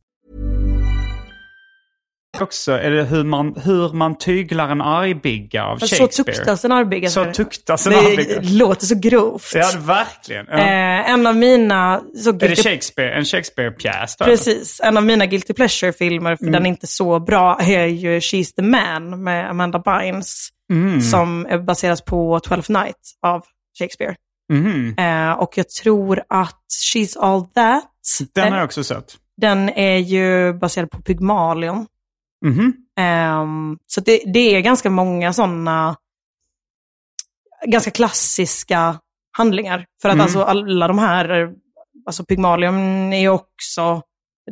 Också 2.40 2.72
är 2.72 2.90
det 2.90 3.04
hur 3.04 3.24
man, 3.24 3.54
hur 3.64 3.92
man 3.92 4.18
tyglar 4.18 4.68
en 4.68 4.80
argbigga 4.80 5.64
av 5.64 5.78
Shakespeare. 5.78 6.12
Så 6.12 6.22
tuktas 6.24 6.64
en 6.64 6.72
argbigga. 6.72 7.10
Så 7.10 7.24
tuktas 7.24 7.86
en 7.86 7.92
argbigga. 7.92 8.40
Det 8.40 8.48
låter 8.48 8.86
så 8.86 8.94
grovt. 8.94 9.52
Ja, 9.54 9.70
verkligen. 9.78 10.46
Ja. 10.50 10.58
Eh, 10.58 11.10
en 11.10 11.26
av 11.26 11.36
mina... 11.36 12.02
Så 12.16 12.30
är 12.30 12.32
det 12.32 12.56
Shakespeare, 12.56 13.12
en 13.12 13.24
Shakespeare-pjäs? 13.24 14.16
Precis. 14.18 14.80
En 14.84 14.96
av 14.96 15.04
mina 15.04 15.26
Guilty 15.26 15.52
Pleasure-filmer, 15.52 16.36
för 16.36 16.44
mm. 16.44 16.52
den 16.52 16.66
är 16.66 16.70
inte 16.70 16.86
så 16.86 17.20
bra, 17.20 17.58
är 17.60 17.86
ju 17.86 18.18
She's 18.18 18.54
the 18.56 18.62
Man 18.62 19.22
med 19.22 19.50
Amanda 19.50 19.78
Bynes. 19.78 20.48
Mm. 20.72 21.00
Som 21.00 21.46
baseras 21.66 22.02
på 22.04 22.40
Twelfth 22.40 22.70
Night 22.72 22.96
av 23.22 23.44
Shakespeare. 23.78 24.16
Mhm. 24.52 24.94
Eh, 24.98 25.32
och 25.32 25.58
jag 25.58 25.68
tror 25.68 26.22
att 26.28 26.62
She's 26.94 27.18
All 27.18 27.44
That, 27.46 27.84
Den 28.34 28.44
har 28.44 28.50
eh, 28.52 28.56
jag 28.56 28.64
också 28.64 28.84
sett. 28.84 29.16
den 29.36 29.68
är 29.68 29.96
ju 29.96 30.52
baserad 30.52 30.90
på 30.90 31.02
Pygmalion. 31.02 31.86
Mhm. 32.44 32.72
Ehm, 32.98 33.78
så 33.86 34.00
det, 34.00 34.22
det 34.34 34.38
är 34.56 34.60
ganska 34.60 34.90
många 34.90 35.32
sådana 35.32 35.96
ganska 37.66 37.90
klassiska 37.90 38.98
handlingar. 39.36 39.86
För 40.02 40.08
att 40.08 40.12
Mm. 40.14 40.24
alltså 40.24 40.42
alla 40.42 40.88
de 40.88 40.98
här, 40.98 41.50
alltså 42.06 42.24
Pygmalion 42.24 42.74
är 43.12 43.20
ju 43.20 43.28
också 43.28 44.02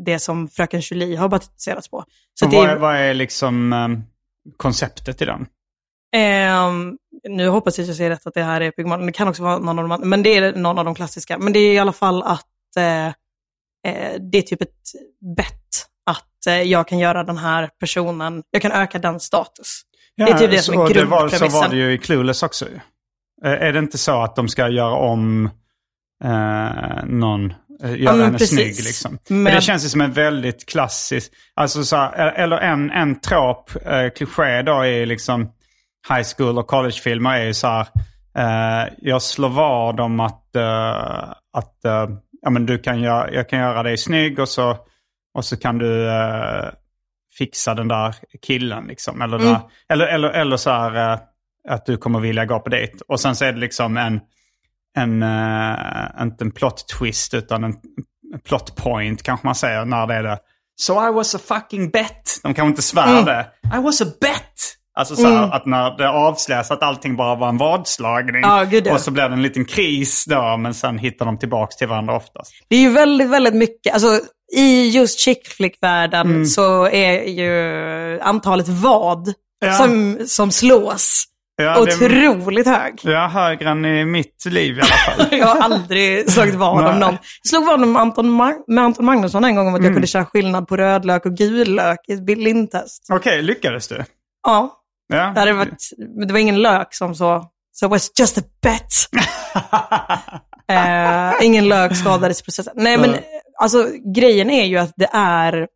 det 0.04 0.18
som 0.18 0.48
Fröken 0.48 0.80
Julie 0.80 1.16
har 1.16 1.28
baserats 1.28 1.90
på. 1.90 2.04
Så 2.34 2.46
det 2.46 2.56
vad, 2.56 2.66
är, 2.68 2.72
är, 2.72 2.78
vad 2.78 2.96
är 2.96 3.14
liksom 3.14 3.72
ehm, 3.72 4.02
konceptet 4.56 5.22
i 5.22 5.24
den? 5.24 5.46
Ehm, 6.12 6.96
nu 7.28 7.48
hoppas 7.48 7.78
jag 7.78 7.84
att 7.84 7.88
jag 7.88 7.96
säger 7.96 8.10
rätt 8.10 8.26
att 8.26 8.34
det 8.34 8.42
här 8.42 8.60
är 8.60 8.70
Pygmalion, 8.70 9.06
det 9.06 9.12
kan 9.12 9.28
också 9.28 9.42
vara 9.42 9.58
någon 9.58 9.78
av 9.78 9.84
de 9.84 9.92
andra, 9.92 10.06
men 10.06 10.22
det 10.22 10.36
är 10.36 10.52
någon 10.52 10.78
av 10.78 10.84
de 10.84 10.94
klassiska. 10.94 11.38
Men 11.38 11.52
det 11.52 11.58
är 11.58 11.74
i 11.74 11.78
alla 11.78 11.92
fall 11.92 12.22
att 12.22 12.76
eh, 12.76 13.06
eh, 13.06 14.20
det 14.32 14.38
är 14.38 14.42
typ 14.42 14.62
ett 14.62 14.92
bett 15.36 15.86
att 16.06 16.46
eh, 16.46 16.62
jag 16.62 16.88
kan 16.88 16.98
göra 16.98 17.24
den 17.24 17.38
här 17.38 17.70
personen, 17.80 18.42
jag 18.50 18.62
kan 18.62 18.72
öka 18.72 18.98
den 18.98 19.20
status. 19.20 19.82
Det 20.16 20.22
är 20.22 20.38
typ 20.38 20.50
det 20.50 20.58
som 20.62 20.74
är 20.74 20.78
var, 20.78 20.88
så 20.88 20.92
grundpremissen. 20.94 21.52
var 21.52 21.68
det 21.68 21.76
ju 21.76 21.92
i 21.92 21.98
Clueless 21.98 22.42
också. 22.42 22.66
Är 23.44 23.72
det 23.72 23.78
inte 23.78 23.98
så 23.98 24.22
att 24.22 24.36
de 24.36 24.48
ska 24.48 24.68
göra 24.68 24.94
om 24.94 25.50
någon, 27.04 27.52
göra 27.82 28.16
men 28.16 28.24
henne 28.24 28.38
precis. 28.38 28.50
snygg 28.50 28.84
liksom? 28.86 29.18
Men- 29.28 29.42
Men... 29.42 29.54
Det 29.54 29.60
känns 29.60 29.84
ju 29.84 29.88
som 29.88 30.00
en 30.00 30.12
väldigt 30.12 30.66
klassisk, 30.66 31.32
alltså 31.54 31.84
så 31.84 31.96
här, 31.96 32.32
eller 32.32 32.56
en, 32.56 32.90
en 32.90 33.20
trop, 33.20 33.70
eh, 33.86 34.08
kliché 34.16 34.62
då 34.62 34.82
är 34.82 35.06
liksom 35.06 35.52
high 36.08 36.24
school 36.36 36.58
och 36.58 36.66
collegefilmer 36.66 37.34
är 37.38 37.44
ju 37.44 37.54
så 37.54 37.66
här, 37.68 37.86
eh, 38.36 38.92
jag 38.98 39.22
slår 39.22 39.48
vad 39.48 40.00
om 40.00 40.20
att, 40.20 40.56
eh, 40.56 41.30
att 41.52 41.84
eh, 41.84 42.06
ja, 42.42 42.50
men 42.50 42.66
du 42.66 42.78
kan 42.78 43.00
göra, 43.00 43.32
jag 43.32 43.48
kan 43.48 43.58
göra 43.58 43.82
dig 43.82 43.98
snygg 43.98 44.38
och 44.38 44.48
så, 44.48 44.76
och 45.34 45.44
så 45.44 45.56
kan 45.56 45.78
du 45.78 46.08
eh, 46.08 46.64
fixa 47.38 47.74
den 47.74 47.88
där 47.88 48.14
killen. 48.46 48.84
Liksom. 48.86 49.22
Eller, 49.22 49.38
Mm. 49.38 49.48
där, 49.52 49.60
eller, 49.88 50.06
eller, 50.06 50.28
eller 50.30 50.56
så 50.56 50.70
här 50.70 51.12
eh, 51.12 51.18
att 51.68 51.86
du 51.86 51.96
kommer 51.96 52.20
vilja 52.20 52.44
gå 52.44 52.60
på 52.60 52.70
dejt. 52.70 52.92
Och 53.08 53.20
sen 53.20 53.36
så 53.36 53.44
är 53.44 53.52
det 53.52 53.58
liksom 53.58 53.96
en, 53.96 54.20
en 54.96 55.22
eh, 55.22 56.22
inte 56.22 56.44
en 56.44 56.50
plot 56.50 56.88
twist 56.98 57.34
utan 57.34 57.64
en 57.64 57.74
plot 58.48 58.76
point 58.76 59.22
kanske 59.22 59.46
man 59.46 59.54
säger 59.54 59.84
när 59.84 60.06
det 60.06 60.14
är 60.14 60.22
det. 60.22 60.38
So 60.80 61.08
I 61.08 61.12
was 61.12 61.34
a 61.34 61.38
fucking 61.48 61.90
bet. 61.90 62.40
De 62.42 62.54
kanske 62.54 62.68
inte 62.70 62.82
svär 62.82 63.12
Mm. 63.12 63.24
det. 63.24 63.46
I 63.76 63.78
was 63.82 64.00
a 64.02 64.06
bet. 64.20 64.76
Alltså 64.98 65.16
så 65.16 65.26
här, 65.28 65.54
att 65.54 65.66
när 65.66 65.96
det 65.98 66.08
avslöjas 66.10 66.70
att 66.70 66.82
allting 66.82 67.16
bara 67.16 67.34
var 67.34 67.48
en 67.48 67.58
vadslagning. 67.58 68.42
Ja. 68.42 68.66
Och 68.92 69.00
så 69.00 69.10
blir 69.10 69.28
det 69.28 69.34
en 69.34 69.42
liten 69.42 69.64
kris 69.64 70.24
då, 70.28 70.56
men 70.56 70.74
sen 70.74 70.98
hittar 70.98 71.26
de 71.26 71.38
tillbaka 71.38 71.70
till 71.78 71.88
varandra 71.88 72.16
oftast. 72.16 72.52
Det 72.68 72.76
är 72.76 72.80
ju 72.80 72.90
väldigt, 72.90 73.30
väldigt 73.30 73.54
mycket, 73.54 73.92
alltså 73.94 74.20
i 74.56 74.88
just 74.90 75.20
chick 75.20 75.48
flick-världen 75.48 76.26
Mm. 76.26 76.46
så 76.46 76.86
är 76.86 77.22
ju 77.22 78.20
antalet 78.20 78.68
vad 78.68 79.32
Ja. 79.60 79.72
som, 79.72 80.18
som 80.26 80.50
slås 80.50 81.24
Ja, 81.56 81.74
det- 81.84 81.94
otroligt 81.94 82.66
hög. 82.66 83.00
Ja, 83.02 83.26
högre 83.26 83.70
än 83.70 83.84
i 83.84 84.04
mitt 84.04 84.44
liv 84.46 84.78
i 84.78 84.80
alla 84.80 84.86
fall. 85.16 85.38
Jag 85.38 85.46
har 85.46 85.60
aldrig 85.60 86.30
slagit 86.30 86.54
vad 86.54 86.84
om 86.88 86.98
någon. 86.98 87.12
Jag 87.42 87.48
slog 87.48 87.66
vad 87.66 87.82
om 87.82 87.96
Anton 87.96 88.40
Ma- 88.40 88.64
med 88.66 88.84
Anton 88.84 89.04
Magnusson 89.04 89.44
en 89.44 89.56
gång 89.56 89.68
om 89.68 89.74
att 89.74 89.78
Mm. 89.78 89.84
jag 89.90 89.94
kunde 89.94 90.06
köra 90.06 90.24
skillnad 90.24 90.68
på 90.68 90.76
rödlök 90.76 91.26
och 91.26 91.36
gul 91.36 91.74
lök 91.74 91.98
i 92.08 92.12
ett 92.12 92.24
blindtest. 92.24 93.06
Okej, 93.12 93.42
lyckades 93.42 93.88
du? 93.88 94.04
Ja, 94.46 94.76
Ja. 95.10 95.32
det, 95.34 95.40
hade 95.40 95.52
varit, 95.52 95.90
men 95.98 96.26
det 96.26 96.32
var 96.32 96.40
ingen 96.40 96.62
lök 96.62 96.94
som 96.94 97.14
så, 97.14 97.50
so 97.72 97.86
it 97.86 97.90
was 97.90 98.10
just 98.20 98.38
a 98.38 98.42
bet. 98.62 98.92
Eh, 100.70 101.32
ingen 101.46 101.68
lök 101.68 101.96
skadades 101.96 102.40
i 102.40 102.44
processen. 102.44 102.72
Nej, 102.76 102.98
men 102.98 103.16
alltså 103.58 103.86
grejen 104.14 104.50
är 104.50 104.64
ju 104.64 104.78
att 104.78 104.92
det 104.96 105.08
är, 105.12 105.68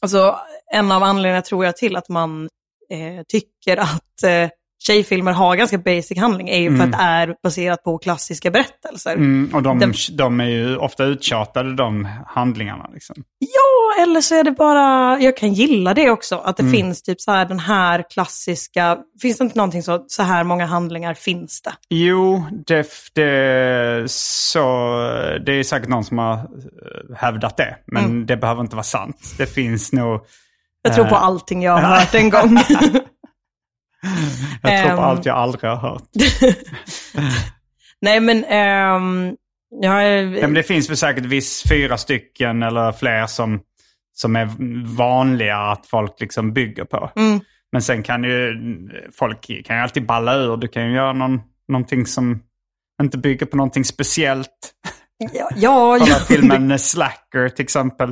alltså 0.00 0.38
en 0.72 0.92
av 0.92 1.02
anledningarna 1.02 1.42
tror 1.42 1.64
jag 1.64 1.76
till 1.76 1.96
att 1.96 2.08
man 2.08 2.48
eh, 2.90 3.22
tycker 3.28 3.76
att 3.76 4.22
eh, 4.24 4.48
tjejfilmer 4.86 5.32
har 5.32 5.56
ganska 5.56 5.78
basic 5.78 6.18
handling 6.18 6.48
är 6.48 6.58
ju 6.58 6.76
för 6.76 6.84
att 6.84 6.92
det 6.92 6.98
är 6.98 7.34
baserat 7.42 7.82
på 7.84 7.98
klassiska 7.98 8.50
berättelser. 8.50 9.12
Mm, 9.12 9.50
och 9.54 9.62
de, 9.62 9.78
Den- 9.78 9.92
de 10.12 10.40
är 10.40 10.44
ju 10.48 10.76
ofta 10.76 11.04
uttjatade 11.04 11.74
de 11.74 12.08
handlingarna. 12.26 12.90
Liksom. 12.94 13.16
Ja, 13.38 14.02
eller 14.02 14.20
så 14.20 14.34
är 14.34 14.44
det 14.44 14.50
bara, 14.50 15.18
jag 15.20 15.36
kan 15.36 15.52
gilla 15.52 15.94
det 15.94 16.10
också, 16.10 16.36
att 16.36 16.56
det 16.56 16.62
Mm. 16.62 16.72
finns 16.74 17.02
typ 17.02 17.20
så 17.20 17.32
här 17.32 17.44
den 17.44 17.58
här 17.58 18.04
klassiska, 18.10 18.98
finns 19.22 19.38
det 19.38 19.44
inte 19.44 19.56
någonting 19.58 19.82
så, 19.82 20.04
så 20.06 20.22
här 20.22 20.44
många 20.44 20.66
handlingar 20.66 21.14
finns 21.14 21.62
det? 21.62 21.72
Jo, 21.88 22.44
det, 22.66 22.86
det, 23.14 24.04
så, 24.10 24.68
det 25.46 25.52
är 25.52 25.62
säkert 25.62 25.88
någon 25.88 26.04
som 26.04 26.18
har 26.18 26.34
eh, 26.34 26.40
hävdat 27.16 27.56
det. 27.56 27.76
Men 27.86 28.04
Mm. 28.04 28.26
det 28.26 28.36
behöver 28.36 28.60
inte 28.60 28.76
vara 28.76 28.84
sant. 28.84 29.34
Det 29.38 29.46
finns 29.46 29.92
nog... 29.92 30.20
Jag 30.82 30.94
tror 30.94 31.04
på 31.04 31.14
Eh. 31.14 31.22
allting 31.22 31.62
jag 31.62 31.72
har 31.72 31.80
hört 31.98 32.14
en 32.14 32.30
gång. 32.30 32.58
Jag 34.62 34.80
tror 34.82 34.90
på 34.96 35.02
Ehm. 35.02 35.08
allt 35.08 35.26
jag 35.26 35.36
aldrig 35.36 35.70
har 35.70 35.76
hört. 35.76 36.02
Nej 38.00 38.20
men, 38.20 38.44
ehm, 38.44 39.36
jag 39.80 40.04
är, 40.06 40.22
Ja, 40.22 40.40
men 40.46 40.54
det 40.54 40.62
finns 40.62 40.90
väl 40.90 40.96
säkert 40.96 41.24
viss 41.24 41.62
fyra 41.68 41.98
stycken 41.98 42.62
eller 42.62 42.92
fler 42.92 43.26
som, 43.26 43.60
som 44.14 44.36
är 44.36 44.48
vanliga 44.96 45.56
att 45.56 45.86
folk 45.86 46.20
liksom 46.20 46.52
bygger 46.52 46.84
på. 46.84 47.10
Mm. 47.16 47.40
Men 47.72 47.82
sen 47.82 48.02
kan 48.02 48.24
ju 48.24 48.52
folk 49.18 49.40
kan 49.66 49.76
ju 49.76 49.82
alltid 49.82 50.06
balla 50.06 50.34
ur. 50.34 50.56
Du 50.56 50.68
kan 50.68 50.86
ju 50.86 50.94
göra 50.94 51.12
någon, 51.12 51.40
någonting 51.68 52.06
som 52.06 52.42
inte 53.02 53.18
bygger 53.18 53.46
på 53.46 53.56
någonting 53.56 53.84
speciellt. 53.84 54.50
ja, 55.32 55.48
ja, 55.56 55.96
Kolla 55.98 56.06
ja. 56.08 56.24
filmen 56.28 56.78
Slacker 56.78 57.48
till 57.48 57.62
exempel. 57.62 58.08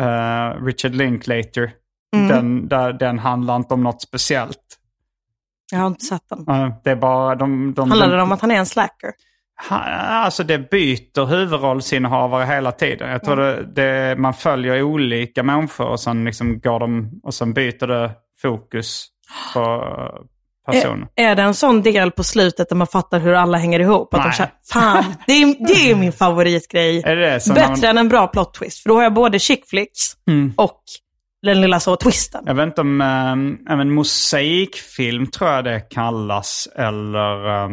Eh, 0.00 0.64
Richard 0.64 0.94
Linklater. 0.94 1.72
Mm. 2.16 2.28
Den, 2.28 2.68
där, 2.68 2.92
den 2.92 3.18
handlar 3.18 3.56
inte 3.56 3.74
om 3.74 3.82
något 3.82 4.02
speciellt. 4.02 4.58
Jag 5.72 5.78
har 5.78 5.86
inte 5.86 6.04
sett 6.04 6.28
den. 6.28 6.44
Det 6.84 6.90
är 6.90 6.96
bara 6.96 7.34
de... 7.34 7.74
de 7.74 7.90
Handlar 7.90 8.08
de, 8.08 8.16
det 8.16 8.22
om 8.22 8.32
att 8.32 8.40
han 8.40 8.50
är 8.50 8.54
en 8.56 8.66
slacker? 8.66 9.10
Alltså 9.70 10.44
det 10.44 10.70
byter 10.70 11.26
huvudrollsinnehavare 11.26 12.44
hela 12.44 12.72
tiden. 12.72 13.10
Jag 13.10 13.24
tror 13.24 13.36
det, 13.36 13.62
det, 13.74 14.16
man 14.18 14.34
följer 14.34 14.82
olika 14.82 15.42
människor 15.42 15.86
och 15.86 16.00
sen, 16.00 16.24
liksom 16.24 16.60
går 16.60 16.80
de, 16.80 17.10
och 17.22 17.34
sen 17.34 17.52
byter 17.52 17.86
det 17.86 18.10
fokus 18.42 19.06
på 19.54 19.84
personen. 20.66 21.08
Är, 21.16 21.24
är 21.30 21.34
det 21.34 21.42
en 21.42 21.54
sån 21.54 21.82
del 21.82 22.10
på 22.10 22.24
slutet 22.24 22.68
där 22.68 22.76
man 22.76 22.86
fattar 22.86 23.18
hur 23.20 23.32
alla 23.32 23.58
hänger 23.58 23.80
ihop? 23.80 24.14
Att 24.14 24.20
de 24.20 24.28
Nej. 24.28 24.36
känner, 24.36 24.52
fan, 24.72 25.04
det 25.26 25.32
är, 25.32 25.66
det 25.66 25.90
är 25.90 25.94
min 25.94 26.12
favoritgrej. 26.12 27.02
Är 27.04 27.16
det 27.16 27.54
Bättre 27.54 27.74
man- 27.74 27.84
än 27.84 27.98
en 27.98 28.08
bra 28.08 28.26
plot 28.26 28.54
twist. 28.54 28.82
För 28.82 28.88
då 28.88 28.96
har 28.96 29.02
jag 29.02 29.14
både 29.14 29.38
chick 29.38 29.68
flicks 29.68 29.98
Mm. 30.28 30.52
och 30.56 30.80
den 31.42 31.60
lilla 31.60 31.80
så 31.80 31.96
twisten. 31.96 32.44
Jag 32.46 32.54
vet 32.54 32.66
inte 32.66 32.80
om 32.80 33.00
äh, 33.00 33.72
även 33.72 33.90
mosaikfilm 33.90 35.26
tror 35.26 35.50
jag 35.50 35.64
det 35.64 35.80
kallas. 35.80 36.68
Eller 36.76 37.46
äh, 37.46 37.70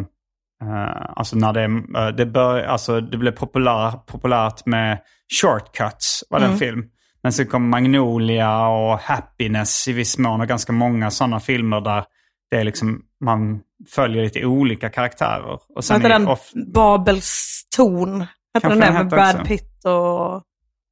äh, 0.61 1.01
alltså 1.15 1.35
när 1.35 1.53
det, 1.53 1.63
äh, 1.99 2.07
det, 2.07 2.25
bör, 2.25 2.63
alltså 2.63 3.01
det 3.01 3.17
blev 3.17 3.31
populär, 3.31 3.91
populärt 3.91 4.65
med 4.65 4.97
Shortcuts 5.41 6.23
var 6.29 6.39
det 6.39 6.45
en 6.45 6.57
film. 6.57 6.83
Men 7.23 7.33
sen 7.33 7.47
kom 7.47 7.69
Magnolia 7.69 8.67
och 8.67 8.99
Happiness 8.99 9.87
i 9.87 9.93
viss 9.93 10.17
mån 10.17 10.41
och 10.41 10.47
ganska 10.47 10.73
många 10.73 11.11
sådana 11.11 11.39
filmer 11.39 11.81
där 11.81 12.03
det 12.51 12.57
är 12.57 12.63
liksom, 12.63 13.01
man 13.25 13.61
följer 13.89 14.23
lite 14.23 14.45
olika 14.45 14.89
karaktärer. 14.89 15.59
Och 15.75 15.83
sen 15.83 16.01
Hette 16.01 16.13
den 16.13 16.27
off- 16.27 16.73
Babels 16.73 17.61
torn? 17.75 18.25
Hette 18.53 18.69
den 18.69 18.79
där 18.79 18.91
med 18.93 19.07
Brad 19.07 19.35
också. 19.35 19.45
Pitt 19.45 19.85
och... 19.85 20.43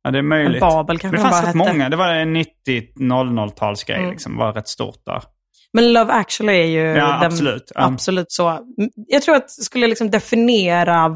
ja, 0.08 0.12
det 0.12 0.18
är 0.18 0.22
möjligt. 0.22 0.60
Babel 0.62 1.00
kanske 1.00 1.18
det 1.18 1.24
den 1.24 1.32
fanns 1.32 1.42
rätt 1.46 1.56
hette. 1.56 1.58
många. 1.58 1.90
Det 1.90 1.96
var 1.96 2.08
en 2.14 2.36
90-00-talsgrej 2.36 3.98
Mm. 3.98 4.10
liksom. 4.12 4.38
var 4.38 4.54
rätt 4.54 4.68
stort 4.68 5.06
där. 5.06 5.24
Men 5.74 5.94
Love 5.94 6.14
actually 6.14 6.54
är 6.54 6.66
ju 6.66 6.80
Ja, 6.82 7.06
den, 7.08 7.26
absolut. 7.26 7.72
Ja. 7.76 7.82
absolut 7.86 8.32
så. 8.32 8.50
Mm, 8.50 8.64
Jag 9.08 9.22
tror 9.22 9.36
att 9.36 9.52
skulle 9.52 9.84
jag 9.84 9.90
liksom 9.90 10.10
definiera 10.12 11.12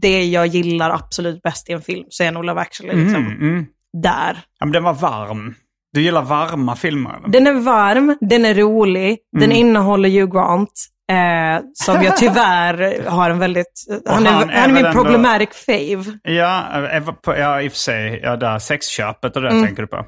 det 0.00 0.24
jag 0.24 0.46
gillar 0.46 0.90
absolut 0.90 1.42
bäst 1.42 1.68
i 1.70 1.72
en 1.72 1.80
film 1.82 2.04
så 2.08 2.24
är 2.24 2.32
nog 2.32 2.44
Love 2.44 2.60
actually 2.60 2.94
liksom 3.04 3.26
Mm, 3.26 3.38
mm. 3.40 3.66
där. 4.02 4.38
Ja, 4.58 4.66
men 4.66 4.72
den 4.72 4.82
var 4.84 4.94
varm. 4.94 5.54
Du 5.92 6.02
gillar 6.02 6.22
varma 6.22 6.76
filmer? 6.76 7.16
eller? 7.18 7.28
Den 7.28 7.46
är 7.46 7.52
varm, 7.52 8.16
den 8.20 8.44
är 8.44 8.54
rolig, 8.54 9.18
den 9.32 9.42
Mm. 9.52 9.56
innehåller 9.56 10.08
Hugh 10.08 10.32
Grant. 10.32 10.72
Eh, 11.10 11.60
som 11.74 12.02
jag 12.02 12.16
tyvärr 12.16 13.08
har 13.08 13.30
en 13.30 13.38
väldigt... 13.38 13.84
Han 14.06 14.26
är, 14.26 14.30
han 14.30 14.40
han 14.48 14.50
är 14.50 14.68
min 14.68 14.76
ändå- 14.86 14.92
problematic 15.02 15.48
fave. 15.66 16.18
Ja, 16.22 16.88
eh, 16.90 17.04
på- 17.04 17.36
ja, 17.36 17.62
i 17.62 17.68
och 17.68 17.72
för 17.72 17.78
sig. 17.78 18.20
Ja, 18.22 18.36
där 18.36 18.58
sexköpet 18.58 19.36
och 19.36 19.42
det 19.42 19.48
Mm. 19.50 19.64
tänker 19.66 19.82
du 19.82 19.88
på. 19.88 20.06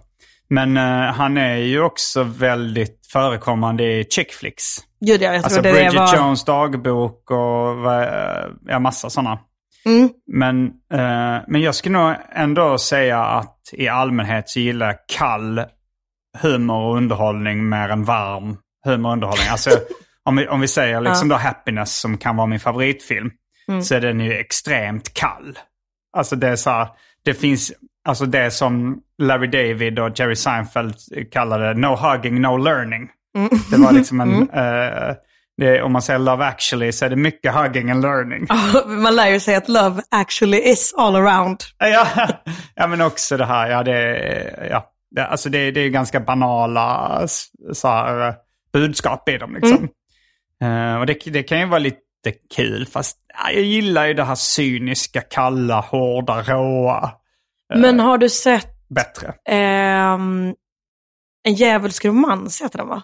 Men 0.50 0.76
eh, 0.76 1.14
han 1.14 1.36
är 1.36 1.56
ju 1.56 1.82
också 1.82 2.22
väldigt 2.22 3.06
förekommande 3.12 3.84
i 3.84 4.04
chick 4.10 4.32
flicks. 4.32 4.64
Gud 5.06 5.22
ja, 5.22 5.32
jag 5.32 5.44
Alltså 5.44 5.62
det 5.62 5.72
Bridget 5.72 5.94
var... 5.94 6.16
Jones 6.16 6.44
dagbok 6.44 7.30
och 7.30 7.92
eh, 7.94 8.46
ja, 8.66 8.78
massa 8.78 9.10
sådana. 9.10 9.38
Mm. 9.86 10.08
Men, 10.32 10.64
eh, 10.92 11.42
men 11.48 11.60
jag 11.60 11.74
skulle 11.74 11.98
nog 11.98 12.14
ändå 12.32 12.78
säga 12.78 13.24
att 13.24 13.56
i 13.72 13.88
allmänhet 13.88 14.48
så 14.48 14.60
gillar 14.60 14.86
jag 14.86 14.96
kall 15.18 15.62
humor 16.42 16.82
och 16.90 16.96
underhållning 16.96 17.68
mer 17.68 17.88
än 17.88 18.04
varm 18.04 18.56
humor 18.84 19.08
och 19.08 19.12
underhållning. 19.12 19.48
Alltså, 19.50 19.70
om, 20.24 20.36
vi, 20.36 20.48
om 20.48 20.60
vi 20.60 20.68
säger 20.68 21.00
liksom 21.00 21.28
då 21.28 21.36
Happiness 21.36 22.00
som 22.00 22.18
kan 22.18 22.36
vara 22.36 22.46
min 22.46 22.60
favoritfilm. 22.60 23.30
så 23.82 23.94
är 23.94 24.00
den 24.00 24.20
ju 24.20 24.32
extremt 24.32 25.14
kall. 25.14 25.58
Alltså 26.16 26.36
det 26.36 26.48
är 26.48 26.56
så 26.56 26.70
här, 26.70 26.88
det 27.24 27.34
finns, 27.34 27.72
alltså 28.08 28.26
det 28.26 28.50
som 28.50 28.98
Larry 29.22 29.46
David 29.46 29.98
och 29.98 30.18
Jerry 30.18 30.36
Seinfeld 30.36 30.94
kallade 31.32 31.74
no 31.74 31.96
hugging, 31.96 32.40
no 32.40 32.56
learning. 32.56 33.08
Det 33.70 33.76
var 33.76 33.92
liksom 33.92 34.20
en, 34.20 34.50
eh, 34.52 35.14
det, 35.56 35.82
om 35.82 35.92
man 35.92 36.02
säger 36.02 36.18
love 36.18 36.44
actually 36.44 36.92
så 36.92 37.04
är 37.04 37.10
det 37.10 37.16
mycket 37.16 37.54
hugging 37.54 37.90
and 37.90 38.02
learning. 38.02 38.46
Man 38.86 39.16
lär 39.16 39.28
ju 39.28 39.40
sig 39.40 39.54
att 39.54 39.68
love 39.68 40.02
actually 40.10 40.58
is 40.58 40.94
all 40.98 41.16
around. 41.16 41.60
Ja, 41.78 42.06
ja 42.74 42.86
men 42.86 43.00
också 43.00 43.36
det 43.36 43.44
här, 43.46 43.70
ja 43.70 43.82
det, 43.82 44.68
ja, 44.70 44.84
det, 45.10 45.26
alltså 45.26 45.48
det, 45.48 45.70
det 45.70 45.80
är 45.80 45.88
ganska 45.88 46.20
banala 46.20 47.20
så 47.72 47.88
här, 47.88 48.28
eh, 48.28 48.34
budskap 48.72 49.28
i 49.28 49.38
dem 49.38 49.54
liksom. 49.54 49.88
Eh, 50.62 51.00
och 51.00 51.06
det, 51.06 51.14
det 51.24 51.42
kan 51.42 51.60
ju 51.60 51.66
vara 51.66 51.78
lite 51.78 51.98
kul, 52.56 52.86
fast 52.86 53.16
ja, 53.44 53.50
jag 53.52 53.62
gillar 53.62 54.06
ju 54.06 54.14
det 54.14 54.24
här 54.24 54.34
cyniska, 54.34 55.20
kalla, 55.20 55.80
hårda, 55.80 56.42
råa 56.42 57.10
Men 57.74 58.00
har 58.00 58.18
du 58.18 58.28
sett 58.28 58.88
bättre. 58.88 59.34
ehm, 59.48 60.54
En 61.44 61.54
djävulsk 61.54 62.04
romans, 62.04 62.62
heter 62.62 62.78
den 62.78 62.88
va? 62.88 63.02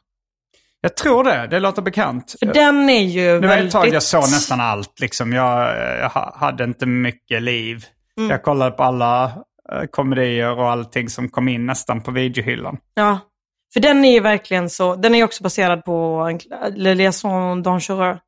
Jag 0.80 0.96
tror 0.96 1.24
det, 1.24 1.46
det 1.50 1.60
låter 1.60 1.82
bekant. 1.82 2.34
För 2.38 2.46
den 2.46 2.90
är 2.90 3.02
ju 3.02 3.20
Det 3.26 3.32
var 3.32 3.38
ett 3.38 3.50
väldigt... 3.58 3.72
tag 3.72 3.88
jag 3.88 4.02
såg 4.02 4.20
nästan 4.20 4.60
allt. 4.60 5.00
Liksom. 5.00 5.32
Jag, 5.32 5.76
jag 5.98 6.08
ha- 6.08 6.36
hade 6.38 6.64
inte 6.64 6.86
mycket 6.86 7.42
liv. 7.42 7.84
Mm. 8.18 8.30
Jag 8.30 8.42
kollade 8.42 8.70
på 8.70 8.82
alla 8.82 9.24
eh, 9.72 9.82
komedier 9.90 10.58
och 10.58 10.70
allting 10.70 11.08
som 11.08 11.28
kom 11.28 11.48
in 11.48 11.66
nästan 11.66 12.00
på 12.00 12.10
videohyllan. 12.10 12.78
Ja, 12.94 13.18
för 13.72 13.80
den 13.80 14.04
är 14.04 14.12
ju 14.12 14.20
verkligen 14.20 14.70
så, 14.70 14.96
den 14.96 15.14
är 15.14 15.18
ju 15.18 15.24
också 15.24 15.42
baserad 15.42 15.84
på 15.84 16.38
Le 16.74 16.94
Liaison 16.94 17.62
Dangereux, 17.62 18.20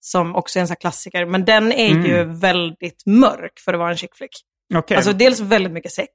som 0.00 0.36
också 0.36 0.58
är 0.58 0.60
en 0.60 0.68
sån 0.68 0.76
klassiker. 0.76 1.26
Men 1.26 1.44
den 1.44 1.72
är 1.72 1.88
ju 1.88 2.24
väldigt 2.24 3.06
mörk 3.06 3.52
för 3.64 3.72
att 3.72 3.78
vara 3.78 3.90
en 3.90 3.96
chick 3.96 4.14
flick. 4.16 4.30
Okej. 4.74 4.96
Alltså 4.96 5.12
dels 5.12 5.40
väldigt 5.40 5.72
mycket 5.72 5.92
sex, 5.92 6.10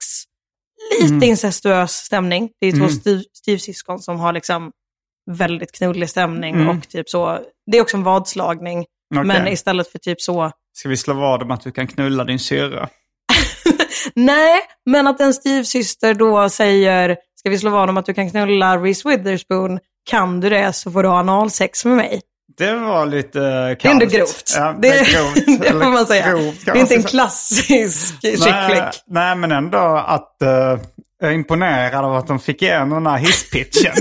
lite 1.01 1.25
incestuös 1.25 1.91
stämning. 1.91 2.49
Det 2.59 2.67
är 2.67 2.79
två 2.79 2.87
styv, 2.87 3.23
styvsyskon 3.33 3.99
som 3.99 4.19
har 4.19 4.33
liksom 4.33 4.71
väldigt 5.31 5.71
knullig 5.71 6.09
stämning 6.09 6.67
och 6.67 6.89
typ 6.89 7.09
så. 7.09 7.39
Det 7.71 7.77
är 7.77 7.81
också 7.81 7.97
en 7.97 8.03
vadslagning. 8.03 8.85
Okej. 9.15 9.23
Men 9.23 9.47
istället 9.47 9.91
för 9.91 9.99
typ 9.99 10.21
så, 10.21 10.51
Ska 10.73 10.89
vi 10.89 10.97
slå 10.97 11.13
vad 11.13 11.43
om 11.43 11.51
att 11.51 11.61
du 11.61 11.71
kan 11.71 11.87
knulla 11.87 12.23
din 12.23 12.39
syrra? 12.39 12.89
nej, 14.15 14.59
men 14.85 15.07
att 15.07 15.21
en 15.21 15.33
styvsyster 15.33 16.13
då 16.13 16.49
säger, 16.49 17.17
ska 17.41 17.49
vi 17.49 17.59
slå 17.59 17.69
vad 17.69 17.89
om 17.89 17.97
att 17.97 18.05
du 18.05 18.13
kan 18.13 18.29
knulla 18.29 18.77
Reese 18.77 19.05
Witherspoon, 19.05 19.79
kan 20.09 20.39
du 20.39 20.49
det 20.49 20.73
så 20.73 20.91
får 20.91 21.03
du 21.03 21.09
ha 21.09 21.19
analsex 21.19 21.85
med 21.85 21.97
mig. 21.97 22.21
Det 22.57 22.73
var 22.73 23.05
lite 23.05 23.75
kallt. 23.79 23.81
Det 23.81 23.87
är 23.87 23.91
ändå 23.91 24.05
grovt. 24.05 24.53
Ja, 24.55 24.75
det, 24.81 24.87
är 24.87 25.13
grovt. 25.13 25.61
det 25.61 25.71
får 25.71 25.91
man 25.91 26.05
säga. 26.05 26.31
grovt, 26.31 26.65
det 26.65 26.71
är 26.71 26.75
inte 26.75 26.95
en 26.95 27.03
klassisk 27.03 28.21
chick 28.21 29.03
Nej, 29.07 29.35
men 29.35 29.51
ändå 29.51 30.03
att 30.07 30.41
eh, 30.41 30.49
jag 31.19 31.29
är 31.29 31.31
imponerad 31.31 32.05
av 32.05 32.15
att 32.15 32.27
de 32.27 32.39
fick 32.39 32.61
igenom 32.61 32.89
den 32.89 33.13
här 33.13 33.17
hisspitchen. 33.17 33.93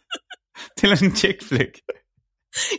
till 0.80 0.92
en 0.92 1.14
chick 1.14 1.42
flick. 1.42 1.80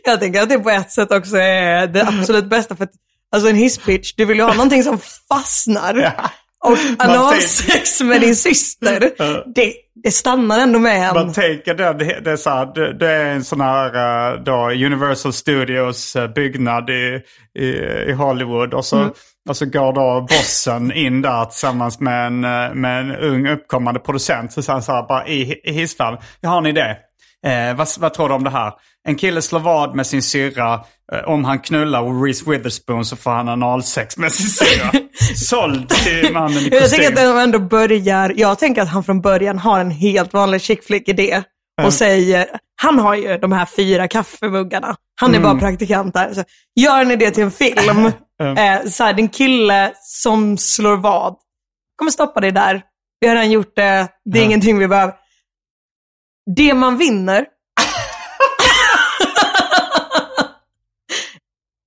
Jag 0.04 0.20
tänker 0.20 0.42
att 0.42 0.48
det 0.48 0.58
på 0.58 0.70
ett 0.70 0.92
sätt 0.92 1.12
också 1.12 1.36
är 1.36 1.86
det 1.86 2.06
absolut 2.08 2.44
bästa. 2.44 2.76
För 2.76 2.84
att, 2.84 2.92
alltså 3.32 3.50
en 3.50 3.56
hisspitch, 3.56 4.14
du 4.16 4.24
vill 4.24 4.38
ju 4.38 4.44
ha 4.44 4.52
någonting 4.52 4.82
som 4.82 4.98
fastnar. 5.28 5.94
Ja. 5.94 6.30
Och 6.64 6.78
Man 6.98 7.10
analsex 7.10 8.00
med 8.00 8.20
din 8.20 8.36
syster, 8.36 9.00
det, 9.54 9.74
det 10.04 10.10
stannar 10.10 10.58
ändå 10.58 10.78
med 10.78 11.14
Man 11.14 11.26
en. 11.28 11.32
tänker 11.32 11.74
det, 11.74 12.20
det, 12.20 12.30
är 12.30 12.36
så 12.36 12.50
här, 12.50 12.92
det, 12.98 13.06
är 13.12 13.24
en 13.24 13.44
sån 13.44 13.60
här 13.60 13.86
eh, 14.32 14.40
då, 14.42 14.70
Universal 14.86 15.32
Studios 15.32 16.16
eh, 16.16 16.28
byggnad 16.28 16.90
i, 16.90 17.20
i, 17.58 17.66
i 18.08 18.12
Hollywood. 18.12 18.74
Och 18.74 18.84
så, 18.84 19.10
och 19.48 19.56
så 19.56 19.66
går 19.66 19.92
då 19.92 20.26
bossen 20.28 20.92
in 20.92 21.22
där 21.22 21.44
tillsammans 21.44 22.00
med 22.00 22.26
en, 22.26 22.44
eh, 22.44 22.74
med 22.74 23.00
en 23.00 23.16
ung 23.16 23.48
uppkommande 23.48 24.00
producent. 24.00 24.52
Så 24.52 24.62
säger 24.62 24.72
han 24.72 24.82
så 24.82 24.92
här 24.92 25.08
bara 25.08 25.28
i, 25.28 25.60
i 25.64 25.72
hissfall. 25.72 26.18
Jag 26.40 26.50
har 26.50 26.58
en 26.58 26.66
idé. 26.66 26.96
Eh, 27.46 27.76
vad, 27.76 27.88
vad 27.98 28.14
tror 28.14 28.28
du 28.28 28.34
om 28.34 28.44
det 28.44 28.50
här? 28.50 28.72
En 29.08 29.16
kille 29.16 29.42
slår 29.42 29.60
vad 29.60 29.96
med 29.96 30.06
sin 30.06 30.22
syrra. 30.22 30.74
Eh, 31.12 31.28
om 31.28 31.44
han 31.44 31.58
knullar 31.58 32.24
Reese 32.24 32.46
Witherspoon 32.46 33.04
så 33.04 33.16
får 33.16 33.30
han 33.30 33.48
analsex 33.48 34.16
med 34.16 34.32
sin 34.32 34.46
syrra. 34.48 34.92
Såld 35.36 35.88
till 35.88 36.32
mannen 36.32 36.58
i 36.58 36.68
Jag 36.68 36.82
kostym. 36.82 36.98
tänker 36.98 37.22
att 37.22 37.34
de 37.34 37.38
ändå 37.38 37.58
börjar, 37.58 38.32
jag 38.36 38.58
tänker 38.58 38.82
att 38.82 38.88
han 38.88 39.04
från 39.04 39.20
början 39.20 39.58
har 39.58 39.80
en 39.80 39.90
helt 39.90 40.32
vanlig 40.32 40.60
chick 40.62 40.84
flick 40.84 41.08
idé. 41.08 41.42
Och 41.82 41.92
säger, 41.92 42.46
han 42.82 42.98
har 42.98 43.14
ju 43.14 43.38
de 43.38 43.52
här 43.52 43.66
fyra 43.76 44.08
kaffemuggarna. 44.08 44.96
Han 45.20 45.34
är 45.34 45.40
bara 45.40 45.54
praktikant 45.58 46.14
där. 46.14 46.34
Så 46.34 46.42
gör 46.80 47.04
ni 47.04 47.16
det 47.16 47.30
till 47.30 47.42
en 47.42 47.50
film? 47.50 48.06
eh, 48.58 48.88
så 48.90 49.04
här, 49.04 49.12
din 49.12 49.28
kille 49.28 49.92
som 50.02 50.58
slår 50.58 50.96
vad. 50.96 51.36
kommer 51.96 52.10
stoppa 52.10 52.40
dig 52.40 52.52
där. 52.52 52.82
Vi 53.20 53.28
har 53.28 53.34
redan 53.34 53.50
gjort 53.50 53.76
det. 53.76 54.08
Det 54.24 54.38
är 54.38 54.44
ingenting 54.44 54.78
vi 54.78 54.88
behöver. 54.88 55.14
Det 56.56 56.74
man 56.74 56.98
vinner. 56.98 57.46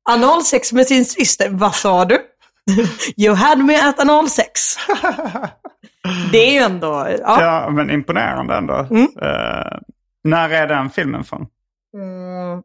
analsex 0.09 0.73
med 0.73 0.87
sin 0.87 1.05
syster. 1.05 1.49
Vad 1.49 1.75
sa 1.75 2.05
du? 2.05 2.19
You 3.17 3.35
had 3.35 3.57
me 3.59 3.81
at 3.81 3.99
analsex. 3.99 4.75
Det 6.31 6.37
är 6.37 6.51
ju 6.51 6.57
ändå... 6.57 7.07
Ja. 7.19 7.41
Ja, 7.41 7.69
men 7.69 7.89
imponerande 7.89 8.55
ändå. 8.55 8.73
Eh, 9.21 9.77
när 10.23 10.49
är 10.49 10.67
den 10.67 10.89
filmen 10.89 11.23
från? 11.23 11.47
Mm. 11.97 12.61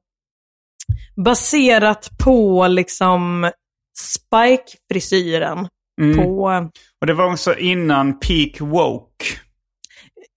Baserat 1.25 2.11
på 2.25 2.67
liksom 2.69 3.51
Spike-frisyren. 3.99 5.69
På... 6.17 6.71
Och 7.01 7.07
det 7.07 7.15
var 7.15 7.33
också 7.33 7.59
innan 7.59 8.19
Peak 8.19 8.61
Woke. 8.61 9.25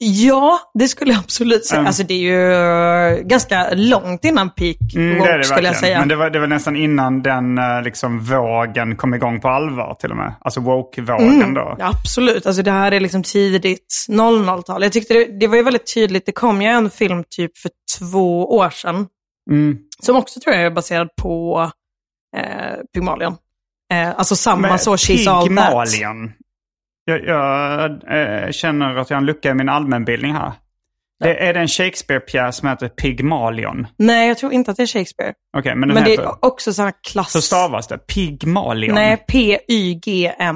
Ja, 0.01 0.59
det 0.73 0.87
skulle 0.87 1.11
jag 1.11 1.19
absolut 1.19 1.65
säga. 1.65 1.79
Mm. 1.79 1.87
Alltså 1.87 2.03
det 2.03 2.13
är 2.13 3.17
ju 3.17 3.23
ganska 3.23 3.69
långt 3.73 4.25
innan 4.25 4.49
peak 4.49 4.77
Mm, 4.95 5.17
woke, 5.17 5.29
det 5.29 5.33
är 5.33 5.37
det 5.37 5.43
skulle 5.43 5.67
jag 5.67 5.77
säga. 5.77 5.99
Men 5.99 6.07
det 6.07 6.15
var, 6.15 6.29
det 6.29 6.39
var 6.39 6.47
nästan 6.47 6.75
innan 6.75 7.21
den 7.21 7.57
eh, 7.57 7.81
liksom, 7.83 8.19
vågen 8.19 8.95
kom 8.95 9.13
igång 9.13 9.41
på 9.41 9.47
allvar 9.47 9.93
till 9.99 10.11
och 10.11 10.17
med. 10.17 10.33
Alltså 10.41 10.59
woke-vågen 10.59 11.53
då. 11.53 11.61
Mm. 11.61 11.75
Ja, 11.79 11.93
absolut, 11.99 12.45
alltså 12.45 12.61
det 12.61 12.71
här 12.71 12.91
är 12.91 12.99
liksom 12.99 13.23
tidigt 13.23 14.05
00-tal. 14.09 14.83
Jag 14.83 14.91
tyckte 14.91 15.13
det, 15.13 15.39
det 15.39 15.47
var 15.47 15.55
ju 15.55 15.63
väldigt 15.63 15.93
tydligt, 15.93 16.25
det 16.25 16.31
kom 16.31 16.61
ju 16.61 16.67
en 16.67 16.89
film 16.89 17.23
typ 17.29 17.57
för 17.57 17.71
två 17.99 18.55
år 18.55 18.69
sedan. 18.69 19.07
Mm. 19.51 19.77
Som 19.99 20.15
också 20.15 20.39
tror 20.39 20.55
jag 20.55 20.65
är 20.65 20.71
baserad 20.71 21.09
på 21.21 21.61
eh, 22.37 22.75
Pygmalion. 22.93 23.35
Eh, 23.93 24.09
alltså 24.09 24.35
samma 24.35 24.67
Men 24.67 24.79
så, 24.79 24.95
She's 24.95 25.29
All 25.29 25.55
That. 25.55 25.69
Pygmalion. 25.69 26.31
Jag, 27.09 27.25
jag 27.25 27.91
eh, 27.91 28.51
känner 28.51 28.95
att 28.95 29.09
jag 29.09 29.17
har 29.17 29.21
en 29.21 29.25
lucka 29.25 29.49
i 29.49 29.53
min 29.53 29.69
allmänbildning 29.69 30.33
här. 30.33 30.53
Det, 31.19 31.47
är 31.47 31.53
det 31.53 31.59
en 31.59 31.67
Shakespeare-pjäs 31.67 32.51
som 32.51 32.69
heter 32.69 32.89
Pygmalion? 32.89 33.87
Nej, 33.97 34.27
jag 34.27 34.37
tror 34.37 34.53
inte 34.53 34.71
att 34.71 34.77
det 34.77 34.83
är 34.83 34.87
Shakespeare. 34.87 35.33
Okej, 35.57 35.75
men 35.75 35.89
den 35.89 35.95
Men 35.95 36.03
det 36.03 36.09
heter... 36.09 36.23
är 36.23 36.45
också 36.45 36.73
sådana 36.73 36.91
klass... 36.91 37.31
Så 37.31 37.41
stavas 37.41 37.87
det? 37.87 37.97
Pygmalion? 37.97 38.95
Nej, 38.95 39.17
P-Y-G-M-A-L-I-O-N. 39.27 40.49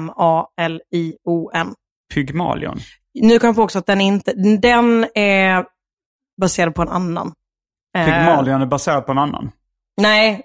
Pygmalion. 2.14 2.78
Nu 3.20 3.38
kom 3.38 3.46
jag 3.46 3.56
på 3.56 3.62
också 3.62 3.78
att 3.78 3.86
den 3.86 4.00
inte... 4.00 4.32
Den 4.62 5.06
är 5.14 5.64
baserad 6.40 6.74
på 6.74 6.82
en 6.82 6.88
annan. 6.88 7.32
Eh, 7.96 8.04
Pygmalion 8.04 8.62
är 8.62 8.66
baserad 8.66 9.06
på 9.06 9.12
en 9.12 9.18
annan. 9.18 9.50
Nej, 9.96 10.42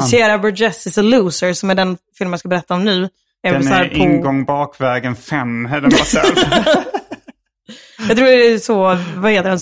Sierra 0.00 0.38
Burgess 0.38 0.86
is 0.86 0.98
a 0.98 1.02
loser, 1.02 1.52
som 1.52 1.70
är 1.70 1.74
den 1.74 1.98
film 2.18 2.30
jag 2.30 2.40
ska 2.40 2.48
berätta 2.48 2.74
om 2.74 2.84
nu. 2.84 3.08
Är 3.42 3.52
Den 3.52 3.68
är 3.72 3.92
ingång 3.96 4.44
bakvägen 4.44 5.16
5 5.16 5.66
är 5.66 5.80
den 5.80 5.90
baserad 5.90 6.38
Jag 8.08 8.16
tror 8.16 8.26
det 8.26 8.32
är 8.54 8.58
så, 8.58 8.98
vad 9.16 9.32
heter 9.32 9.48
den? 9.50 9.58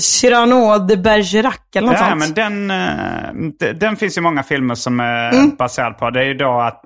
Cyrano 0.00 0.78
de 0.78 0.96
Bergerac 0.96 1.56
eller 1.76 1.86
något 1.88 1.96
Ja, 2.00 2.08
sånt. 2.08 2.18
men 2.18 2.34
den, 2.34 2.70
eh, 2.70 3.50
de- 3.58 3.72
den 3.72 3.96
finns 3.96 4.16
ju 4.18 4.22
många 4.22 4.42
filmer 4.42 4.74
som 4.74 5.00
är 5.00 5.32
Mm. 5.32 5.56
baserad 5.56 5.98
på. 5.98 6.10
Det 6.10 6.20
är 6.20 6.24
ju 6.24 6.34
då 6.34 6.60
att 6.60 6.84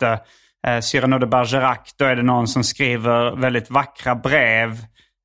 uh, 0.66 0.80
Cyrano 0.80 1.18
de 1.18 1.26
Bergerac, 1.26 1.94
då 1.98 2.04
är 2.04 2.16
det 2.16 2.22
någon 2.22 2.48
som 2.48 2.64
skriver 2.64 3.36
väldigt 3.40 3.70
vackra 3.70 4.14
brev. 4.14 4.70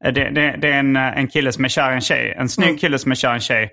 Eh, 0.06 0.14
Det, 0.14 0.30
det, 0.30 0.56
det 0.62 0.68
är 0.68 0.80
en, 0.80 0.96
eh, 0.96 1.18
en 1.18 1.28
kille 1.28 1.52
som 1.52 1.66
är 1.66 1.70
kär 1.70 1.92
i 1.92 1.96
en 1.96 2.02
tjej. 2.02 2.34
En 2.38 2.50
snygg 2.50 2.68
Mm. 2.70 2.80
kille 2.80 3.00
som 3.00 3.12
är 3.12 3.16
kär 3.16 3.32
i 3.32 3.34
en 3.34 3.40
tjej. 3.40 3.70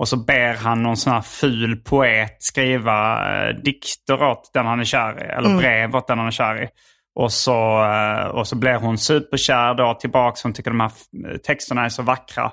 Och 0.00 0.08
så 0.08 0.16
ber 0.16 0.54
han 0.54 0.82
någon 0.82 0.96
sån 0.96 1.12
här 1.12 1.20
ful 1.20 1.76
poet 1.76 2.36
skriva 2.42 3.18
uh, 3.48 3.54
dikter 3.62 4.22
åt 4.22 4.50
den 4.54 4.66
han 4.66 4.80
är 4.80 4.84
kär 4.84 5.24
i. 5.24 5.28
Eller 5.28 5.48
Mm. 5.48 5.58
brev 5.58 5.96
åt 5.96 6.06
den 6.08 6.18
han 6.18 6.26
är 6.26 6.30
kär 6.30 6.62
i. 6.62 6.68
Och 7.14 7.32
så, 7.32 7.84
eh, 7.84 8.24
och 8.26 8.46
så 8.48 8.56
blir 8.56 8.74
hon 8.74 8.98
superkär 8.98 9.74
då 9.74 9.94
tillbaka. 9.94 10.40
Hon 10.42 10.52
tycker 10.52 10.70
de 10.70 10.80
här 10.80 10.90
f- 10.96 11.40
texterna 11.46 11.84
är 11.84 11.88
så 11.88 12.02
vackra. 12.02 12.52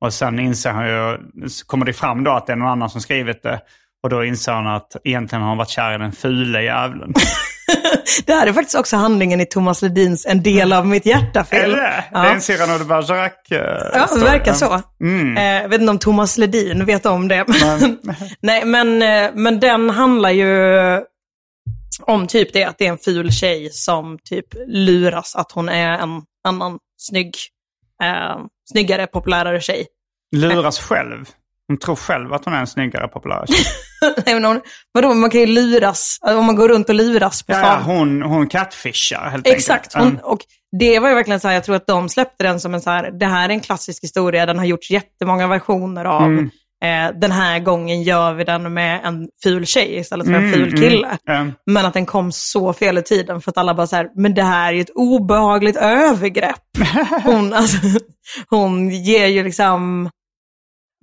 Och 0.00 0.12
sen 0.14 0.38
inser 0.38 0.72
hon 0.72 0.86
ju, 0.86 1.18
så 1.48 1.66
kommer 1.66 1.86
det 1.86 1.92
fram 1.92 2.24
då 2.24 2.30
att 2.30 2.46
det 2.46 2.52
är 2.52 2.56
någon 2.56 2.68
annan 2.68 2.90
som 2.90 3.00
skrivit 3.00 3.42
det. 3.42 3.60
Och 4.02 4.10
då 4.10 4.24
inser 4.24 4.52
hon 4.52 4.66
att 4.66 4.96
egentligen 5.04 5.42
har 5.42 5.48
hon 5.48 5.58
varit 5.58 5.68
kär 5.68 5.94
i 5.94 5.98
den 5.98 6.12
fule 6.12 6.62
jävlen. 6.62 7.12
Det 8.26 8.32
här 8.32 8.46
är 8.46 8.52
faktiskt 8.52 8.78
också 8.78 8.96
handlingen 8.96 9.40
i 9.40 9.46
Thomas 9.46 9.82
Ledins 9.82 10.26
En 10.26 10.42
del 10.42 10.72
av 10.72 10.86
mitt 10.86 11.06
är 11.06 11.10
hjärta-film. 11.10 11.72
det? 11.72 12.04
Ja. 12.12 12.22
Det 12.22 12.28
är 12.28 12.34
en 12.34 12.40
Cyrano 12.40 12.78
de 12.78 12.84
Bergerac 12.84 13.32
eh, 13.50 13.58
Ja, 13.92 14.08
det 14.14 14.24
verkar 14.24 14.52
så. 14.52 14.82
Mm. 15.00 15.36
Eh, 15.36 15.62
jag 15.62 15.68
vet 15.68 15.80
inte 15.80 15.90
om 15.90 15.98
Thomas 15.98 16.38
Ledin 16.38 16.84
vet 16.84 17.06
om 17.06 17.28
det. 17.28 17.44
Men, 17.46 17.98
nej, 18.40 18.64
men, 18.64 19.02
eh, 19.02 19.30
men 19.34 19.60
den 19.60 19.90
handlar 19.90 20.30
ju 20.30 20.48
om 22.02 22.26
typ 22.26 22.52
det, 22.52 22.64
att 22.64 22.78
det 22.78 22.86
är 22.86 22.90
en 22.90 22.98
ful 22.98 23.32
tjej 23.32 23.70
som 23.72 24.18
typ 24.24 24.46
luras 24.66 25.36
att 25.36 25.52
hon 25.52 25.68
är 25.68 25.98
en 25.98 26.22
annan 26.44 26.78
snygg, 26.96 27.36
eh, 28.02 28.38
snyggare, 28.70 29.06
populärare 29.06 29.60
tjej. 29.60 29.86
Luras 30.36 30.78
själv. 30.78 31.24
Hon 31.68 31.78
tror 31.78 31.96
själv 31.96 32.32
att 32.32 32.44
hon 32.44 32.54
är 32.54 32.60
en 32.60 32.66
snyggare, 32.66 33.08
populär. 33.08 33.44
Nej, 34.26 34.34
men 34.34 34.44
hon, 34.44 34.60
vadå, 34.92 35.14
man 35.14 35.30
kan 35.30 35.40
ju 35.40 35.46
luras, 35.46 36.18
om 36.22 36.44
man 36.46 36.56
går 36.56 36.68
runt 36.68 36.88
och 36.88 36.94
luras 36.94 37.42
på 37.42 37.52
Ja, 37.52 37.58
stan. 37.58 37.68
ja, 37.86 37.92
hon, 37.94 38.22
hon 38.22 38.48
catfishar 38.48 39.30
helt 39.30 39.46
Exakt. 39.46 39.96
enkelt. 39.96 40.20
Hon, 40.22 40.32
och 40.32 40.38
det 40.78 40.98
var 40.98 41.08
ju 41.08 41.14
verkligen 41.14 41.40
så 41.40 41.48
här, 41.48 41.54
jag 41.54 41.64
tror 41.64 41.76
att 41.76 41.86
de 41.86 42.08
släppte 42.08 42.44
den 42.44 42.60
som 42.60 42.74
en 42.74 42.80
så 42.80 42.90
här, 42.90 43.10
det 43.10 43.26
här 43.26 43.48
är 43.48 43.52
en 43.52 43.60
klassisk 43.60 44.02
historia, 44.04 44.46
den 44.46 44.58
har 44.58 44.64
gjorts 44.64 44.90
jättemånga 44.90 45.46
versioner 45.46 46.04
av. 46.04 46.22
Mm. 46.22 46.50
Eh, 46.84 47.18
den 47.20 47.30
här 47.32 47.58
gången 47.58 48.02
gör 48.02 48.32
vi 48.34 48.44
den 48.44 48.74
med 48.74 49.00
en 49.04 49.28
ful 49.42 49.66
tjej 49.66 49.96
istället 49.98 50.26
för 50.26 50.34
Mm, 50.34 50.46
en 50.46 50.52
ful 50.52 50.78
kille. 50.78 51.18
Mm. 51.28 51.52
Men 51.66 51.86
att 51.86 51.94
den 51.94 52.06
kom 52.06 52.32
så 52.32 52.72
fel 52.72 52.98
i 52.98 53.02
tiden 53.02 53.40
för 53.40 53.50
att 53.50 53.58
alla 53.58 53.74
bara 53.74 53.86
så 53.86 53.96
här, 53.96 54.08
men 54.16 54.34
det 54.34 54.42
här 54.42 54.68
är 54.68 54.72
ju 54.72 54.80
ett 54.80 54.90
obehagligt 54.94 55.76
övergrepp. 55.76 56.60
Hon, 57.24 57.52
alltså, 57.52 57.76
hon 58.50 58.90
ger 58.90 59.26
ju 59.26 59.44
liksom, 59.44 60.10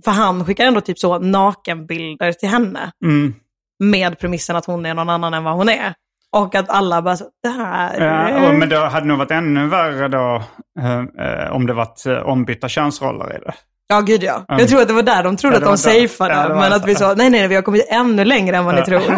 för 0.04 0.12
han 0.12 0.46
skickar 0.46 0.66
ändå 0.66 0.82
typ 0.82 1.00
så 1.00 1.20
nakenbilder 1.20 2.34
till 2.34 2.50
henne. 2.50 2.92
Mm. 3.04 3.36
Med 3.80 4.20
premissen 4.20 4.56
att 4.56 4.66
hon 4.66 4.86
är 4.86 4.94
någon 4.94 5.10
annan 5.10 5.34
än 5.34 5.44
vad 5.44 5.54
hon 5.54 5.70
är. 5.70 5.94
Och 6.32 6.56
att 6.56 6.70
alla 6.70 7.02
bara, 7.02 7.18
så, 7.18 7.26
det 7.44 7.50
här... 7.50 8.02
Ja, 8.44 8.52
men 8.52 8.70
det 8.70 8.78
hade 8.78 9.06
nog 9.06 9.18
varit 9.18 9.32
ännu 9.32 9.68
värre 9.68 10.08
då 10.08 10.44
eh, 10.80 11.00
eh, 11.00 11.52
om 11.52 11.68
det 11.68 11.74
varit 11.74 12.06
eh, 12.06 12.18
ombytta 12.18 12.70
könsroller 12.70 13.36
i 13.36 13.40
det. 13.40 13.54
Ja, 13.88 14.02
gud 14.02 14.24
ja. 14.24 14.46
Mm. 14.50 14.60
Jag 14.60 14.70
tror 14.70 14.82
att 14.82 14.88
det 14.88 14.94
var 14.94 15.04
där 15.04 15.24
de 15.24 15.38
trodde 15.38 15.56
Ja, 15.56 15.60
att 15.60 15.66
de 15.66 15.78
safeade. 15.78 16.34
Ja, 16.34 16.56
men 16.56 16.74
att 16.74 16.88
vi 16.88 16.96
sa, 16.96 17.14
nej, 17.14 17.30
nej, 17.30 17.48
vi 17.48 17.56
har 17.56 17.62
kommit 17.62 17.88
ännu 17.90 18.26
längre 18.26 18.58
än 18.58 18.66
vad 18.66 18.76
ni 18.76 18.82
tror. 18.82 19.02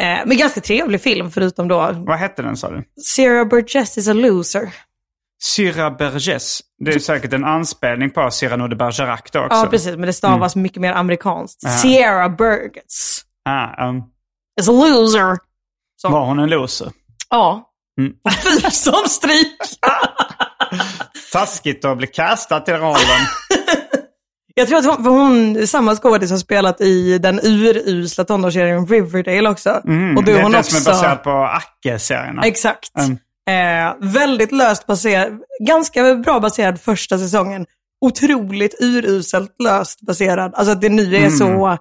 eh, 0.00 0.18
men 0.26 0.36
ganska 0.36 0.60
trevlig 0.60 1.00
film, 1.00 1.30
förutom 1.30 1.68
då, 1.68 1.90
Vad 1.92 2.18
hette 2.18 2.42
den 2.42 2.56
sa 2.56 2.70
du? 2.70 2.84
Sierra 3.02 3.44
Burgess 3.44 3.98
is 3.98 4.08
a 4.08 4.12
loser. 4.12 4.68
Syra 5.42 5.90
Bergès. 5.90 6.60
Det 6.84 6.94
är 6.94 6.98
säkert 6.98 7.32
en 7.32 7.44
anspelning 7.44 8.10
på 8.10 8.30
Cyrano 8.30 8.68
de 8.68 8.76
Bergerac 8.76 9.20
då 9.32 9.40
också. 9.40 9.56
Ja, 9.56 9.66
precis, 9.70 9.96
men 9.96 10.06
det 10.06 10.12
stavas 10.12 10.56
mycket 10.56 10.80
mer 10.82 10.92
amerikanskt. 10.92 11.60
Ja. 11.62 11.70
Sierra 11.70 12.28
Burgess 12.28 13.24
Ah, 13.44 13.88
um, 13.88 14.02
is 14.60 14.68
a 14.68 14.72
loser. 14.72 15.38
Så. 15.96 16.08
var 16.08 16.24
hon 16.26 16.38
en 16.38 16.50
loser? 16.50 16.92
Ja. 17.30 17.64
Mm. 18.00 18.12
Fy 18.62 18.70
som 18.70 19.08
stryk! 19.08 19.58
Taskigt 21.32 21.84
att 21.84 21.98
bli 21.98 22.06
castad 22.06 22.60
till 22.60 22.74
rollen. 22.74 22.98
Jag 24.54 24.68
tror 24.68 24.78
att 24.78 24.84
hon, 24.86 25.06
hon 25.06 25.66
samma 25.66 25.96
skådis 25.96 26.30
har 26.30 26.38
spelat 26.38 26.80
i 26.80 27.18
den 27.18 27.40
urusla 27.42 28.24
tonårsserien 28.24 28.86
Riverdale 28.86 29.50
också. 29.50 29.80
Mm, 29.84 30.16
och 30.16 30.24
då 30.24 30.32
det 30.32 30.38
är 30.38 30.42
hon 30.42 30.52
den 30.52 30.60
också... 30.60 30.76
som 30.76 30.92
är 30.92 30.96
baserad 30.96 31.22
på 31.22 31.30
Acke-serierna. 31.30 32.42
Exakt. 32.42 32.98
Mm. 32.98 33.18
Eh, 33.48 33.94
väldigt 34.00 34.52
löst 34.52 34.86
baserad, 34.86 35.40
ganska 35.66 36.14
bra 36.14 36.40
baserad 36.40 36.80
första 36.80 37.18
säsongen. 37.18 37.66
Otroligt 38.00 38.74
uruselt 38.80 39.54
löst 39.62 40.00
baserad. 40.00 40.54
Alltså 40.54 40.72
att 40.72 40.80
det 40.80 40.88
nu 40.88 41.14
är 41.16 41.18
Mm. 41.18 41.30
så, 41.30 41.78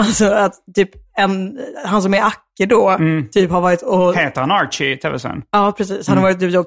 alltså 0.00 0.26
att 0.32 0.54
typ 0.74 0.90
en, 1.18 1.58
han 1.84 2.02
som 2.02 2.14
är 2.14 2.22
Acke 2.22 2.66
då, 2.66 2.88
Mm. 2.88 3.28
typ 3.30 3.50
har 3.50 3.60
varit 3.60 3.82
och, 3.82 4.16
Heter 4.16 4.40
han 4.40 4.50
Archie 4.50 4.92
i 4.92 4.96
tv-serien? 4.96 5.42
ja 5.50 5.72
precis, 5.76 6.08
han 6.08 6.16
har 6.16 6.22
varit 6.24 6.40
typ 6.40 6.56
och 6.56 6.66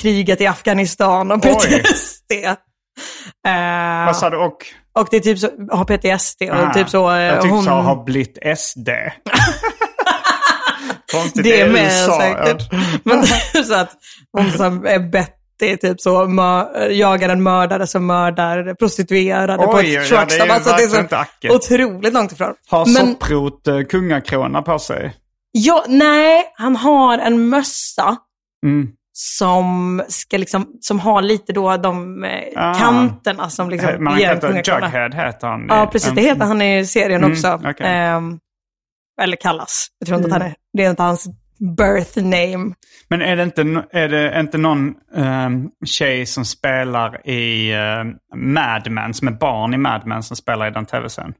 krigat 0.00 0.40
i 0.40 0.46
Afghanistan 0.46 1.30
och. 1.32 1.42
PTSD. 1.42 2.32
Eh, 3.46 4.06
Vad 4.06 4.16
sa 4.16 4.30
du? 4.30 4.36
Och? 4.36 4.66
och 4.98 5.08
det 5.10 5.16
är 5.16 5.20
typ 5.20 5.38
så, 5.38 5.48
har 5.70 5.84
PTSD 5.84 6.42
och 6.50 6.56
Ah, 6.56 6.72
typ 6.74 6.88
så, 6.88 7.10
eh, 7.10 7.18
jag 7.20 7.40
tyckte 7.42 7.54
hon, 7.54 7.64
så 7.64 7.70
har 7.70 8.04
blivit 8.04 8.38
SD. 8.58 8.88
Konstigt, 11.12 11.44
det 11.44 11.60
är 11.60 11.70
med 11.72 11.84
USA, 11.84 12.20
säkert. 12.20 12.68
Ja. 12.72 12.78
Men 13.04 13.26
så 13.64 13.74
att 13.74 13.90
hon 14.32 14.50
som 14.50 14.86
är 14.86 14.98
Betty, 14.98 15.76
typ 15.76 16.00
så, 16.00 16.26
mör, 16.26 16.88
jagar 16.90 17.28
en 17.28 17.42
mördare 17.42 17.86
som 17.86 18.06
mördar 18.06 18.74
prostituerade 18.74 19.64
på 19.66 19.72
Oj, 19.72 19.96
ett 19.96 20.10
ja, 20.10 20.16
det 20.16 20.16
är 20.16 20.26
truckstop. 20.26 20.50
Alltså, 20.50 20.70
det 20.76 20.82
är 20.82 21.00
inte 21.00 21.26
så 21.42 21.54
otroligt 21.56 22.14
långt 22.14 22.32
ifrån. 22.32 22.54
Har 22.70 22.86
Men, 22.86 23.06
Sopprot 23.06 23.66
eh, 23.68 23.80
kungakrona 23.82 24.62
på 24.62 24.78
sig? 24.78 25.16
ja, 25.52 25.84
nej, 25.88 26.44
han 26.54 26.76
har 26.76 27.18
en 27.18 27.48
mössa 27.48 28.16
Mm. 28.66 28.88
som, 29.12 30.02
ska 30.08 30.36
liksom, 30.36 30.66
som 30.80 31.00
har 31.00 31.22
lite 31.22 31.52
då 31.52 31.76
de 31.76 32.24
eh, 32.24 32.30
Ah. 32.56 32.74
kanterna 32.74 33.50
som 33.50 33.70
liksom 33.70 34.04
Man 34.04 34.18
ger 34.18 34.30
en 34.30 34.40
kungakrona. 34.40 34.86
Jughead 34.86 35.10
heter 35.26 35.46
han. 35.46 35.66
Ja, 35.68 35.88
precis. 35.92 36.10
Det 36.12 36.20
heter 36.20 36.44
han 36.44 36.62
i 36.62 36.86
serien 36.86 37.20
Mm, 37.24 37.32
också. 37.32 37.60
okej. 37.70 37.86
Ehm, 37.86 38.38
eller 39.22 39.36
kallas. 39.36 39.86
Jag 39.98 40.06
tror 40.06 40.18
inte 40.18 40.28
Mm. 40.28 40.36
att 40.36 40.42
han 40.42 40.50
är, 40.50 40.54
det 40.72 40.84
är 40.84 40.90
inte 40.90 41.02
hans 41.02 41.28
birth 41.76 42.18
name. 42.18 42.74
Men 43.08 43.22
är 43.22 43.36
det 43.36 43.42
inte, 43.42 43.84
är 43.90 44.08
det 44.08 44.40
inte 44.40 44.58
någon 44.58 44.94
um, 45.14 45.70
tjej 45.84 46.26
som 46.26 46.44
spelar 46.44 47.28
i 47.28 47.74
uh, 47.76 48.04
Mad 48.36 48.90
Men, 48.90 49.14
som 49.14 49.28
är 49.28 49.32
barn 49.32 49.74
i 49.74 49.78
Mad 49.78 50.02
Men, 50.06 50.22
som 50.22 50.36
spelar 50.36 50.66
i 50.66 50.70
den 50.70 50.86
tv-serien? 50.86 51.34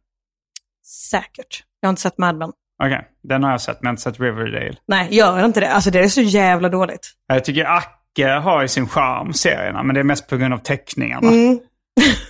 Säkert. 1.11 1.64
Jag 1.81 1.89
har 1.89 1.91
inte 1.91 2.03
sett 2.03 2.18
Mad 2.18 2.37
Men. 2.37 2.53
Okej, 2.85 3.09
den 3.23 3.45
har 3.45 3.51
jag 3.51 3.61
sett, 3.61 3.83
men 3.83 3.87
jag 3.87 3.89
har 3.89 3.93
inte 3.93 4.03
sett 4.03 4.20
Riverdale. 4.20 4.77
Nej, 4.87 5.09
gör 5.14 5.45
inte 5.45 5.61
det. 5.61 5.70
Alltså 5.70 5.91
det 5.91 5.99
är 6.01 6.09
så 6.09 6.20
jävla 6.20 6.68
dåligt. 6.68 7.11
Jag 7.27 7.45
tycker 7.45 7.64
Acke 7.64 8.29
har 8.29 8.62
ju 8.62 8.68
sin 8.68 8.89
charm, 8.89 9.33
serierna, 9.33 9.83
men 9.83 9.95
det 9.95 10.01
är 10.01 10.05
mest 10.05 10.29
på 10.29 10.37
grund 10.37 10.55
av 10.55 10.59
teckningarna. 10.59 11.29
Mm. 11.29 11.59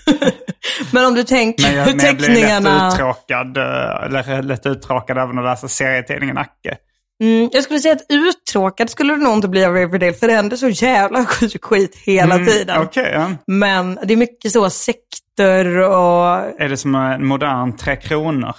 Men 0.92 1.04
om 1.04 1.14
du 1.14 1.22
tänker 1.24 1.62
Men 1.64 1.74
jag, 1.76 1.84
hur 1.84 1.96
men 1.96 2.06
jag 2.06 2.16
blir 2.16 2.26
teckningarna... 2.26 2.88
lätt 2.88 2.94
uttråkad, 2.94 3.56
eh, 3.56 4.04
eller 4.04 4.42
lätt 4.42 4.66
uttråkad 4.66 5.18
även 5.18 5.38
att 5.38 5.44
läsa 5.44 5.68
serietidningen 5.68 6.38
Acke. 6.38 6.76
Mm, 7.22 7.50
jag 7.52 7.64
skulle 7.64 7.78
säga 7.78 7.94
att 7.94 8.06
uttråkad 8.08 8.90
skulle 8.90 9.12
du 9.12 9.22
nog 9.22 9.34
inte 9.34 9.48
bli 9.48 9.64
av 9.64 9.74
Riverdale, 9.74 10.12
för 10.12 10.26
det 10.26 10.34
händer 10.34 10.56
så 10.56 10.68
jävla 10.68 11.24
sjuk 11.26 11.64
skit 11.64 11.96
hela 11.96 12.38
tiden. 12.38 12.76
Mm, 12.76 12.82
Okej, 12.82 13.10
ja. 13.14 13.30
Men 13.46 13.98
det 14.04 14.12
är 14.12 14.16
mycket 14.16 14.52
så 14.52 14.70
sekter 14.70 15.76
och... 15.78 16.26
Är 16.60 16.68
det 16.68 16.76
som 16.76 16.94
en 16.94 17.26
modern 17.26 17.76
Tre 17.76 17.96
Kronor? 17.96 18.56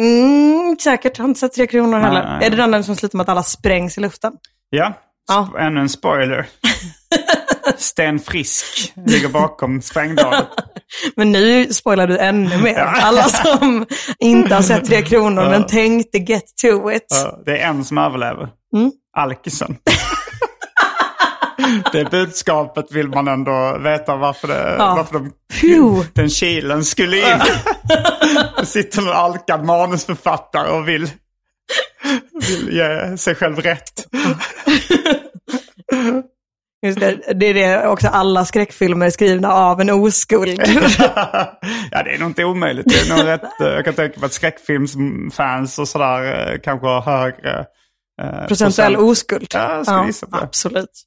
Mm, 0.00 0.76
säkert, 0.80 1.18
jag 1.18 1.24
har 1.24 1.28
inte 1.28 1.40
sett 1.40 1.52
Tre 1.52 1.66
Kronor 1.66 1.98
heller. 1.98 2.24
Nej. 2.24 2.46
Är 2.46 2.50
det 2.50 2.56
den 2.56 2.84
som 2.84 2.96
slutar 2.96 3.16
med 3.16 3.22
att 3.22 3.28
alla 3.28 3.42
sprängs 3.42 3.98
i 3.98 4.00
luften? 4.00 4.32
Ja, 4.70 4.94
Ja. 5.28 5.50
Ännu 5.58 5.80
en 5.80 5.88
spoiler. 5.88 6.46
Sten 7.78 8.18
Frisk 8.18 8.92
ligger 9.06 9.28
bakom 9.28 9.82
sprängdådet. 9.82 10.46
Men 11.16 11.32
nu 11.32 11.72
spoilar 11.72 12.06
du 12.06 12.18
ännu 12.18 12.58
mer. 12.62 12.78
Alla 12.78 13.22
som 13.22 13.86
inte 14.18 14.54
har 14.54 14.62
sett 14.62 14.84
Tre 14.84 15.02
Kronor 15.02 15.42
men 15.50 15.66
tänkte 15.66 16.18
get 16.18 16.44
to 16.62 16.90
it. 16.92 17.06
Det 17.46 17.58
är 17.58 17.68
en 17.68 17.84
som 17.84 17.98
överlever. 17.98 18.48
Mm. 18.76 18.92
Alkisen. 19.16 19.76
det 21.92 22.10
budskapet 22.10 22.92
vill 22.92 23.08
man 23.08 23.28
ändå 23.28 23.78
veta 23.78 24.16
varför, 24.16 24.48
det, 24.48 24.74
Ja. 24.78 24.94
varför 24.94 25.14
de, 25.18 25.32
den 26.14 26.30
kilen 26.30 26.84
skulle 26.84 27.16
in. 27.16 27.24
det 28.58 28.66
sitter 28.66 29.02
en 29.02 29.08
alkad 29.08 29.64
manusförfattare 29.64 30.70
och 30.70 30.88
vill, 30.88 31.10
vill 32.48 32.68
ge 32.76 33.16
sig 33.18 33.34
själv 33.34 33.58
rätt. 33.58 34.06
Just 36.82 37.00
det, 37.00 37.20
det 37.34 37.46
är 37.46 37.54
det 37.54 37.88
också 37.88 38.08
alla 38.08 38.44
skräckfilmer 38.44 39.06
är 39.06 39.10
skrivna 39.10 39.52
av 39.52 39.80
en 39.80 39.90
oskuld. 39.90 40.60
ja, 41.90 42.02
det 42.04 42.14
är 42.14 42.18
nog 42.18 42.30
inte 42.30 42.44
omöjligt. 42.44 42.86
Det 42.88 43.00
är 43.00 43.16
nog 43.16 43.26
rätt, 43.26 43.60
eh, 43.60 43.66
jag 43.66 43.84
kan 43.84 43.94
tänka 43.94 44.20
mig 44.20 44.26
att 44.26 44.32
skräckfilmsfans 44.32 45.78
och 45.78 45.88
sådär 45.88 46.52
eh, 46.52 46.58
kanske 46.60 46.86
har 46.86 47.00
högre 47.00 47.66
eh, 48.22 48.46
Procentuell 48.46 48.94
procent. 48.94 49.10
oskuld. 49.10 49.46
Ja, 49.54 49.74
jag 49.74 49.86
skulle 49.86 50.06
gissa 50.06 50.26
på 50.26 50.36
absolut. 50.36 51.02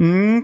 Mm. 0.00 0.42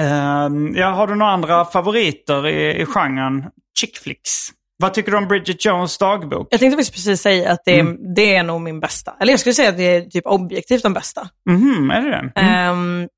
Ehm, 0.00 0.74
ja, 0.76 0.90
har 0.90 1.06
du 1.06 1.14
några 1.14 1.32
andra 1.32 1.64
favoriter 1.64 2.46
i, 2.46 2.82
i 2.82 2.86
genren 2.86 3.44
chick 3.80 3.98
flicks? 3.98 4.48
Vad 4.76 4.94
tycker 4.94 5.10
du 5.12 5.18
om 5.18 5.28
Bridget 5.28 5.64
Jones 5.64 5.98
dagbok? 5.98 6.48
Jag 6.50 6.60
tänkte 6.60 6.76
faktiskt 6.76 6.94
precis 6.94 7.20
säga 7.22 7.52
att 7.52 7.60
det 7.64 7.74
är, 7.74 7.80
Mm. 7.80 8.14
det 8.14 8.34
är 8.34 8.42
nog 8.42 8.60
min 8.60 8.80
bästa. 8.80 9.16
Eller 9.20 9.32
jag 9.32 9.40
skulle 9.40 9.54
säga 9.54 9.68
att 9.68 9.76
det 9.76 9.82
är 9.96 10.00
typ 10.02 10.26
objektivt 10.26 10.82
den 10.82 10.92
bästa. 10.92 11.28
Mhm, 11.50 11.90
är 11.90 12.00
det 12.02 12.10
det? 12.10 12.40
Mm. 12.40 12.54
Ehm, 13.02 13.08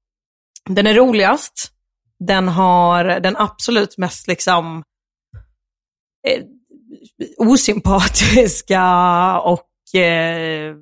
den 0.68 0.86
är 0.86 0.94
roligast. 0.94 1.72
Den 2.26 2.48
har 2.48 3.04
den 3.04 3.36
absolut 3.36 3.98
mest 3.98 4.26
liksom 4.28 4.82
eh, 6.28 6.42
osympatiska 7.38 8.84
och 9.40 10.00
eh, 10.00 10.74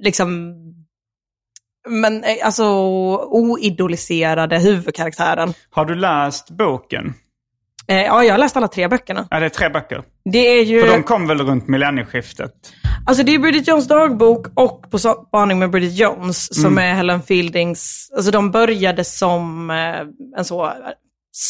liksom 0.00 0.54
men 1.88 2.24
eh, 2.24 2.36
alltså 2.44 2.64
oidoliserade 3.18 4.58
huvudkaraktären. 4.58 5.54
Har 5.70 5.84
du 5.84 5.94
läst 5.94 6.50
boken? 6.50 7.14
Eh, 7.92 8.02
ja, 8.06 8.24
jag 8.24 8.32
har 8.32 8.38
läst 8.38 8.56
alla 8.56 8.68
tre 8.68 8.88
böckerna. 8.88 9.26
Ja, 9.30 9.40
det 9.40 9.46
är 9.46 9.50
tre 9.50 9.68
böcker. 9.68 10.02
Det 10.24 10.38
är 10.38 10.62
ju... 10.64 10.80
För 10.86 10.92
de 10.92 11.02
kom 11.02 11.26
väl 11.26 11.38
runt 11.38 11.68
millennieskiftet? 11.68 12.52
Alltså 13.06 13.22
det 13.24 13.34
är 13.34 13.38
Bridget 13.38 13.68
Jones 13.68 13.88
dagbok 13.88 14.46
och 14.54 14.90
På 14.90 14.98
spaning 14.98 15.58
med 15.58 15.70
Bridget 15.70 15.98
Jones 15.98 16.62
som 16.62 16.78
är 16.78 16.94
Helen 16.94 17.22
Fieldings, 17.22 18.10
alltså 18.16 18.30
de 18.30 18.50
började 18.50 19.04
som 19.04 19.70
eh, 19.70 20.36
en 20.38 20.44
så 20.44 20.66
eh, 20.66 20.72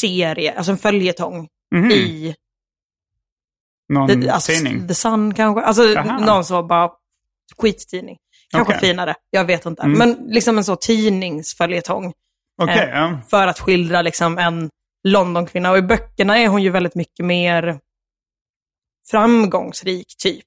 serie, 0.01 0.55
alltså 0.57 0.73
en 0.73 0.79
följetong 0.79 1.49
Mhm. 1.75 1.91
i 1.91 2.35
Någon 3.93 4.23
The, 4.23 4.29
alltså, 4.31 4.53
tidning? 4.53 4.89
The 4.89 4.95
Sun 4.95 5.35
kanske. 5.35 5.63
Alltså 5.63 5.85
Jaha. 5.89 6.19
någon 6.19 6.45
så 6.45 6.63
bara 6.63 6.91
skittidning. 7.59 8.17
Kanske 8.51 8.75
Okej. 8.77 8.89
finare, 8.89 9.15
jag 9.31 9.45
vet 9.45 9.67
inte. 9.67 9.83
Mm. 9.83 9.99
Men 9.99 10.27
liksom 10.29 10.59
en 10.59 10.65
så 10.65 10.77
tidningsföljetong. 10.77 12.13
Okej, 12.63 12.79
eh, 12.93 12.99
ja. 13.01 13.19
För 13.31 13.47
att 13.47 13.59
skildra 13.61 14.03
liksom 14.03 14.39
en 14.39 14.71
Londonkvinna. 15.05 15.71
Och 15.71 15.79
i 15.79 15.83
böckerna 15.83 16.39
är 16.39 16.49
hon 16.49 16.63
ju 16.63 16.71
väldigt 16.71 16.95
mycket 16.95 17.25
mer 17.27 17.79
framgångsrik 19.11 20.07
typ. 20.23 20.45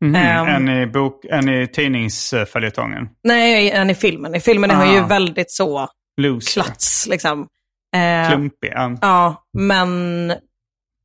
Mhm. 0.00 0.14
ehm. 0.14 0.46
än, 0.46 0.68
i 0.82 0.86
bok, 0.86 1.24
än 1.24 1.48
i 1.48 1.68
tidningsföljetongen. 1.68 3.08
Nej, 3.24 3.70
än 3.70 3.90
i 3.90 3.94
filmen. 3.94 4.34
I 4.34 4.40
filmen 4.40 4.70
är 4.70 4.74
hon 4.76 4.92
ju 4.94 5.00
Ah. 5.00 5.06
väldigt 5.06 5.50
så 5.50 5.88
Loser. 6.16 6.62
klats 6.62 7.06
liksom. 7.06 7.48
Eh, 7.96 8.28
Klumpig. 8.30 8.72
Ja. 9.00 9.44
Men, 9.58 10.32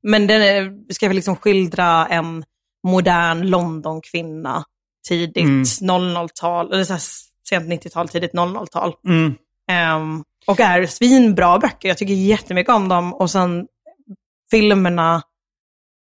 men 0.07 0.27
den 0.27 0.71
ska 0.89 1.07
liksom 1.07 1.35
skildra 1.35 2.07
en 2.07 2.43
modern 2.87 3.41
Londonkvinna 3.49 4.63
tidigt 5.07 5.37
Mm. 5.43 5.63
00-tal, 5.63 6.73
eller 6.73 6.83
så 6.83 6.93
här 6.93 7.01
sent 7.49 7.67
90-tal, 7.69 8.09
tidigt 8.09 8.33
00-tal. 8.33 8.93
Mm. 9.07 9.33
Ehm, 9.71 10.23
och 10.49 10.59
är 10.59 10.85
svinbra 10.85 11.59
böcker. 11.59 11.89
Jag 11.89 11.97
tycker 11.97 12.13
jättemycket 12.13 12.73
om 12.73 12.89
dem. 12.89 13.13
Och 13.13 13.31
sen 13.31 13.67
filmerna, 14.51 15.21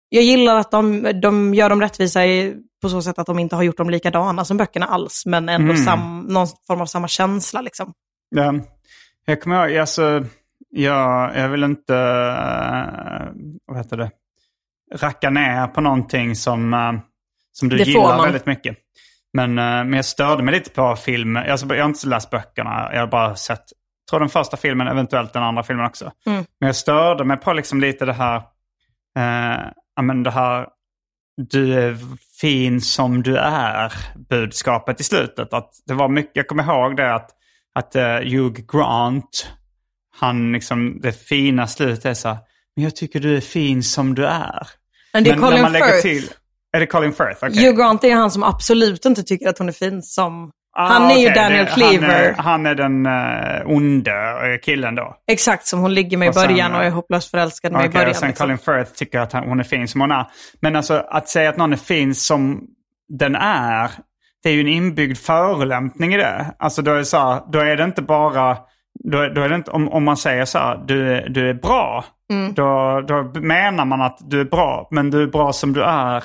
jag 0.09 0.23
gillar 0.23 0.55
att 0.55 0.71
de, 0.71 1.11
de 1.21 1.53
gör 1.53 1.69
dem 1.69 1.81
rättvisa 1.81 2.25
i, 2.25 2.55
på 2.81 2.89
så 2.89 3.01
sätt 3.01 3.19
att 3.19 3.27
de 3.27 3.39
inte 3.39 3.55
har 3.55 3.63
gjort 3.63 3.77
dem 3.77 3.89
likadana 3.89 4.45
som 4.45 4.57
böckerna 4.57 4.85
alls, 4.85 5.23
men 5.25 5.49
ändå 5.49 5.73
Mm. 5.73 5.85
sam, 5.85 6.19
någon 6.29 6.47
form 6.67 6.81
av 6.81 6.85
samma 6.85 7.07
känsla. 7.07 7.61
Liksom. 7.61 7.93
Ja. 8.35 8.53
Jag 9.25 9.41
kommer 9.41 9.67
ihåg, 9.69 9.77
alltså, 9.77 10.25
jag, 10.69 11.37
jag 11.37 11.49
vill 11.49 11.63
inte, 11.63 11.95
äh, 11.95 13.27
vad 13.65 13.77
heter 13.77 13.97
det, 13.97 14.11
racka 14.95 15.29
ner 15.29 15.67
på 15.67 15.81
någonting 15.81 16.35
som, 16.35 16.73
äh, 16.73 16.93
som 17.51 17.69
du 17.69 17.77
Det 17.77 17.83
gillar 17.83 18.23
väldigt 18.23 18.45
mycket. 18.45 18.77
Men, 19.33 19.49
äh, 19.49 19.63
men 19.63 19.93
jag 19.93 20.05
störde 20.05 20.43
mig 20.43 20.53
lite 20.53 20.69
på 20.69 20.95
film. 20.95 21.35
Alltså, 21.35 21.75
jag 21.75 21.83
har 21.83 21.89
inte 21.89 22.07
läst 22.07 22.29
böckerna, 22.29 22.89
jag 22.93 22.99
har 22.99 23.07
bara 23.07 23.35
sett, 23.35 23.63
tror 24.11 24.19
den 24.19 24.29
första 24.29 24.57
filmen, 24.57 24.87
eventuellt 24.87 25.33
den 25.33 25.43
andra 25.43 25.63
filmen 25.63 25.85
också. 25.85 26.11
Mm. 26.25 26.45
Men 26.59 26.67
jag 26.67 26.75
störde 26.75 27.23
mig 27.23 27.37
på 27.37 27.53
liksom 27.53 27.81
lite 27.81 28.05
det 28.05 28.13
här, 28.13 28.35
äh, 29.17 29.59
ja, 29.95 30.01
men 30.01 30.23
det 30.23 30.31
här, 30.31 30.67
du 31.37 31.73
är 31.73 31.97
fin 32.41 32.81
som 32.81 33.23
du 33.23 33.37
är 33.37 33.93
budskapet 34.29 34.99
i 34.99 35.03
slutet. 35.03 35.53
Att 35.53 35.69
det 35.85 35.93
var 35.93 36.07
mycket, 36.07 36.31
jag 36.35 36.47
kommer 36.47 36.63
ihåg 36.63 36.97
det 36.97 37.15
att, 37.15 37.29
att 37.73 37.95
uh, 37.95 38.01
Hugh 38.03 38.61
Grant, 38.71 39.47
han 40.19 40.51
liksom, 40.51 40.99
det 41.01 41.11
fina 41.11 41.67
slutet 41.67 42.05
är 42.05 42.13
så 42.13 42.27
här, 42.27 42.37
men 42.75 42.83
jag 42.83 42.95
tycker 42.95 43.19
du 43.19 43.37
är 43.37 43.41
fin 43.41 43.83
som 43.83 44.15
du 44.15 44.25
är. 44.25 44.67
Men 45.13 45.23
det 45.23 45.29
är 45.29 45.37
men 45.37 45.49
Colin 45.49 45.73
Firth. 45.73 46.01
till, 46.01 46.29
är 46.71 46.79
det 46.79 46.85
Colin 46.85 47.13
Firth? 47.13 47.43
Okej. 47.43 47.65
Hugh 47.65 47.77
Grant 47.77 48.03
är 48.03 48.15
han 48.15 48.31
som 48.31 48.43
absolut 48.43 49.05
inte 49.05 49.23
tycker 49.23 49.49
att 49.49 49.57
hon 49.57 49.69
är 49.69 49.73
fin 49.73 50.03
som... 50.03 50.51
Ah, 50.73 50.87
han 50.87 51.11
är 51.11 51.15
ju 51.15 51.25
okej, 51.31 51.35
Daniel 51.43 51.65
det- 51.65 51.71
Cleaver. 51.71 52.07
Han 52.07 52.15
är, 52.21 52.33
han 52.43 52.65
är 52.65 52.75
den 52.75 53.05
uh, 53.05 53.75
onde 53.77 54.11
eh, 54.11 54.59
killen 54.63 54.95
då. 54.95 55.15
Exakt, 55.31 55.65
som 55.67 55.79
hon 55.79 55.93
ligger 55.93 56.17
med 56.17 56.25
i 56.25 56.29
Och 56.29 56.35
sen, 56.35 56.47
början 56.47 56.75
och 56.75 56.81
är 56.83 56.87
eh, 56.87 56.93
hopplöst 56.93 57.31
förälskad 57.31 57.71
med 57.71 57.79
Okej, 57.79 57.89
i 57.89 57.93
början. 57.93 58.09
och 58.09 58.15
sen 58.15 58.27
liksom. 58.29 58.45
Colin 58.45 58.57
Firth 58.57 58.91
tycker 58.91 59.19
att 59.19 59.33
hon 59.33 59.59
är 59.59 59.63
fin 59.63 59.87
som 59.87 60.01
hon 60.01 60.11
är. 60.11 60.25
Men 60.61 60.75
alltså 60.75 61.03
att 61.09 61.29
säga 61.29 61.49
att 61.49 61.57
någon 61.57 61.73
är 61.73 61.77
fin 61.77 62.15
som 62.15 62.61
den 63.09 63.35
är, 63.35 63.91
det 64.43 64.49
är 64.49 64.53
ju 64.53 64.61
en 64.61 64.67
inbyggd 64.67 65.17
förolämpning 65.17 66.13
i 66.13 66.17
det. 66.17 66.45
Alltså 66.59 66.81
då 66.81 66.91
är 66.91 66.97
det, 66.97 67.05
så 67.05 67.17
här, 67.17 67.41
då 67.51 67.59
är 67.59 67.75
det 67.77 67.83
inte 67.83 68.01
bara, 68.01 68.57
då, 69.11 69.17
är- 69.21 69.29
då 69.29 69.41
är 69.41 69.49
det 69.49 69.55
inte, 69.55 69.71
om, 69.71 69.89
om 69.89 70.03
man 70.03 70.17
säger 70.17 70.45
så 70.45 70.57
här, 70.57 70.83
du, 70.87 71.13
är- 71.15 71.29
du 71.29 71.49
är 71.49 71.53
bra, 71.53 72.05
Mm. 72.31 72.53
då, 72.53 73.01
då 73.07 73.39
menar 73.39 73.85
man 73.85 74.01
att 74.01 74.17
du 74.21 74.39
är 74.41 74.45
bra, 74.45 74.87
men 74.91 75.09
du 75.11 75.23
är 75.23 75.27
bra 75.27 75.53
som 75.53 75.73
du 75.73 75.83
är. 75.83 76.23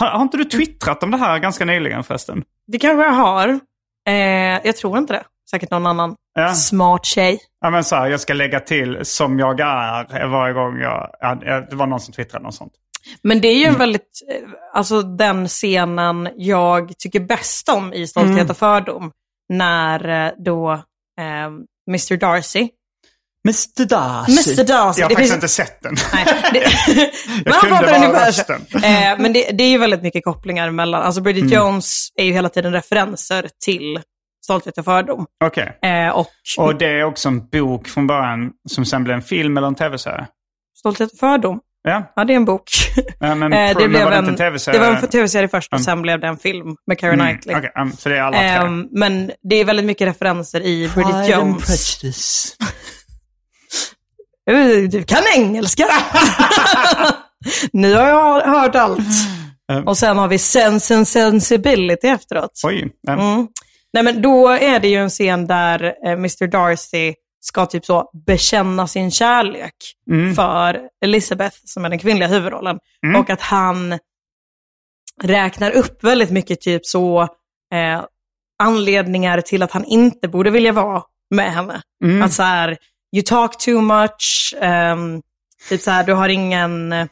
Har, 0.00 0.06
har 0.08 0.22
inte 0.22 0.36
du 0.36 0.44
twittrat 0.44 1.02
om 1.02 1.10
det 1.10 1.16
här 1.16 1.38
ganska 1.38 1.64
nyligen 1.64 2.04
förresten? 2.04 2.42
Det 2.66 2.78
kanske 2.78 3.04
jag 3.04 3.12
har. 3.12 3.60
Eh, 4.06 4.14
jag 4.66 4.76
tror 4.76 4.98
inte 4.98 5.12
det. 5.12 5.24
Säkert 5.50 5.70
någon 5.70 5.86
annan 5.86 6.14
Ja. 6.34 6.54
smart 6.54 7.04
tjej. 7.04 7.38
Ja 7.60 7.70
men 7.70 7.84
så 7.84 7.96
här, 7.96 8.06
jag 8.08 8.20
ska 8.20 8.32
lägga 8.34 8.60
till 8.60 8.98
som 9.02 9.38
jag 9.38 9.60
är 9.60 10.26
varje 10.26 10.54
gång 10.54 10.80
jag, 10.80 11.10
ja, 11.20 11.34
det 11.70 11.76
var 11.76 11.86
någon 11.86 12.00
som 12.00 12.14
twittrade 12.14 12.44
något 12.44 12.54
sånt. 12.54 12.72
Men 13.22 13.40
det 13.40 13.48
är 13.48 13.52
Mm. 13.52 13.62
ju 13.62 13.66
en 13.72 13.78
väldigt, 13.78 14.20
eh, 14.30 14.48
alltså 14.72 15.02
den 15.02 15.48
scenen 15.48 16.28
jag 16.36 16.98
tycker 16.98 17.20
bäst 17.20 17.68
om 17.68 17.92
i 17.92 18.06
Stolthet 18.06 18.34
Mm. 18.36 18.50
och 18.50 18.56
fördom. 18.56 19.10
När 19.48 20.26
eh, 20.26 20.32
då 20.38 20.72
eh, 21.20 21.46
Mr 21.88 22.16
Darcy, 22.16 22.68
Mr 23.44 23.84
Darcy. 23.84 24.32
Mr 24.50 24.64
Darcy. 24.64 25.00
Jag 25.00 25.04
har 25.04 25.08
det 25.08 25.14
faktiskt 25.14 25.18
finns- 25.18 25.32
inte 25.34 25.48
sett 25.48 25.82
den. 25.82 25.96
Nej, 26.12 26.24
det, 26.52 26.66
men 27.44 27.52
han 27.52 27.60
kunde 27.60 27.76
bara 27.86 27.96
ungefär 27.96 28.26
rösten. 28.26 28.66
Eh, 28.74 29.18
men 29.18 29.32
det, 29.32 29.50
det 29.52 29.64
är 29.64 29.68
ju 29.70 29.78
väldigt 29.78 30.02
mycket 30.02 30.24
kopplingar 30.24 30.70
mellan, 30.70 31.02
alltså 31.02 31.20
Bridget 31.20 31.42
Mm. 31.42 31.54
Jones 31.54 32.08
är 32.16 32.24
ju 32.24 32.32
hela 32.32 32.48
tiden 32.48 32.72
referenser 32.72 33.48
till 33.64 34.00
Stolthet 34.44 34.78
och 34.78 34.84
fördom. 34.84 35.26
Okej. 35.44 35.78
Eh, 35.82 36.08
och 36.08 36.28
Och 36.58 36.74
det 36.78 36.86
är 36.86 37.04
också 37.04 37.28
en 37.28 37.46
bok 37.48 37.88
från 37.88 38.06
början 38.06 38.50
som 38.70 38.84
sen 38.84 39.04
blev 39.04 39.16
en 39.16 39.22
film 39.22 39.56
eller 39.56 39.66
en 39.68 39.74
tv-serie. 39.74 40.26
Stolthet 40.78 41.12
och 41.12 41.18
fördom, 41.18 41.60
Ja, 41.82 42.12
ja 42.16 42.24
det 42.24 42.32
är 42.32 42.36
en 42.36 42.44
bok. 42.44 42.70
ja 43.20 43.34
men, 43.34 43.52
Eh, 43.52 43.78
det 43.78 43.88
blev 43.88 44.12
en, 44.12 44.36
tv-serie? 44.36 44.80
det 44.80 44.86
var 44.86 44.96
en 44.96 45.08
tv-serie 45.08 45.48
först 45.48 45.72
och 45.72 45.78
Mm. 45.78 45.84
sen 45.84 46.02
blev 46.02 46.20
det 46.20 46.26
en 46.26 46.36
film 46.38 46.76
med 46.86 47.00
Keira 47.00 47.12
Mm, 47.14 47.26
Knightley. 47.26 47.56
okej, 47.56 47.72
mm, 47.76 47.92
så 47.96 48.08
det 48.08 48.16
är 48.16 48.22
alla 48.22 48.36
tre. 48.38 48.46
Ehm, 48.48 48.88
men 48.90 49.30
det 49.48 49.56
är 49.56 49.64
väldigt 49.64 49.86
mycket 49.86 50.08
referenser 50.08 50.60
i 50.60 50.90
Bridget 50.94 51.28
Jones. 51.28 51.66
Prejudice. 51.66 52.56
Du 54.90 55.02
kan 55.06 55.22
engelska! 55.36 55.86
nu 57.72 57.94
har 57.94 58.08
jag 58.08 58.40
hört 58.40 58.74
allt. 58.74 58.98
Mm. 59.72 59.86
Och 59.88 59.98
sen 59.98 60.18
har 60.18 60.28
vi 60.28 60.38
Sense 60.38 60.96
and 60.96 61.08
Sensibility 61.08 62.06
efteråt. 62.08 62.60
Oj. 62.64 62.90
ja. 63.00 63.12
Mm. 63.12 63.48
Nej, 63.92 64.02
men 64.02 64.22
då 64.22 64.48
är 64.48 64.80
det 64.80 64.88
ju 64.88 64.96
en 64.96 65.10
scen 65.10 65.46
där 65.46 65.94
eh, 66.06 66.12
Mr 66.12 66.46
Darcy 66.46 67.14
ska 67.40 67.66
typ 67.66 67.84
så 67.84 68.10
bekänna 68.26 68.86
sin 68.86 69.10
kärlek 69.10 69.74
Mm. 70.10 70.34
för 70.34 70.80
Elizabeth, 71.04 71.56
som 71.64 71.84
är 71.84 71.88
den 71.88 71.98
kvinnliga 71.98 72.28
huvudrollen. 72.28 72.78
Mm. 73.06 73.20
Och 73.20 73.30
att 73.30 73.40
han 73.40 73.98
räknar 75.22 75.70
upp 75.70 76.04
väldigt 76.04 76.30
mycket 76.30 76.60
typ 76.60 76.86
så 76.86 77.22
eh, 77.74 78.04
anledningar 78.62 79.40
till 79.40 79.62
att 79.62 79.72
han 79.72 79.84
inte 79.84 80.28
borde 80.28 80.50
vilja 80.50 80.72
vara 80.72 81.02
med 81.30 81.52
henne. 81.54 81.82
Mm. 82.04 82.22
Att 82.22 82.32
så 82.32 82.42
här, 82.42 82.76
you 83.14 83.22
talk 83.26 83.58
too 83.58 83.80
much, 83.80 84.54
ehm, 84.60 85.22
typ 85.68 85.80
så 85.80 85.90
här, 85.90 86.04
du 86.04 86.12
har 86.12 86.28
ingen 86.28 86.92
eh, 86.92 87.08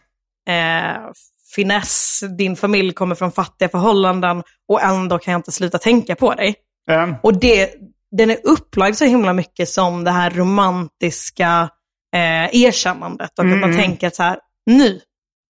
finess, 1.54 2.20
din 2.38 2.56
familj 2.56 2.92
kommer 2.92 3.14
från 3.14 3.32
fattiga 3.32 3.68
förhållanden 3.68 4.42
och 4.68 4.82
ändå 4.82 5.18
kan 5.18 5.32
jag 5.32 5.38
inte 5.38 5.52
sluta 5.52 5.78
tänka 5.78 6.14
på 6.16 6.34
dig. 6.34 6.54
Ehm, 6.90 7.14
Och 7.22 7.38
det, 7.40 7.74
den 8.10 8.30
är 8.30 8.38
upplagd 8.44 8.96
så 8.96 9.04
himla 9.04 9.32
mycket 9.32 9.68
som 9.68 10.04
det 10.04 10.10
här 10.10 10.30
romantiska 10.30 11.68
eh, 12.14 12.62
erkännandet. 12.64 13.38
Och 13.38 13.44
att 13.44 13.50
man 13.50 13.64
Mm. 13.64 13.76
tänker 13.76 14.06
att 14.06 14.14
så 14.14 14.22
här, 14.22 14.38
nu, 14.66 15.00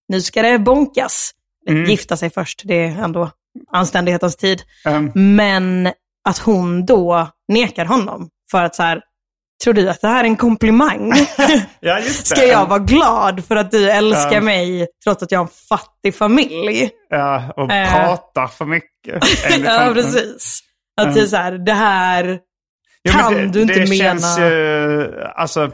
nu 0.07 0.21
ska 0.21 0.41
det 0.41 0.59
bonkas. 0.59 1.31
Mm. 1.69 1.83
Gifta 1.85 2.17
sig 2.17 2.29
först, 2.29 2.61
det 2.65 2.75
är 2.85 3.03
ändå 3.03 3.31
anständighetens 3.71 4.35
tid. 4.35 4.61
ehm, 4.85 5.11
Men 5.15 5.91
att 6.29 6.37
hon 6.37 6.85
då 6.85 7.27
nekar 7.47 7.85
honom 7.85 8.29
för 8.51 8.63
att 8.63 8.75
så 8.75 8.83
här, 8.83 9.01
tror 9.63 9.73
du 9.73 9.89
att 9.89 10.01
det 10.01 10.07
här 10.07 10.19
är 10.23 10.27
en 10.27 10.35
komplimang? 10.37 11.13
ja, 11.79 11.99
just 11.99 12.29
det. 12.29 12.35
Ska 12.35 12.45
jag 12.45 12.65
vara 12.65 12.79
glad 12.79 13.45
för 13.45 13.55
att 13.55 13.71
du 13.71 13.91
älskar 13.91 14.31
Ja. 14.33 14.41
mig 14.41 14.87
trots 15.03 15.23
att 15.23 15.31
jag 15.31 15.39
har 15.39 15.45
en 15.45 15.51
fattig 15.69 16.15
familj? 16.15 16.89
Ja, 17.09 17.53
och 17.55 17.71
Eh. 17.71 17.93
pratar 17.93 18.47
för 18.47 18.65
mycket. 18.65 19.23
ja, 19.65 19.91
precis. 19.93 20.59
Att 20.97 21.03
Mm. 21.05 21.15
det 21.15 21.21
är 21.21 21.25
så 21.27 21.35
här, 21.35 21.51
det 21.51 21.73
här 21.73 22.39
Ja, 23.01 23.11
kan 23.11 23.33
det, 23.33 23.47
du 23.47 23.61
inte 23.61 23.73
det 23.73 23.89
mena. 23.89 24.03
Känns 24.19 24.39
ju, 24.39 25.21
alltså, 25.35 25.71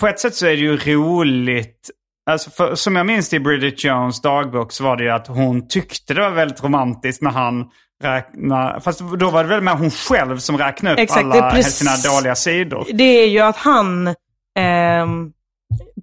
på 0.00 0.06
ett 0.06 0.20
sätt 0.20 0.34
så 0.34 0.46
är 0.46 0.50
det 0.50 0.56
ju 0.56 0.76
roligt. 0.76 1.90
Alltså 2.30 2.50
för, 2.50 2.74
som 2.74 2.96
jag 2.96 3.06
minns 3.06 3.28
det 3.28 3.36
i 3.36 3.40
Bridget 3.40 3.84
Jones 3.84 4.20
dagbok 4.22 4.72
så 4.72 4.84
var 4.84 4.96
det 4.96 5.04
ju 5.04 5.10
att 5.10 5.26
hon 5.26 5.68
tyckte 5.68 6.14
det 6.14 6.20
var 6.20 6.30
väldigt 6.30 6.64
romantiskt 6.64 7.22
när 7.22 7.30
han 7.30 7.64
räknade. 8.02 8.80
Fast 8.80 9.00
då 9.00 9.30
var 9.30 9.42
det 9.44 9.48
väl 9.50 9.60
mer 9.60 9.72
hon 9.74 9.90
själv 9.90 10.38
som 10.38 10.58
räknade 10.58 10.94
upp 10.94 11.00
Exakt, 11.00 11.24
alla 11.24 11.50
precis- 11.50 11.74
sina 11.74 12.14
dåliga 12.14 12.34
sidor. 12.34 12.86
Det 12.92 13.04
är 13.04 13.28
ju 13.28 13.38
att 13.40 13.56
han 13.56 14.14
ehm, 14.58 15.32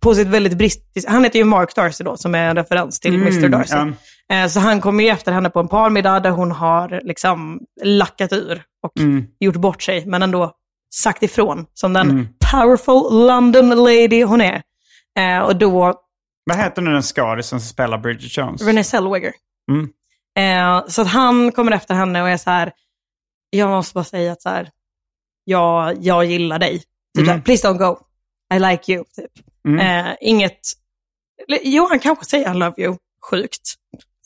på 0.02 0.16
sitt 0.16 0.28
väldigt 0.28 0.58
bristiskt, 0.58 1.10
han 1.10 1.24
heter 1.24 1.40
ju 1.40 1.46
Mark 1.46 1.76
Darcy 1.76 2.04
då, 2.04 2.18
som 2.18 2.36
är 2.36 2.50
en 2.50 2.56
referens 2.56 3.00
till 3.00 3.16
Mr 3.16 3.48
Darcy. 3.50 3.76
Mm. 3.76 3.94
Eh, 4.32 4.48
Så 4.48 4.60
han 4.60 4.82
kommer 4.82 5.04
ju 5.04 5.10
efter 5.10 5.32
henne 5.32 5.50
på 5.50 5.60
en 5.60 5.68
parmiddag 5.68 6.20
där 6.20 6.30
hon 6.30 6.52
har 6.52 7.02
liksom 7.04 7.60
lackat 7.84 8.34
ur 8.34 8.62
och 8.84 9.00
Mm. 9.00 9.26
gjort 9.40 9.56
bort 9.56 9.82
sig, 9.84 10.06
men 10.06 10.22
ändå 10.24 10.52
sagt 10.96 11.24
ifrån 11.24 11.66
som 11.74 11.94
den 11.94 12.10
Mm. 12.10 12.28
powerful 12.52 13.28
London 13.28 13.70
lady 13.70 14.24
hon 14.24 14.42
är. 14.42 14.62
Eh, 15.20 15.40
och 15.40 15.56
då, 15.56 15.94
Vad 16.46 16.58
heter 16.58 16.82
nu 16.82 16.92
den 16.94 17.02
skådisen 17.02 17.60
som 17.60 17.68
spelar 17.70 17.98
Bridget 17.98 18.38
Jones? 18.38 18.62
Renée 18.62 18.84
Zellweger. 18.84 19.32
Mm. 19.72 19.90
Eh, 20.40 20.88
så 20.88 21.02
att 21.02 21.08
han 21.08 21.52
kommer 21.52 21.72
efter 21.72 21.94
henne 21.94 22.22
och 22.22 22.30
är 22.30 22.38
så 22.38 22.50
här, 22.50 22.72
jag 23.50 23.70
måste 23.70 23.94
bara 23.94 24.04
säga 24.04 24.32
att 24.32 24.42
så 24.42 24.50
här, 24.50 24.70
jag, 25.44 25.98
jag 26.00 26.26
gillar 26.26 26.60
dig. 26.60 26.80
Typ 27.18 27.24
Mm. 27.24 27.30
här, 27.30 27.42
please 27.42 27.68
don't 27.68 27.78
go. 27.78 28.00
I 28.54 28.60
like 28.60 28.94
you. 28.94 29.04
Typ. 29.16 29.32
Mm. 29.68 30.06
Eh, 30.08 30.16
inget, 30.22 30.60
jo 31.64 31.88
han 31.90 32.00
kanske 32.00 32.26
säger 32.26 32.52
I 32.52 32.58
love 32.58 32.74
you. 32.84 32.98
sjukt. 33.32 33.74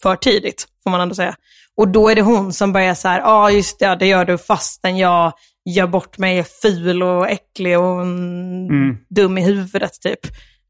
För 0.02 0.16
tidigt, 0.16 0.68
får 0.84 0.90
man 0.92 1.02
ändå 1.02 1.16
säga. 1.16 1.36
Och 1.76 1.88
då 1.88 2.10
är 2.10 2.16
det 2.16 2.22
hon 2.22 2.54
som 2.54 2.74
börjar 2.74 2.94
så 2.96 3.08
här, 3.08 3.20
ja 3.20 3.26
ah, 3.28 3.50
just 3.52 3.80
det, 3.80 3.96
det 3.96 4.08
gör 4.08 4.26
du 4.26 4.38
fastän 4.38 4.98
jag 4.98 5.34
gör 5.66 5.88
bort 5.88 6.18
mig, 6.18 6.40
är 6.40 6.44
ful 6.44 7.04
och 7.04 7.30
äcklig 7.30 7.80
och 7.80 8.02
mm. 8.02 8.98
dum 9.10 9.38
i 9.38 9.42
huvudet 9.42 10.02
typ. 10.02 10.20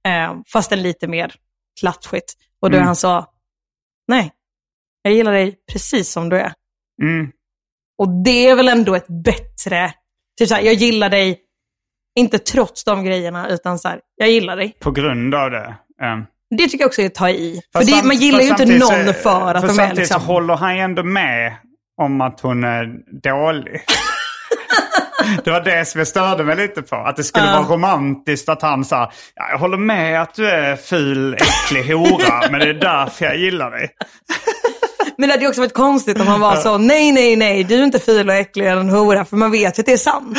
Eh, 0.07 0.35
fastän 0.53 0.81
lite 0.81 1.07
mer 1.07 1.35
klatschigt. 1.79 2.33
Och 2.59 2.69
då 2.71 2.77
Mm. 2.77 2.85
han 2.87 2.95
så, 2.95 3.25
nej, 4.07 4.31
jag 5.03 5.13
gillar 5.13 5.31
dig 5.31 5.55
precis 5.71 6.11
som 6.11 6.29
du 6.29 6.37
är. 6.37 6.53
Mm. 7.01 7.31
Och 7.97 8.23
det 8.23 8.47
är 8.47 8.55
väl 8.55 8.67
ändå 8.67 8.95
ett 8.95 9.07
bättre, 9.07 9.93
typ 10.39 10.49
så 10.49 10.55
här, 10.55 10.61
jag 10.61 10.73
gillar 10.73 11.09
dig, 11.09 11.39
inte 12.19 12.39
trots 12.39 12.83
de 12.83 13.03
grejerna, 13.03 13.49
utan 13.49 13.79
så 13.79 13.87
här, 13.87 13.99
jag 14.15 14.29
gillar 14.29 14.57
dig. 14.57 14.77
På 14.79 14.91
grund 14.91 15.35
av 15.35 15.51
det. 15.51 15.75
Eh. 16.01 16.17
Det 16.57 16.63
tycker 16.63 16.79
jag 16.79 16.87
också 16.87 17.01
är 17.01 17.05
att 17.05 17.15
ta 17.15 17.29
i. 17.29 17.61
För 17.73 17.79
Fast 17.79 17.91
det, 17.91 17.95
samt- 17.95 18.07
man 18.07 18.15
gillar 18.17 18.41
ju 18.41 18.49
inte 18.49 18.65
någon 18.65 19.13
för 19.13 19.53
att 19.53 19.67
de 19.67 19.79
är 19.79 19.93
liksom... 19.93 20.19
så 20.19 20.25
håller 20.25 20.55
han 20.55 20.77
ändå 20.77 21.03
med 21.03 21.55
om 22.01 22.21
att 22.21 22.39
hon 22.39 22.63
är 22.63 22.85
dålig. 23.21 23.81
det 25.43 25.51
var 25.51 25.61
det 25.61 25.85
som 25.85 25.99
jag 25.99 26.07
störde 26.07 26.43
mig 26.43 26.55
lite 26.55 26.81
på. 26.81 26.95
Att 26.95 27.15
det 27.15 27.23
skulle 27.23 27.45
vara 27.45 27.63
romantiskt 27.63 28.49
att 28.49 28.61
han 28.61 28.85
sa 28.85 29.11
ja, 29.35 29.49
jag 29.49 29.57
håller 29.57 29.77
med 29.77 30.21
att 30.21 30.33
du 30.33 30.49
är 30.49 30.75
ful, 30.75 31.33
äcklig 31.33 31.93
hora, 31.93 32.51
men 32.51 32.59
det 32.59 32.69
är 32.69 32.73
därför 32.73 33.25
jag 33.25 33.37
gillar 33.37 33.71
dig. 33.71 33.89
Men 35.17 35.29
det 35.29 35.33
hade 35.35 35.47
också 35.47 35.61
varit 35.61 35.73
konstigt 35.73 36.21
om 36.21 36.27
han 36.27 36.39
var 36.39 36.55
så, 36.55 36.77
nej, 36.77 37.11
nej, 37.11 37.35
nej, 37.35 37.63
du 37.63 37.75
är 37.75 37.83
inte 37.83 37.99
ful 37.99 38.29
och 38.29 38.35
äcklig 38.35 38.65
eller 38.67 38.81
en 38.81 38.89
hora, 38.89 39.25
för 39.25 39.37
man 39.37 39.51
vet 39.51 39.77
ju 39.79 39.81
att 39.81 39.85
det 39.85 39.93
är 39.93 39.97
sant. 39.97 40.37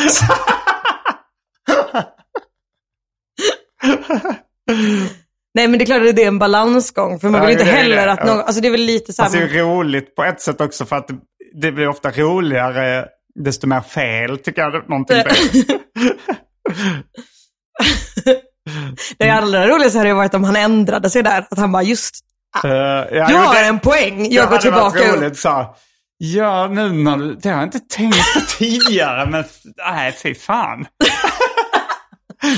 nej, 5.53 5.67
men 5.67 5.71
det 5.79 5.83
är 5.83 5.85
klart 5.85 6.01
att 6.09 6.15
det 6.15 6.23
är 6.23 6.27
en 6.27 6.39
balansgång, 6.39 7.19
för 7.19 7.29
man 7.29 7.41
Ja, 7.41 7.47
vill 7.47 7.53
inte 7.53 7.65
det 7.65 7.71
är 7.71 7.75
heller 7.75 8.05
det. 8.05 8.11
att 8.11 8.19
Ja. 8.19 8.25
någon, 8.25 8.39
alltså 8.39 8.61
det 8.61 8.67
är 8.67 8.71
väl 8.71 8.81
lite 8.81 9.13
så 9.13 9.21
här, 9.21 9.27
Alltså, 9.29 9.39
det 9.39 9.59
är 9.59 9.63
roligt 9.63 10.15
på 10.15 10.23
ett 10.23 10.41
sätt 10.41 10.61
också 10.61 10.85
för 10.85 10.95
att 10.95 11.09
det, 11.53 11.71
blir 11.71 11.87
ofta 11.87 12.11
roligare 12.11 13.05
desto 13.43 13.67
mer 13.67 13.81
fel 13.81 14.37
tycker 14.37 14.61
jag. 14.61 14.73
det- 14.73 14.87
Någonting 14.89 15.17
blir. 15.23 15.65
det 19.17 19.29
allra 19.29 19.67
roligaste 19.67 19.97
hade 19.97 20.09
ju 20.09 20.15
varit 20.15 20.33
om 20.33 20.43
han 20.43 20.55
ändrade 20.55 21.09
sig 21.09 21.23
där, 21.23 21.47
att 21.51 21.57
han 21.57 21.71
bara, 21.71 21.83
just, 21.83 22.19
Eh, 22.63 22.71
ja, 22.71 23.05
jag 23.11 23.31
jo, 23.31 23.37
har 23.37 23.53
det- 23.53 23.59
en 23.59 23.79
poäng, 23.79 24.23
Det 24.23 24.35
jag 24.35 24.49
går 24.49 24.55
hade 24.57 24.69
varit 24.71 24.93
tillbaka 24.93 25.11
upp. 25.15 25.21
roligt 25.21 25.37
så 25.39 25.49
här, 25.49 25.65
Ja, 26.17 26.67
nu 26.67 26.89
när 26.91 27.17
du... 27.17 27.35
Det 27.35 27.49
har 27.49 27.55
jag 27.55 27.63
inte 27.67 27.79
tänkt 27.79 28.33
på 28.33 28.39
tidigare, 28.57 29.25
men 29.29 29.43
nej, 29.77 30.11
fy 30.23 30.35
fan. 30.35 30.85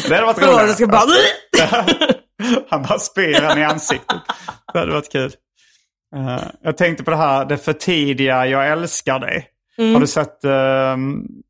det 0.09 0.15
hade 0.15 0.25
varit 0.25 0.41
roligt. 0.63 0.75
ska 0.75 0.87
bara... 0.87 1.01
Han 2.69 2.81
bara 2.83 2.99
spyr 2.99 3.41
han 3.41 3.57
i 3.59 3.63
ansiktet. 3.63 4.17
Det 4.73 4.79
hade 4.79 4.91
varit 4.93 5.11
kul. 5.11 5.31
Eh, 6.15 6.43
jag 6.63 6.77
tänkte 6.77 7.03
på 7.03 7.11
det 7.11 7.17
här, 7.17 7.45
det 7.45 7.57
för 7.57 7.73
tidiga 7.73 8.45
jag 8.47 8.67
älskar 8.67 9.19
dig. 9.19 9.47
Mm. 9.77 9.93
Har 9.93 10.01
du 10.01 10.07
sett, 10.07 10.43
eh, 10.43 10.97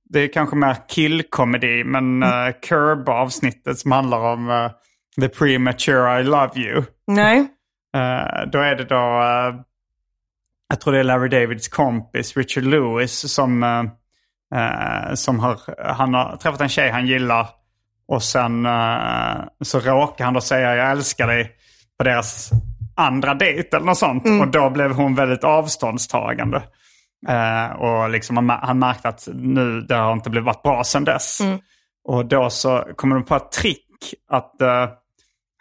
det 0.10 0.20
är 0.20 0.34
kanske 0.34 0.56
mer 0.56 0.76
killkomedi, 0.90 1.84
men 1.84 2.24
uh, 2.24 2.30
Curb-avsnittet 2.62 3.80
som 3.80 3.92
handlar 3.92 4.18
om 4.20 4.50
eh, 4.50 4.72
The 5.22 5.30
Premature 5.30 6.20
I 6.20 6.24
Love 6.24 6.52
You. 6.60 6.84
Nej. 7.08 7.48
Eh, 7.98 8.50
då 8.52 8.60
är 8.60 8.76
det 8.76 8.84
då, 8.84 8.96
eh, 8.96 9.62
jag 10.70 10.82
tror 10.82 10.94
det 10.94 11.00
är 11.00 11.04
Larry 11.04 11.30
Davids 11.30 11.68
kompis 11.68 12.38
Richard 12.38 12.64
Lewis 12.64 13.34
som, 13.34 13.64
eh, 13.64 15.14
som 15.14 15.40
har, 15.40 15.60
han 15.94 16.14
har 16.14 16.38
träffat 16.38 16.62
en 16.62 16.70
tjej 16.70 16.92
han 16.92 17.08
gillar 17.08 17.48
och 18.08 18.24
sen 18.24 18.68
så 19.62 19.80
råkar 19.80 20.26
han 20.26 20.34
då 20.34 20.42
säga 20.42 20.76
jag 20.76 20.92
älskar 20.92 21.28
dig 21.28 21.52
på 21.98 22.04
deras 22.04 22.52
andra 22.96 23.34
dejt 23.34 23.78
eller 23.78 23.86
något 23.86 23.98
sånt. 23.98 24.24
Och 24.42 24.48
då 24.48 24.70
blev 24.70 24.92
hon 24.92 25.16
väldigt 25.16 25.44
avståndstagande. 25.44 26.64
Eh, 27.28 27.72
och 27.72 28.10
liksom 28.10 28.38
han, 28.38 28.50
han 28.50 28.80
märkte 28.80 29.10
att 29.10 29.28
nu, 29.34 29.82
det 29.82 29.96
har 29.96 30.14
inte 30.14 30.30
blivit 30.30 30.46
varit 30.46 30.64
bra 30.64 30.84
sedan 30.84 31.04
dess. 31.04 31.40
Och 32.04 32.26
då 32.26 32.50
så 32.50 32.88
kommer 32.96 33.16
de 33.16 33.26
på 33.26 33.36
ett 33.36 33.52
trick 33.52 34.14
att 34.32 34.62
eh, 34.62 34.90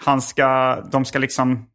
han 0.05 0.23
ska, 0.23 0.81
de 0.93 1.05
ska 1.05 1.19
liksom, 1.19 1.67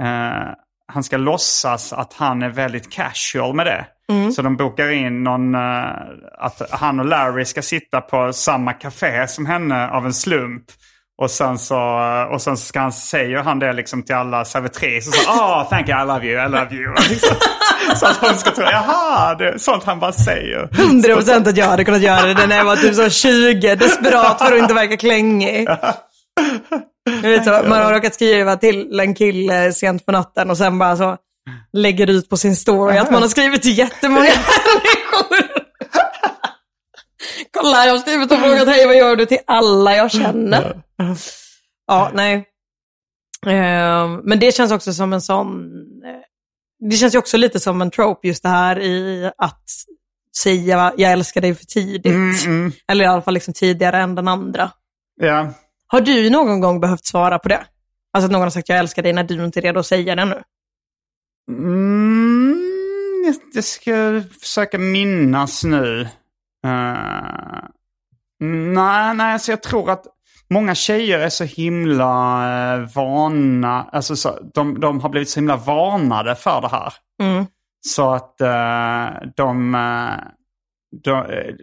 eh, 0.00 0.54
han 0.92 1.04
ska 1.04 1.16
låtsas 1.16 1.92
att 1.92 2.12
han 2.12 2.42
är 2.42 2.48
väldigt 2.48 2.92
casual 2.92 3.54
med 3.54 3.66
det. 3.66 3.86
Så 4.32 4.42
de 4.42 4.56
bokar 4.56 4.90
in 4.90 5.24
någon, 5.24 5.54
eh, 5.54 5.92
att 6.38 6.62
han 6.70 7.00
och 7.00 7.06
Larry 7.06 7.44
ska 7.44 7.62
sitta 7.62 8.00
på 8.00 8.32
samma 8.32 8.72
café 8.72 9.28
som 9.28 9.46
henne 9.46 9.90
av 9.90 10.06
en 10.06 10.14
slump. 10.14 10.62
Och 11.22 11.30
sen 11.30 11.58
så, 11.58 11.78
och 12.32 12.42
sen 12.42 12.56
så 12.56 12.64
ska 12.66 12.80
han, 12.80 12.92
säger 12.92 13.38
han 13.38 13.58
det 13.58 13.72
liksom 13.72 14.02
till 14.02 14.14
alla 14.14 14.44
servitriser. 14.44 15.12
Så, 15.12 15.30
oh, 15.30 15.68
thank 15.68 15.88
you, 15.88 16.02
I 16.02 16.06
love 16.06 16.26
you, 16.26 16.46
I 16.46 16.48
love 16.48 16.74
you. 16.74 16.94
Liksom. 17.10 17.36
Så 17.96 18.06
att 18.06 18.16
hon 18.16 18.34
ska 18.34 18.50
tro, 18.50 18.64
jaha, 18.64 19.34
det 19.34 19.48
är 19.48 19.58
sånt 19.58 19.84
han 19.84 19.98
bara 20.00 20.12
säger. 20.12 20.68
100% 20.72 21.48
att 21.48 21.56
jag 21.56 21.66
hade 21.66 21.84
kunnat 21.84 22.02
göra 22.02 22.34
det 22.34 22.46
när 22.46 22.56
jag 22.56 22.64
var 22.64 22.76
typ 22.76 22.94
så 22.94 23.10
20, 23.10 23.74
desperat 23.74 24.38
för 24.38 24.52
att 24.52 24.58
inte 24.58 24.74
verka 24.74 24.96
klängig. 24.96 25.68
Vet 27.22 27.44
så, 27.44 27.50
man 27.50 27.82
har 27.82 27.94
råkat 27.94 28.14
skriva 28.14 28.56
till 28.56 29.00
en 29.00 29.14
kille 29.14 29.72
sent 29.72 30.06
på 30.06 30.12
natten 30.12 30.50
och 30.50 30.58
sen 30.58 30.78
bara 30.78 30.96
så 30.96 31.16
lägger 31.72 32.10
ut 32.10 32.28
på 32.28 32.36
sin 32.36 32.56
story 32.56 32.96
att 32.98 33.10
man 33.10 33.22
har 33.22 33.28
skrivit 33.28 33.62
till 33.62 33.78
jättemånga 33.78 34.20
människor. 34.24 35.62
Kolla, 37.50 37.84
jag 37.86 37.92
har 37.92 37.98
skrivit 37.98 38.32
och 38.32 38.38
frågat 38.38 38.68
hej, 38.68 38.86
vad 38.86 38.96
gör 38.96 39.16
du 39.16 39.26
till 39.26 39.38
alla 39.46 39.96
jag 39.96 40.10
känner? 40.10 40.82
Ja, 41.86 42.10
nej. 42.14 42.48
Ehm, 43.46 44.20
Men 44.24 44.38
det 44.38 44.54
känns 44.54 44.72
också 44.72 44.92
som 44.92 45.12
en 45.12 45.20
sån... 45.20 45.64
eh, 46.04 46.88
Det 46.90 46.96
känns 46.96 47.14
ju 47.14 47.18
också 47.18 47.36
lite 47.36 47.60
som 47.60 47.82
en 47.82 47.90
trope 47.90 48.28
just 48.28 48.42
det 48.42 48.48
här 48.48 48.78
i 48.80 49.30
att 49.38 49.64
säga 50.42 50.92
jag 50.96 51.12
älskar 51.12 51.40
dig 51.40 51.54
för 51.54 51.64
tidigt. 51.64 52.06
Eller 52.88 53.04
i 53.04 53.08
alla 53.08 53.22
fall 53.22 53.34
liksom 53.34 53.54
tidigare 53.54 53.98
än 53.98 54.14
den 54.14 54.28
andra. 54.28 54.70
Ja. 55.20 55.52
Har 55.92 56.00
du 56.00 56.30
någon 56.30 56.60
gång 56.60 56.80
behövt 56.80 57.04
svara 57.06 57.38
på 57.38 57.48
det? 57.48 57.64
Alltså 58.12 58.26
att 58.26 58.32
någon 58.32 58.42
har 58.42 58.50
sagt 58.50 58.68
jag 58.68 58.78
älskar 58.78 59.02
dig 59.02 59.12
när 59.12 59.24
du 59.24 59.44
inte 59.44 59.60
är 59.60 59.62
redo 59.62 59.80
att 59.80 59.86
säga 59.86 60.14
det 60.14 60.24
nu? 60.24 60.42
Mm, 61.48 62.56
jag- 63.26 63.34
jag 63.54 63.64
ska 63.64 64.22
försöka 64.40 64.78
minnas 64.78 65.64
nu. 65.64 66.00
Uh, 66.66 67.64
nej, 68.74 69.14
nej, 69.14 69.32
alltså 69.32 69.52
jag 69.52 69.62
tror 69.62 69.90
att 69.90 70.04
många 70.50 70.74
tjejer 70.74 71.18
är 71.18 71.28
så 71.28 71.44
himla 71.44 72.76
uh, 72.78 72.88
vana, 72.94 73.88
alltså 73.92 74.16
så, 74.16 74.38
de, 74.54 74.80
de 74.80 75.00
har 75.00 75.08
blivit 75.08 75.28
så 75.30 75.40
himla 75.40 75.56
varnade 75.56 76.34
för 76.34 76.60
det 76.60 76.68
här. 76.68 76.92
Mm. 77.22 77.46
Så 77.86 78.10
att 78.14 78.40
eh, 78.40 79.28
de, 79.36 79.74
de, 81.04 81.16
eh, 81.16 81.54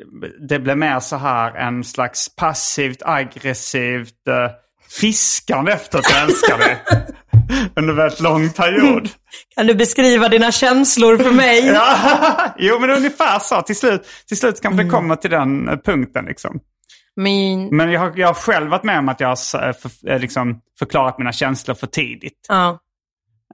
det 0.49 0.59
blir 0.59 0.75
mer 0.75 0.99
så 0.99 1.15
här 1.15 1.55
en 1.55 1.83
slags 1.83 2.35
passivt 2.35 3.01
aggressivt 3.01 4.27
uh, 4.29 4.51
fiskande 4.89 5.71
efter 5.71 5.99
att 5.99 6.11
jag 6.11 6.23
älskar 6.23 6.57
dig. 6.57 6.77
Under 7.75 7.89
en 7.89 7.95
väldigt 7.95 8.19
lång 8.19 8.49
period. 8.49 9.09
Kan 9.55 9.67
du 9.67 9.75
beskriva 9.75 10.29
dina 10.29 10.51
känslor 10.51 11.17
för 11.17 11.31
mig? 11.31 11.65
Ja, 11.73 12.55
jo 12.57 12.79
men 12.79 12.89
ungefär 12.89 13.39
så. 13.39 13.61
Till 13.61 13.75
slut, 13.75 14.07
till 14.27 14.37
slut 14.37 14.61
kanske 14.61 14.83
det 14.83 14.89
kommer 14.89 15.15
till 15.15 15.31
den 15.31 15.69
eh, 15.69 15.77
punkten 15.77 16.25
liksom. 16.25 16.59
Min... 17.15 17.75
Men 17.75 17.91
jag 17.91 17.99
har, 17.99 18.13
jag 18.15 18.27
har 18.27 18.33
själv 18.33 18.69
varit 18.69 18.83
med 18.83 18.99
om 18.99 19.09
att 19.09 19.19
jag 19.19 19.27
har 19.27 19.67
eh, 19.67 19.73
för, 19.73 20.09
eh, 20.09 20.19
liksom, 20.19 20.61
förklarat 20.79 21.17
mina 21.17 21.31
känslor 21.31 21.75
för 21.75 21.87
tidigt. 21.87 22.45
Ja. 22.47 22.79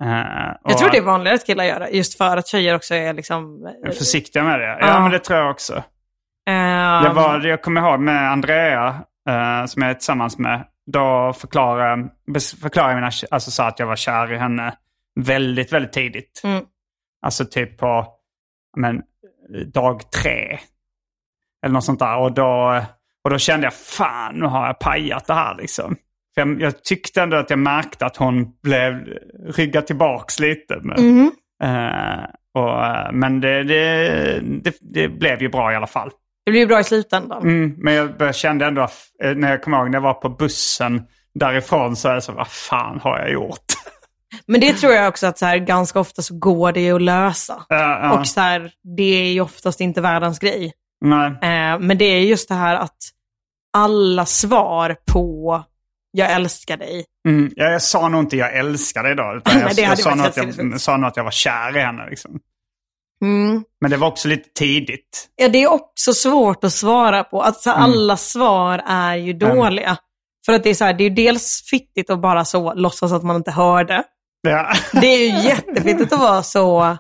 Eh, 0.02 0.54
Jag 0.64 0.78
tror 0.78 0.90
det 0.92 0.98
är 0.98 1.02
vanligare 1.02 1.36
att 1.36 1.46
killar 1.46 1.64
gör 1.64 1.80
det, 1.80 1.90
just 1.90 2.18
för 2.18 2.38
att 2.38 2.48
tjejer 2.48 2.76
också 2.76 2.96
är 2.96 3.14
liksom... 3.14 3.66
är 3.86 3.92
försiktiga 3.92 4.44
med 4.44 4.60
det. 4.60 4.66
Ja, 4.68 4.78
Ja. 4.88 5.00
men 5.00 5.12
det 5.12 5.20
tror 5.20 5.40
jag 5.40 5.52
också. 5.52 5.84
ehm, 6.50 7.04
Jag, 7.06 7.14
var, 7.14 7.42
jag 7.46 7.62
kommer 7.62 7.82
ihåg 7.82 8.00
med 8.00 8.32
Andrea, 8.32 8.88
eh, 9.30 9.66
som 9.66 9.82
jag 9.82 9.90
är 9.92 9.94
tillsammans 9.94 10.38
med. 10.38 10.64
Då 10.92 11.34
förklarade, 11.34 12.10
förklarade 12.62 12.94
jag 12.94 12.98
mina, 12.98 13.12
alltså 13.32 13.52
sa 13.52 13.68
att 13.68 13.80
jag 13.80 13.88
var 13.88 13.96
kär 13.96 14.34
i 14.34 14.38
henne 14.38 14.78
väldigt, 15.20 15.74
väldigt 15.74 15.94
tidigt. 15.94 16.42
Mm. 16.44 16.64
Alltså 17.26 17.46
typ 17.46 17.78
på 17.78 18.08
men, 18.78 19.02
dag 19.74 20.12
tre. 20.12 20.60
Eller 21.66 21.74
något 21.74 21.84
sånt 21.84 22.00
där. 22.00 22.18
Och 22.18 22.32
då, 22.32 22.82
och 23.24 23.30
då 23.30 23.38
kände 23.38 23.66
jag, 23.66 23.74
fan 23.74 24.36
nu 24.36 24.46
har 24.46 24.66
jag 24.68 24.80
pajat 24.80 25.26
det 25.28 25.34
här 25.34 25.56
liksom. 25.56 25.96
Jag, 26.36 26.62
jag 26.62 26.84
tyckte 26.84 27.22
ändå 27.22 27.38
att 27.38 27.50
jag 27.50 27.60
märkte 27.60 28.06
att 28.06 28.18
hon 28.18 28.48
blev 28.64 28.94
ryggad 29.56 29.88
tillbaks 29.88 30.40
lite. 30.40 30.80
Men, 30.82 31.06
Mhm. 31.08 31.32
eh, 31.64 32.24
och, 32.54 32.86
eh, 32.86 33.12
men 33.12 33.42
det, 33.42 33.64
det, 33.64 34.40
det, 34.64 34.76
det 34.82 35.08
blev 35.10 35.42
ju 35.42 35.50
bra 35.50 35.72
i 35.74 35.76
alla 35.76 35.88
fall. 35.88 36.10
Det 36.46 36.52
blir 36.52 36.62
ju 36.62 36.68
bra 36.68 36.80
i 36.80 36.84
slutändan. 36.84 37.44
Mm, 37.44 37.76
men 37.78 37.94
jag 38.20 38.36
kände 38.36 38.66
ändå, 38.66 38.82
eh, 39.24 39.36
när 39.36 39.50
jag 39.50 39.64
kommer 39.64 39.78
ihåg 39.78 39.90
när 39.90 39.96
jag 39.98 40.02
var 40.02 40.14
på 40.14 40.30
bussen 40.30 41.02
därifrån 41.34 41.96
så 41.96 42.10
är 42.10 42.14
jag 42.14 42.24
så, 42.24 42.32
vad 42.32 42.48
fan 42.48 43.00
har 43.00 43.20
jag 43.20 43.32
gjort? 43.32 43.66
Men 44.48 44.62
det 44.62 44.74
tror 44.74 44.94
jag 44.94 45.08
också 45.08 45.28
att 45.28 45.38
så 45.38 45.46
här, 45.46 45.58
ganska 45.58 46.00
ofta 46.00 46.22
så 46.22 46.38
går 46.40 46.72
det 46.72 46.82
ju 46.82 46.96
att 46.96 47.02
lösa. 47.02 47.66
Ja, 47.70 48.00
ja. 48.04 48.20
Och 48.20 48.28
så 48.28 48.40
här, 48.42 48.72
det 48.98 49.04
är 49.04 49.32
ju 49.32 49.42
oftast 49.42 49.82
inte 49.82 50.02
världens 50.02 50.40
grej. 50.40 50.74
Eh, 51.42 51.80
men 51.80 51.98
det 51.98 52.06
är 52.06 52.20
just 52.20 52.50
det 52.50 52.56
här 52.56 52.76
att 52.76 52.98
alla 53.74 54.26
svar 54.26 54.96
på 55.12 55.64
jag 56.16 56.32
älskar 56.32 56.78
dig. 56.78 57.06
Mm, 57.28 57.52
ja, 57.56 57.72
jag 57.72 57.82
sa 57.82 58.10
nog 58.10 58.22
inte 58.22 58.38
jag 58.38 58.56
älskar 58.56 59.04
dig 59.04 59.16
då. 59.16 59.34
Utan 59.38 59.60
jag, 59.60 59.66
Nej, 59.76 59.86
jag, 59.86 60.00
sa 60.00 60.16
nog 60.16 60.26
att 60.26 60.38
jag, 60.38 60.82
sa 60.82 60.98
nog 60.98 61.08
att 61.08 61.18
jag 61.18 61.24
var 61.24 61.32
kär 61.32 61.78
i 61.78 61.80
henne. 61.80 62.10
Liksom. 62.10 62.40
Mm. 63.22 63.64
Men 63.82 63.92
det 63.92 63.98
var 63.98 64.08
också 64.08 64.28
lite 64.28 64.50
tidigt. 64.60 65.28
Ja, 65.36 65.48
det 65.48 65.64
är 65.64 65.72
också 65.72 66.14
svårt 66.14 66.64
att 66.64 66.74
svara 66.74 67.24
på. 67.24 67.42
Att 67.42 67.62
så 67.62 67.70
här, 67.70 67.78
alla 67.78 68.18
svar 68.18 68.84
är 68.88 69.16
ju 69.16 69.34
dåliga. 69.34 69.98
För 70.46 70.54
att 70.54 70.64
det 70.64 70.70
är 70.70 70.74
så 70.74 70.86
här, 70.86 70.94
det 70.94 71.04
är 71.04 71.10
ju 71.10 71.16
dels 71.16 71.64
fittigt 71.70 72.10
att 72.10 72.22
bara 72.22 72.46
så 72.46 72.74
låtsas 72.74 73.12
att 73.12 73.24
man 73.24 73.36
inte 73.36 73.52
hörde. 73.52 74.04
Ja. 74.42 74.74
Det 75.02 75.08
är 75.08 75.20
ju 75.20 75.50
jättefittigt 75.50 76.14
att 76.14 76.20
vara 76.20 76.44
så, 76.44 76.98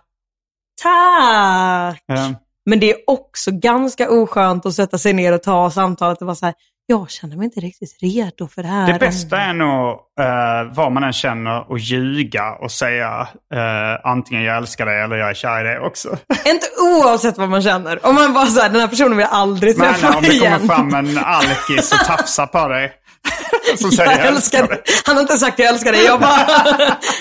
tack. 0.81 2.03
Ja. 2.05 2.33
Men 2.65 2.79
det 2.79 2.91
är 2.91 2.97
också 3.07 3.51
ganska 3.51 4.09
oskönt 4.09 4.65
att 4.65 4.73
sätta 4.73 4.97
sig 4.97 5.13
ner 5.13 5.33
och 5.33 5.43
ta 5.43 5.71
samtalet 5.71 6.21
och 6.21 6.25
vara 6.25 6.35
så 6.35 6.45
här, 6.45 6.55
jag 6.87 7.09
känner 7.09 7.37
mig 7.37 7.45
inte 7.45 7.59
riktigt 7.59 7.97
redo 8.01 8.47
för 8.47 8.63
det 8.63 8.67
här. 8.67 8.93
Det 8.93 8.99
bästa 8.99 9.37
är 9.37 9.53
nog 9.53 9.89
uh, 9.89 10.75
vad 10.75 10.91
man 10.91 11.03
än 11.03 11.13
känner 11.13 11.71
och 11.71 11.79
ljuga 11.79 12.51
och 12.51 12.71
säga 12.71 13.27
eh, 13.53 14.09
antingen 14.11 14.43
jag 14.43 14.57
älskar 14.57 14.85
dig 14.85 15.01
eller 15.01 15.15
jag 15.15 15.29
är 15.29 15.33
kär 15.33 15.61
i 15.61 15.63
dig 15.63 15.79
också. 15.79 16.09
Inte 16.45 16.67
oavsett 16.81 17.37
vad 17.37 17.49
man 17.49 17.61
känner. 17.61 18.05
Om 18.05 18.15
man 18.15 18.33
bara 18.33 18.45
här, 18.45 18.69
den 18.69 18.81
här 18.81 18.87
personen 18.87 19.17
vill 19.17 19.27
jag 19.31 19.33
aldrig 19.33 19.77
Men 19.77 19.93
träffa 19.93 20.17
om 20.17 20.23
det 20.23 20.33
igen. 20.33 20.53
kommer 20.53 20.75
fram 20.75 20.93
en 20.93 21.17
alkis 21.17 21.91
och 21.91 22.05
tafsar 22.05 22.47
på 22.47 22.67
dig. 22.67 22.93
Som 23.77 23.91
säger 23.91 24.11
jag 24.11 24.27
älskar 24.27 24.67
dig. 24.67 24.81
Han 25.05 25.15
har 25.15 25.21
inte 25.21 25.37
sagt 25.37 25.59
jag 25.59 25.67
älskar 25.69 25.91
dig, 25.91 26.05
jag 26.05 26.19
bara, 26.19 26.47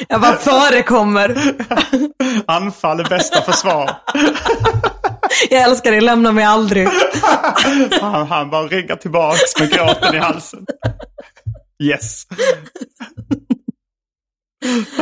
jag 0.09 0.21
bara 0.21 0.37
förekommer. 0.37 1.55
Anfall 2.47 3.01
är 3.01 3.05
bästa 3.05 3.43
försvar. 3.43 3.91
Jag 5.51 5.63
älskar 5.63 5.91
dig, 5.91 6.01
lämna 6.01 6.33
mig 6.33 6.45
aldrig. 6.45 6.89
Han, 8.01 8.27
han 8.27 8.51
bara 8.51 8.67
ryggar 8.67 8.97
tillbaks 8.97 9.61
med 9.61 9.71
gråten 9.71 10.15
i 10.15 10.19
halsen. 10.19 10.67
Yes. 11.83 12.23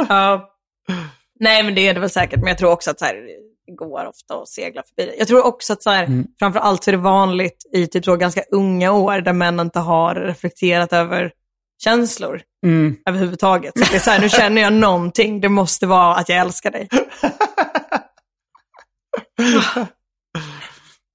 Ja. 0.09 0.49
Nej, 1.41 1.63
men 1.63 1.75
det 1.75 1.89
är 1.89 1.95
det 1.95 2.01
väl 2.01 2.11
säkert. 2.11 2.39
Men 2.41 2.49
jag 2.49 2.59
tror 2.59 2.71
också 2.71 2.91
att 2.91 2.99
så 2.99 3.05
här, 3.05 3.15
det 3.67 3.73
går 3.77 4.07
ofta 4.07 4.35
att 4.35 4.49
segla 4.49 4.83
förbi 4.83 5.11
det. 5.11 5.17
Jag 5.19 5.29
tror 5.29 5.47
också 5.47 5.73
att 5.73 5.83
så 5.83 5.91
här, 5.91 6.05
Mm. 6.05 6.27
framför 6.39 6.61
allt 6.61 6.85
så 6.85 6.91
är 6.91 6.93
det 6.93 6.99
vanligt 6.99 7.65
i 7.75 7.87
typ 7.87 8.05
så 8.05 8.17
ganska 8.17 8.43
unga 8.51 8.93
år 8.93 9.21
där 9.21 9.33
män 9.33 9.61
inte 9.61 9.79
har 9.79 10.15
reflekterat 10.15 10.93
över 10.93 11.33
känslor 11.85 12.43
Mm. 12.67 12.97
överhuvudtaget. 13.09 13.73
Så 13.79 13.85
det 13.91 13.97
är 13.97 14.01
så 14.01 14.11
här, 14.11 14.21
nu 14.21 14.29
känner 14.41 14.63
jag 14.63 14.73
någonting, 14.73 15.41
det 15.41 15.49
måste 15.49 15.87
vara 15.87 16.15
att 16.15 16.29
jag 16.29 16.39
älskar 16.39 16.71
dig. 16.71 16.89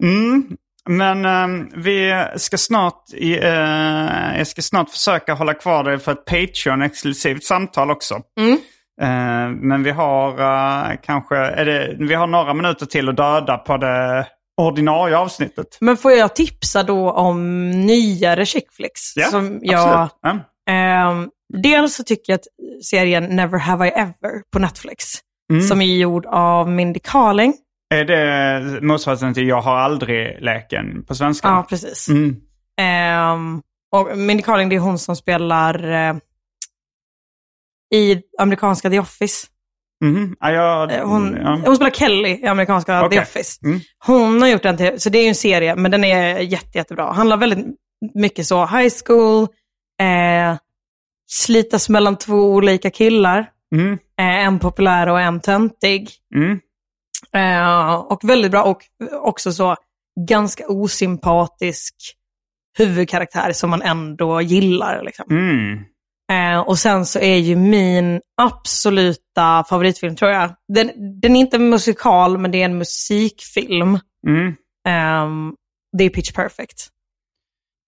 Mm. 0.04 0.58
Men 0.90 1.26
ehm, 1.26 1.70
vi 1.76 2.26
ska 2.36 2.58
snart, 2.58 3.04
eh, 3.22 4.38
jag 4.38 4.48
ska 4.48 4.62
snart 4.62 4.90
försöka 4.90 5.34
hålla 5.34 5.54
kvar 5.54 5.84
dig 5.84 6.00
för 6.00 6.12
ett 6.12 6.26
Patreon-exklusivt 6.26 7.44
samtal 7.44 7.92
också. 7.92 8.22
Mm. 8.40 8.54
Eh, 9.02 9.56
men 9.62 9.84
vi 9.84 9.92
har 9.92 10.30
eh, 10.40 10.96
kanske, 11.04 11.36
det, 11.64 11.96
vi 12.00 12.14
har 12.16 12.28
några 12.28 12.54
minuter 12.54 12.86
till 12.86 13.10
att 13.10 13.18
döda 13.18 13.58
på 13.58 13.78
det 13.78 14.28
ordinarie 14.62 15.18
avsnittet. 15.18 15.78
Men 15.82 15.98
får 15.98 16.12
jag 16.12 16.36
tipsa 16.36 16.84
då 16.84 17.12
om 17.12 17.70
nyare 17.72 18.46
chick 18.46 18.72
flicks? 18.72 19.16
Ja, 19.16 19.28
som 19.28 19.60
jag, 19.62 20.10
absolut. 20.24 20.44
Ehm, 20.70 21.30
dels 21.64 21.96
så 21.96 22.04
tycker 22.04 22.34
jag 22.34 22.38
att 22.38 22.48
serien 22.86 23.24
Never 23.24 23.58
Have 23.58 23.88
I 23.88 23.92
Ever 23.92 24.42
på 24.54 24.60
Netflix, 24.60 25.06
Mm. 25.52 25.64
som 25.64 25.82
är 25.82 25.86
gjord 25.98 26.26
av 26.26 26.70
Mindy 26.70 27.00
Kaling. 27.04 27.54
Är 27.90 28.06
det 28.06 28.82
motsvarigheten 28.82 29.34
till 29.34 29.48
Jag 29.48 29.62
har 29.62 29.76
aldrig-leken 29.76 31.04
på 31.04 31.16
svenska? 31.16 31.48
Ja, 31.48 31.66
precis. 31.70 32.10
Mm. 32.10 32.36
Ehm, 32.82 33.62
och 33.92 34.18
Mindy 34.18 34.44
Kaling, 34.44 34.70
det 34.70 34.76
är 34.76 34.80
hon 34.80 35.00
som 35.00 35.16
spelar 35.16 35.92
eh, 35.92 36.16
i 37.96 38.22
amerikanska 38.40 38.90
The 38.90 39.00
Office. 39.00 39.48
Mhm. 40.04 40.36
Ja, 40.40 40.52
jag, 40.52 40.92
Eh, 40.92 41.08
Hon, 41.08 41.38
ja. 41.42 41.62
hon 41.66 41.76
spelar 41.76 41.92
Kelly 41.92 42.30
i 42.30 42.46
amerikanska 42.46 43.06
Okej. 43.06 43.18
The 43.18 43.24
Office. 43.24 43.60
Mm. 43.66 43.80
Hon 44.06 44.42
har 44.42 44.50
gjort 44.50 44.64
den 44.64 44.78
till, 44.78 45.00
så 45.02 45.10
det 45.10 45.18
är 45.18 45.24
ju 45.24 45.30
en 45.30 45.36
serie, 45.36 45.76
men 45.76 45.92
den 45.92 46.04
är 46.04 46.40
jätte, 46.40 46.78
jättebra. 46.78 47.12
Handlar 47.12 47.38
väldigt 47.38 47.66
mycket 48.14 48.46
så, 48.46 48.66
high 48.66 48.94
school, 49.06 49.48
eh, 50.02 50.58
slitas 51.30 51.90
mellan 51.90 52.18
två 52.18 52.36
olika 52.54 52.90
killar. 52.90 53.50
Mm. 53.76 53.94
Eh, 53.94 54.46
en 54.46 54.60
populär 54.60 55.08
och 55.10 55.22
en 55.22 55.40
töntig. 55.40 56.10
Mm. 56.36 56.60
Eh, 57.34 57.94
och 57.94 58.20
väldigt 58.24 58.52
bra 58.52 58.64
och 58.64 58.82
också 59.12 59.52
så 59.52 59.76
ganska 60.30 60.68
osympatisk 60.68 61.96
huvudkaraktär 62.78 63.54
som 63.54 63.70
man 63.70 63.82
ändå 63.82 64.42
gillar. 64.42 65.04
Liksom. 65.04 65.26
Mm. 65.30 65.84
Eh, 66.32 66.60
och 66.60 66.80
sen 66.80 67.06
så 67.06 67.20
är 67.20 67.38
ju 67.38 67.56
min 67.56 68.22
absoluta 68.42 69.64
favoritfilm, 69.70 70.16
tror 70.16 70.32
jag, 70.32 70.56
den, 70.68 70.92
den 71.22 71.36
är 71.36 71.40
inte 71.40 71.58
en 71.58 71.70
musikal, 71.70 72.38
men 72.38 72.52
det 72.52 72.62
är 72.62 72.66
en 72.66 72.78
musikfilm. 72.78 74.00
Mm. 74.28 74.56
Ehm, 74.88 75.56
det 75.98 76.04
är 76.04 76.10
Pitch 76.10 76.32
Perfect. 76.32 76.88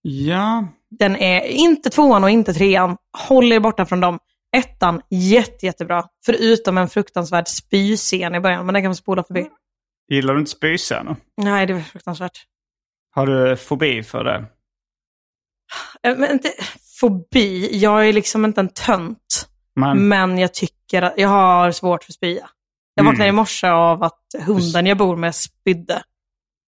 Ja. 0.02 0.68
Den 1.00 1.16
är 1.16 1.42
inte 1.42 1.90
tvåan 1.90 2.24
och 2.24 2.30
inte 2.30 2.54
trean. 2.54 2.98
Håll 3.28 3.52
er 3.52 3.60
borta 3.60 3.86
från 3.86 4.00
dem. 4.00 4.20
Ettan, 4.58 5.02
jätte, 5.10 5.66
jättebra. 5.66 6.06
Förutom 6.26 6.78
en 6.78 6.89
fruktansvärd 6.89 7.47
spyscen 7.47 8.36
i 8.36 8.39
början, 8.39 8.66
men 8.66 8.74
den 8.74 8.84
kan 8.84 8.89
man 8.89 8.95
spola 8.95 9.24
förbi. 9.24 9.50
Gillar 10.12 10.34
du 10.34 10.39
inte 10.39 10.52
spyscener? 10.52 11.16
Nej, 11.41 11.66
det 11.66 11.74
var 11.74 11.82
fruktansvärt. 11.82 12.45
Har 13.12 13.28
du 13.28 13.58
fobi 13.58 14.04
för 14.04 14.24
det? 14.24 14.45
Eh, 16.04 16.18
Men 16.18 16.32
inte 16.32 16.52
fobi, 17.00 17.78
jag 17.78 18.08
är 18.10 18.14
liksom 18.14 18.45
inte 18.45 18.62
en 18.62 18.70
tönt. 18.70 19.47
Men, 19.76 20.08
Men 20.08 20.38
jag 20.38 20.54
tycker 20.54 21.02
att 21.02 21.14
jag 21.18 21.30
har 21.30 21.72
svårt 21.72 22.04
för 22.04 22.12
spya. 22.12 22.50
Jag 22.93 23.04
Mm. 23.04 23.12
vaknade 23.12 23.30
i 23.30 23.32
morse 23.32 23.68
av 23.68 24.04
att 24.04 24.22
hunden 24.45 24.86
jag 24.86 24.97
bor 24.97 25.16
med 25.16 25.36
spydde. 25.36 26.04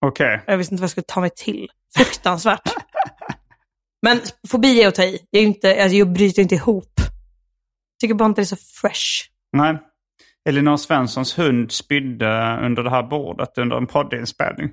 Okej. 0.06 0.42
Jag 0.46 0.56
visste 0.58 0.74
inte 0.74 0.80
vad 0.80 0.84
jag 0.84 0.90
skulle 0.90 1.04
ta 1.04 1.20
mig 1.20 1.30
till. 1.30 1.68
Fruktansvärt. 1.96 2.72
Men 4.02 4.20
fobi 4.48 4.82
är 4.82 4.88
att 4.88 4.94
ta 4.94 5.02
i. 5.04 5.26
Jag, 5.30 5.42
är 5.42 5.46
inte, 5.46 5.82
alltså 5.82 5.96
jag 5.96 6.12
bryter 6.12 6.42
inte 6.42 6.54
ihop. 6.54 6.99
Tycker 8.00 8.14
bara 8.14 8.26
inte 8.26 8.40
det 8.40 8.44
är 8.44 8.46
så 8.46 8.56
fresh. 8.56 9.28
Nej. 9.52 9.78
Elinor 10.48 10.76
Svenssons 10.76 11.38
hund 11.38 11.72
spydde 11.72 12.58
under 12.62 12.82
det 12.82 12.90
här 12.90 13.02
bordet 13.02 13.58
under 13.58 13.76
en 13.76 13.86
poddinspelning. 13.86 14.70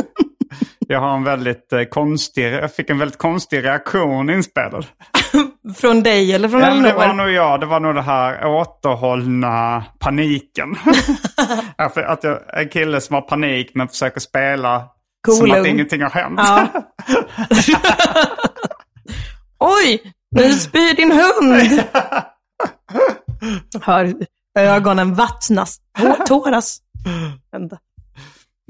jag 0.88 1.00
har 1.00 1.16
en 1.16 1.24
väldigt 1.24 1.72
eh, 1.72 1.82
konstig, 1.82 2.44
jag 2.44 2.74
fick 2.74 2.90
en 2.90 2.98
väldigt 2.98 3.18
konstig 3.18 3.64
reaktion 3.64 4.30
inspelad. 4.30 4.86
Från 5.76 6.02
dig 6.02 6.34
eller 6.34 6.48
från 6.48 6.60
men 6.60 6.82
det 6.82 6.92
var 6.92 7.04
Elinor? 7.04 7.24
nog 7.24 7.32
jag, 7.32 7.60
det 7.60 7.66
var 7.66 7.80
nog 7.80 7.94
det 7.94 8.02
här 8.02 8.46
återhållna 8.46 9.84
paniken. 9.98 10.76
Att 11.76 12.24
jag 12.24 12.38
en 12.52 12.68
kille 12.68 13.00
som 13.00 13.14
har 13.14 13.20
panik 13.22 13.70
men 13.74 13.88
försöker 13.88 14.20
spela 14.20 14.78
som 15.28 15.38
Kolugn. 15.38 15.60
att 15.60 15.66
ingenting 15.66 16.02
har 16.02 16.10
hänt. 16.10 16.40
Ja. 16.42 16.68
Oj, 19.58 20.12
nu 20.36 20.52
spyr 20.52 20.96
din 20.96 21.12
hund. 21.12 21.82
Hör 23.82 24.14
ögonen 24.58 25.14
vattnas, 25.14 25.80
tå- 25.98 26.16
tåras. 26.26 26.78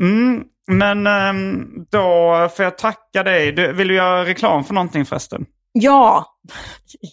Mm, 0.02 0.44
men 0.68 1.06
ehm, 1.06 1.66
då 1.90 2.48
får 2.56 2.64
jag 2.64 2.78
tacka 2.78 3.22
dig. 3.22 3.52
Du, 3.52 3.72
vill 3.72 3.88
du 3.88 3.94
göra 3.94 4.24
reklam 4.24 4.64
för 4.64 4.74
någonting 4.74 5.04
förresten? 5.04 5.46
Ja. 5.72 6.26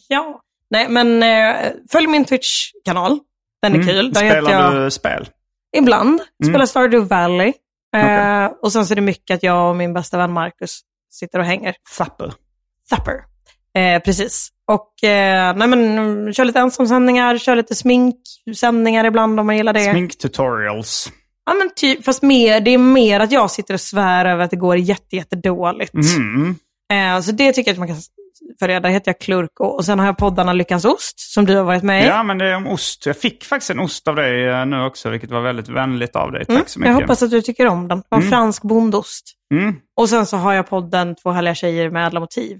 Ja. 0.09 0.41
Nej, 0.69 0.89
men 0.89 1.23
eh, 1.23 1.71
följ 1.91 2.07
min 2.07 2.25
Twitch-kanal. 2.25 3.19
Den 3.61 3.75
är 3.75 3.83
kul. 3.87 4.11
Där 4.13 4.21
Mm. 4.21 4.31
Spelar 4.33 4.51
jag 4.51 4.75
du 4.75 4.91
spel? 4.91 5.29
ibland. 5.77 6.09
Mm. 6.09 6.53
Spelar 6.53 6.65
Stardew 6.65 7.07
Valley. 7.15 7.53
Eh, 7.95 8.01
Okej. 8.03 8.57
Och 8.61 8.71
sen 8.71 8.85
så 8.85 8.93
är 8.93 8.95
det 8.95 9.01
mycket 9.01 9.35
att 9.35 9.43
jag 9.43 9.69
och 9.69 9.75
min 9.75 9.93
bästa 9.93 10.17
vän 10.17 10.31
Marcus 10.31 10.81
sitter 11.11 11.39
och 11.39 11.45
hänger. 11.45 11.75
Zapper. 11.89 12.33
Thupper. 12.89 13.23
Eh, 13.77 13.99
precis. 14.01 14.49
Och 14.71 15.03
eh, 15.09 15.55
nej, 15.55 15.67
men, 15.67 15.97
mm, 15.97 16.33
kör 16.33 16.45
lite 16.45 16.59
ensamsändningar, 16.59 17.37
kör 17.37 17.55
lite 17.55 17.75
sminksändningar 17.75 19.05
ibland 19.05 19.39
om 19.39 19.45
man 19.45 19.57
gillar 19.57 19.73
det. 19.73 19.91
Sminktutorials. 19.91 21.11
Ja, 21.45 21.53
men 21.53 21.69
typ, 21.75 22.05
fast 22.05 22.21
mer, 22.23 22.59
det 22.61 22.71
är 22.73 22.77
mer 22.77 23.19
att 23.19 23.31
jag 23.31 23.51
sitter 23.51 23.73
och 23.73 23.81
svär 23.81 24.25
över 24.25 24.43
att 24.43 24.51
det 24.51 24.57
går 24.57 24.77
jätte, 24.77 25.15
jättedåligt. 25.15 25.93
Mm. 25.93 26.55
Eh, 26.93 27.21
så 27.21 27.31
det 27.31 27.53
tycker 27.53 27.69
jag 27.71 27.73
att 27.73 27.79
man 27.79 27.87
kan 27.87 27.97
följa. 28.59 28.79
Där 28.79 28.89
heter 28.89 29.09
jag 29.09 29.19
Klurko. 29.19 29.63
Och 29.65 29.85
sen 29.85 29.99
har 29.99 30.05
jag 30.05 30.17
poddarna 30.17 30.53
Lyckans 30.53 30.85
Ost, 30.85 31.19
som 31.19 31.45
du 31.45 31.55
har 31.55 31.63
varit 31.63 31.83
med 31.83 32.03
i. 32.03 32.07
Ja, 32.07 32.23
men 32.23 32.37
det 32.37 32.45
är 32.45 32.55
om 32.55 32.67
ost. 32.67 33.05
Jag 33.05 33.17
fick 33.17 33.43
faktiskt 33.43 33.69
en 33.71 33.79
ost 33.79 34.07
av 34.07 34.15
dig 34.15 34.47
eh, 34.49 34.65
nu 34.65 34.83
också, 34.83 35.09
vilket 35.09 35.31
var 35.31 35.41
väldigt 35.41 35.69
vänligt 35.69 36.15
av 36.15 36.31
dig. 36.31 36.45
Tack 36.45 36.49
Mm, 36.55 36.63
så 36.67 36.79
mycket. 36.79 36.93
jag 36.93 37.01
hoppas 37.01 37.23
att 37.23 37.31
du 37.31 37.41
tycker 37.41 37.67
om 37.67 37.87
den. 37.87 37.97
Det 37.97 38.05
var 38.09 38.17
en 38.17 38.29
fransk 38.29 38.63
bondost. 38.63 39.31
Mm. 39.53 39.75
Och 39.97 40.09
sen 40.09 40.25
så 40.25 40.37
har 40.37 40.53
jag 40.53 40.69
podden 40.69 41.15
Två 41.15 41.31
härliga 41.31 41.55
tjejer 41.55 41.89
med 41.89 42.07
ädla 42.07 42.19
motiv 42.19 42.59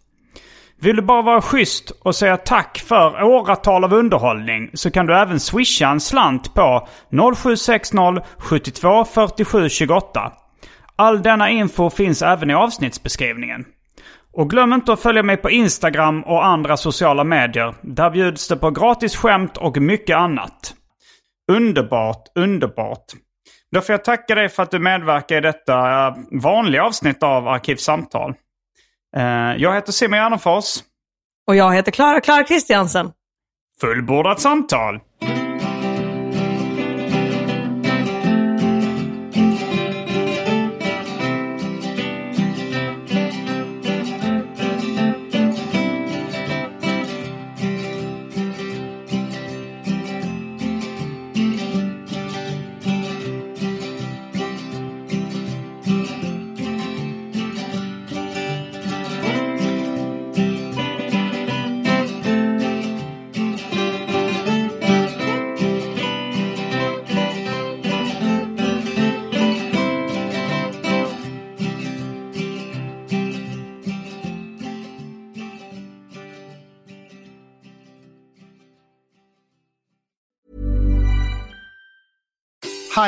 Vill 0.81 0.95
du 0.95 1.01
bara 1.01 1.21
vara 1.21 1.41
schysst 1.41 1.89
och 1.89 2.15
säga 2.15 2.37
tack 2.37 2.77
för 2.87 3.23
åratal 3.23 3.83
av 3.83 3.93
underhållning 3.93 4.69
så 4.73 4.91
kan 4.91 5.05
du 5.05 5.15
även 5.15 5.39
swisha 5.39 5.89
en 5.89 5.99
slant 5.99 6.53
på 6.53 6.87
0760 7.35 8.21
72 8.37 9.05
47 9.05 9.69
28. 9.69 10.31
All 10.95 11.21
denna 11.21 11.49
info 11.49 11.89
finns 11.89 12.21
även 12.21 12.49
i 12.49 12.53
avsnittsbeskrivningen. 12.53 13.65
Och 14.33 14.49
glöm 14.49 14.73
inte 14.73 14.93
att 14.93 15.01
följa 15.01 15.23
mig 15.23 15.37
på 15.37 15.49
Instagram 15.49 16.23
och 16.23 16.45
andra 16.45 16.77
sociala 16.77 17.23
medier. 17.23 17.75
Där 17.81 18.09
bjuds 18.09 18.47
det 18.47 18.57
på 18.57 18.71
gratis 18.71 19.15
skämt 19.15 19.57
och 19.57 19.77
mycket 19.77 20.17
annat. 20.17 20.73
Underbart, 21.51 22.23
underbart. 22.35 23.05
Då 23.71 23.81
får 23.81 23.93
jag 23.93 24.03
tacka 24.03 24.35
dig 24.35 24.49
för 24.49 24.63
att 24.63 24.71
du 24.71 24.79
medverkar 24.79 25.37
i 25.37 25.41
detta 25.41 26.07
eh, 26.07 26.13
vanliga 26.31 26.83
avsnitt 26.83 27.23
av 27.23 27.47
Arkivsamtal. 27.47 28.33
Eh, 29.17 29.55
jag 29.57 29.75
heter 29.75 29.91
Simon 29.91 30.19
Gärdenfors. 30.19 30.83
Och 31.47 31.55
jag 31.55 31.73
heter 31.73 31.91
Klara 31.91 32.21
Klara 32.21 32.43
Kristiansen. 32.43 33.11
Fullbordat 33.81 34.39
samtal! 34.39 34.99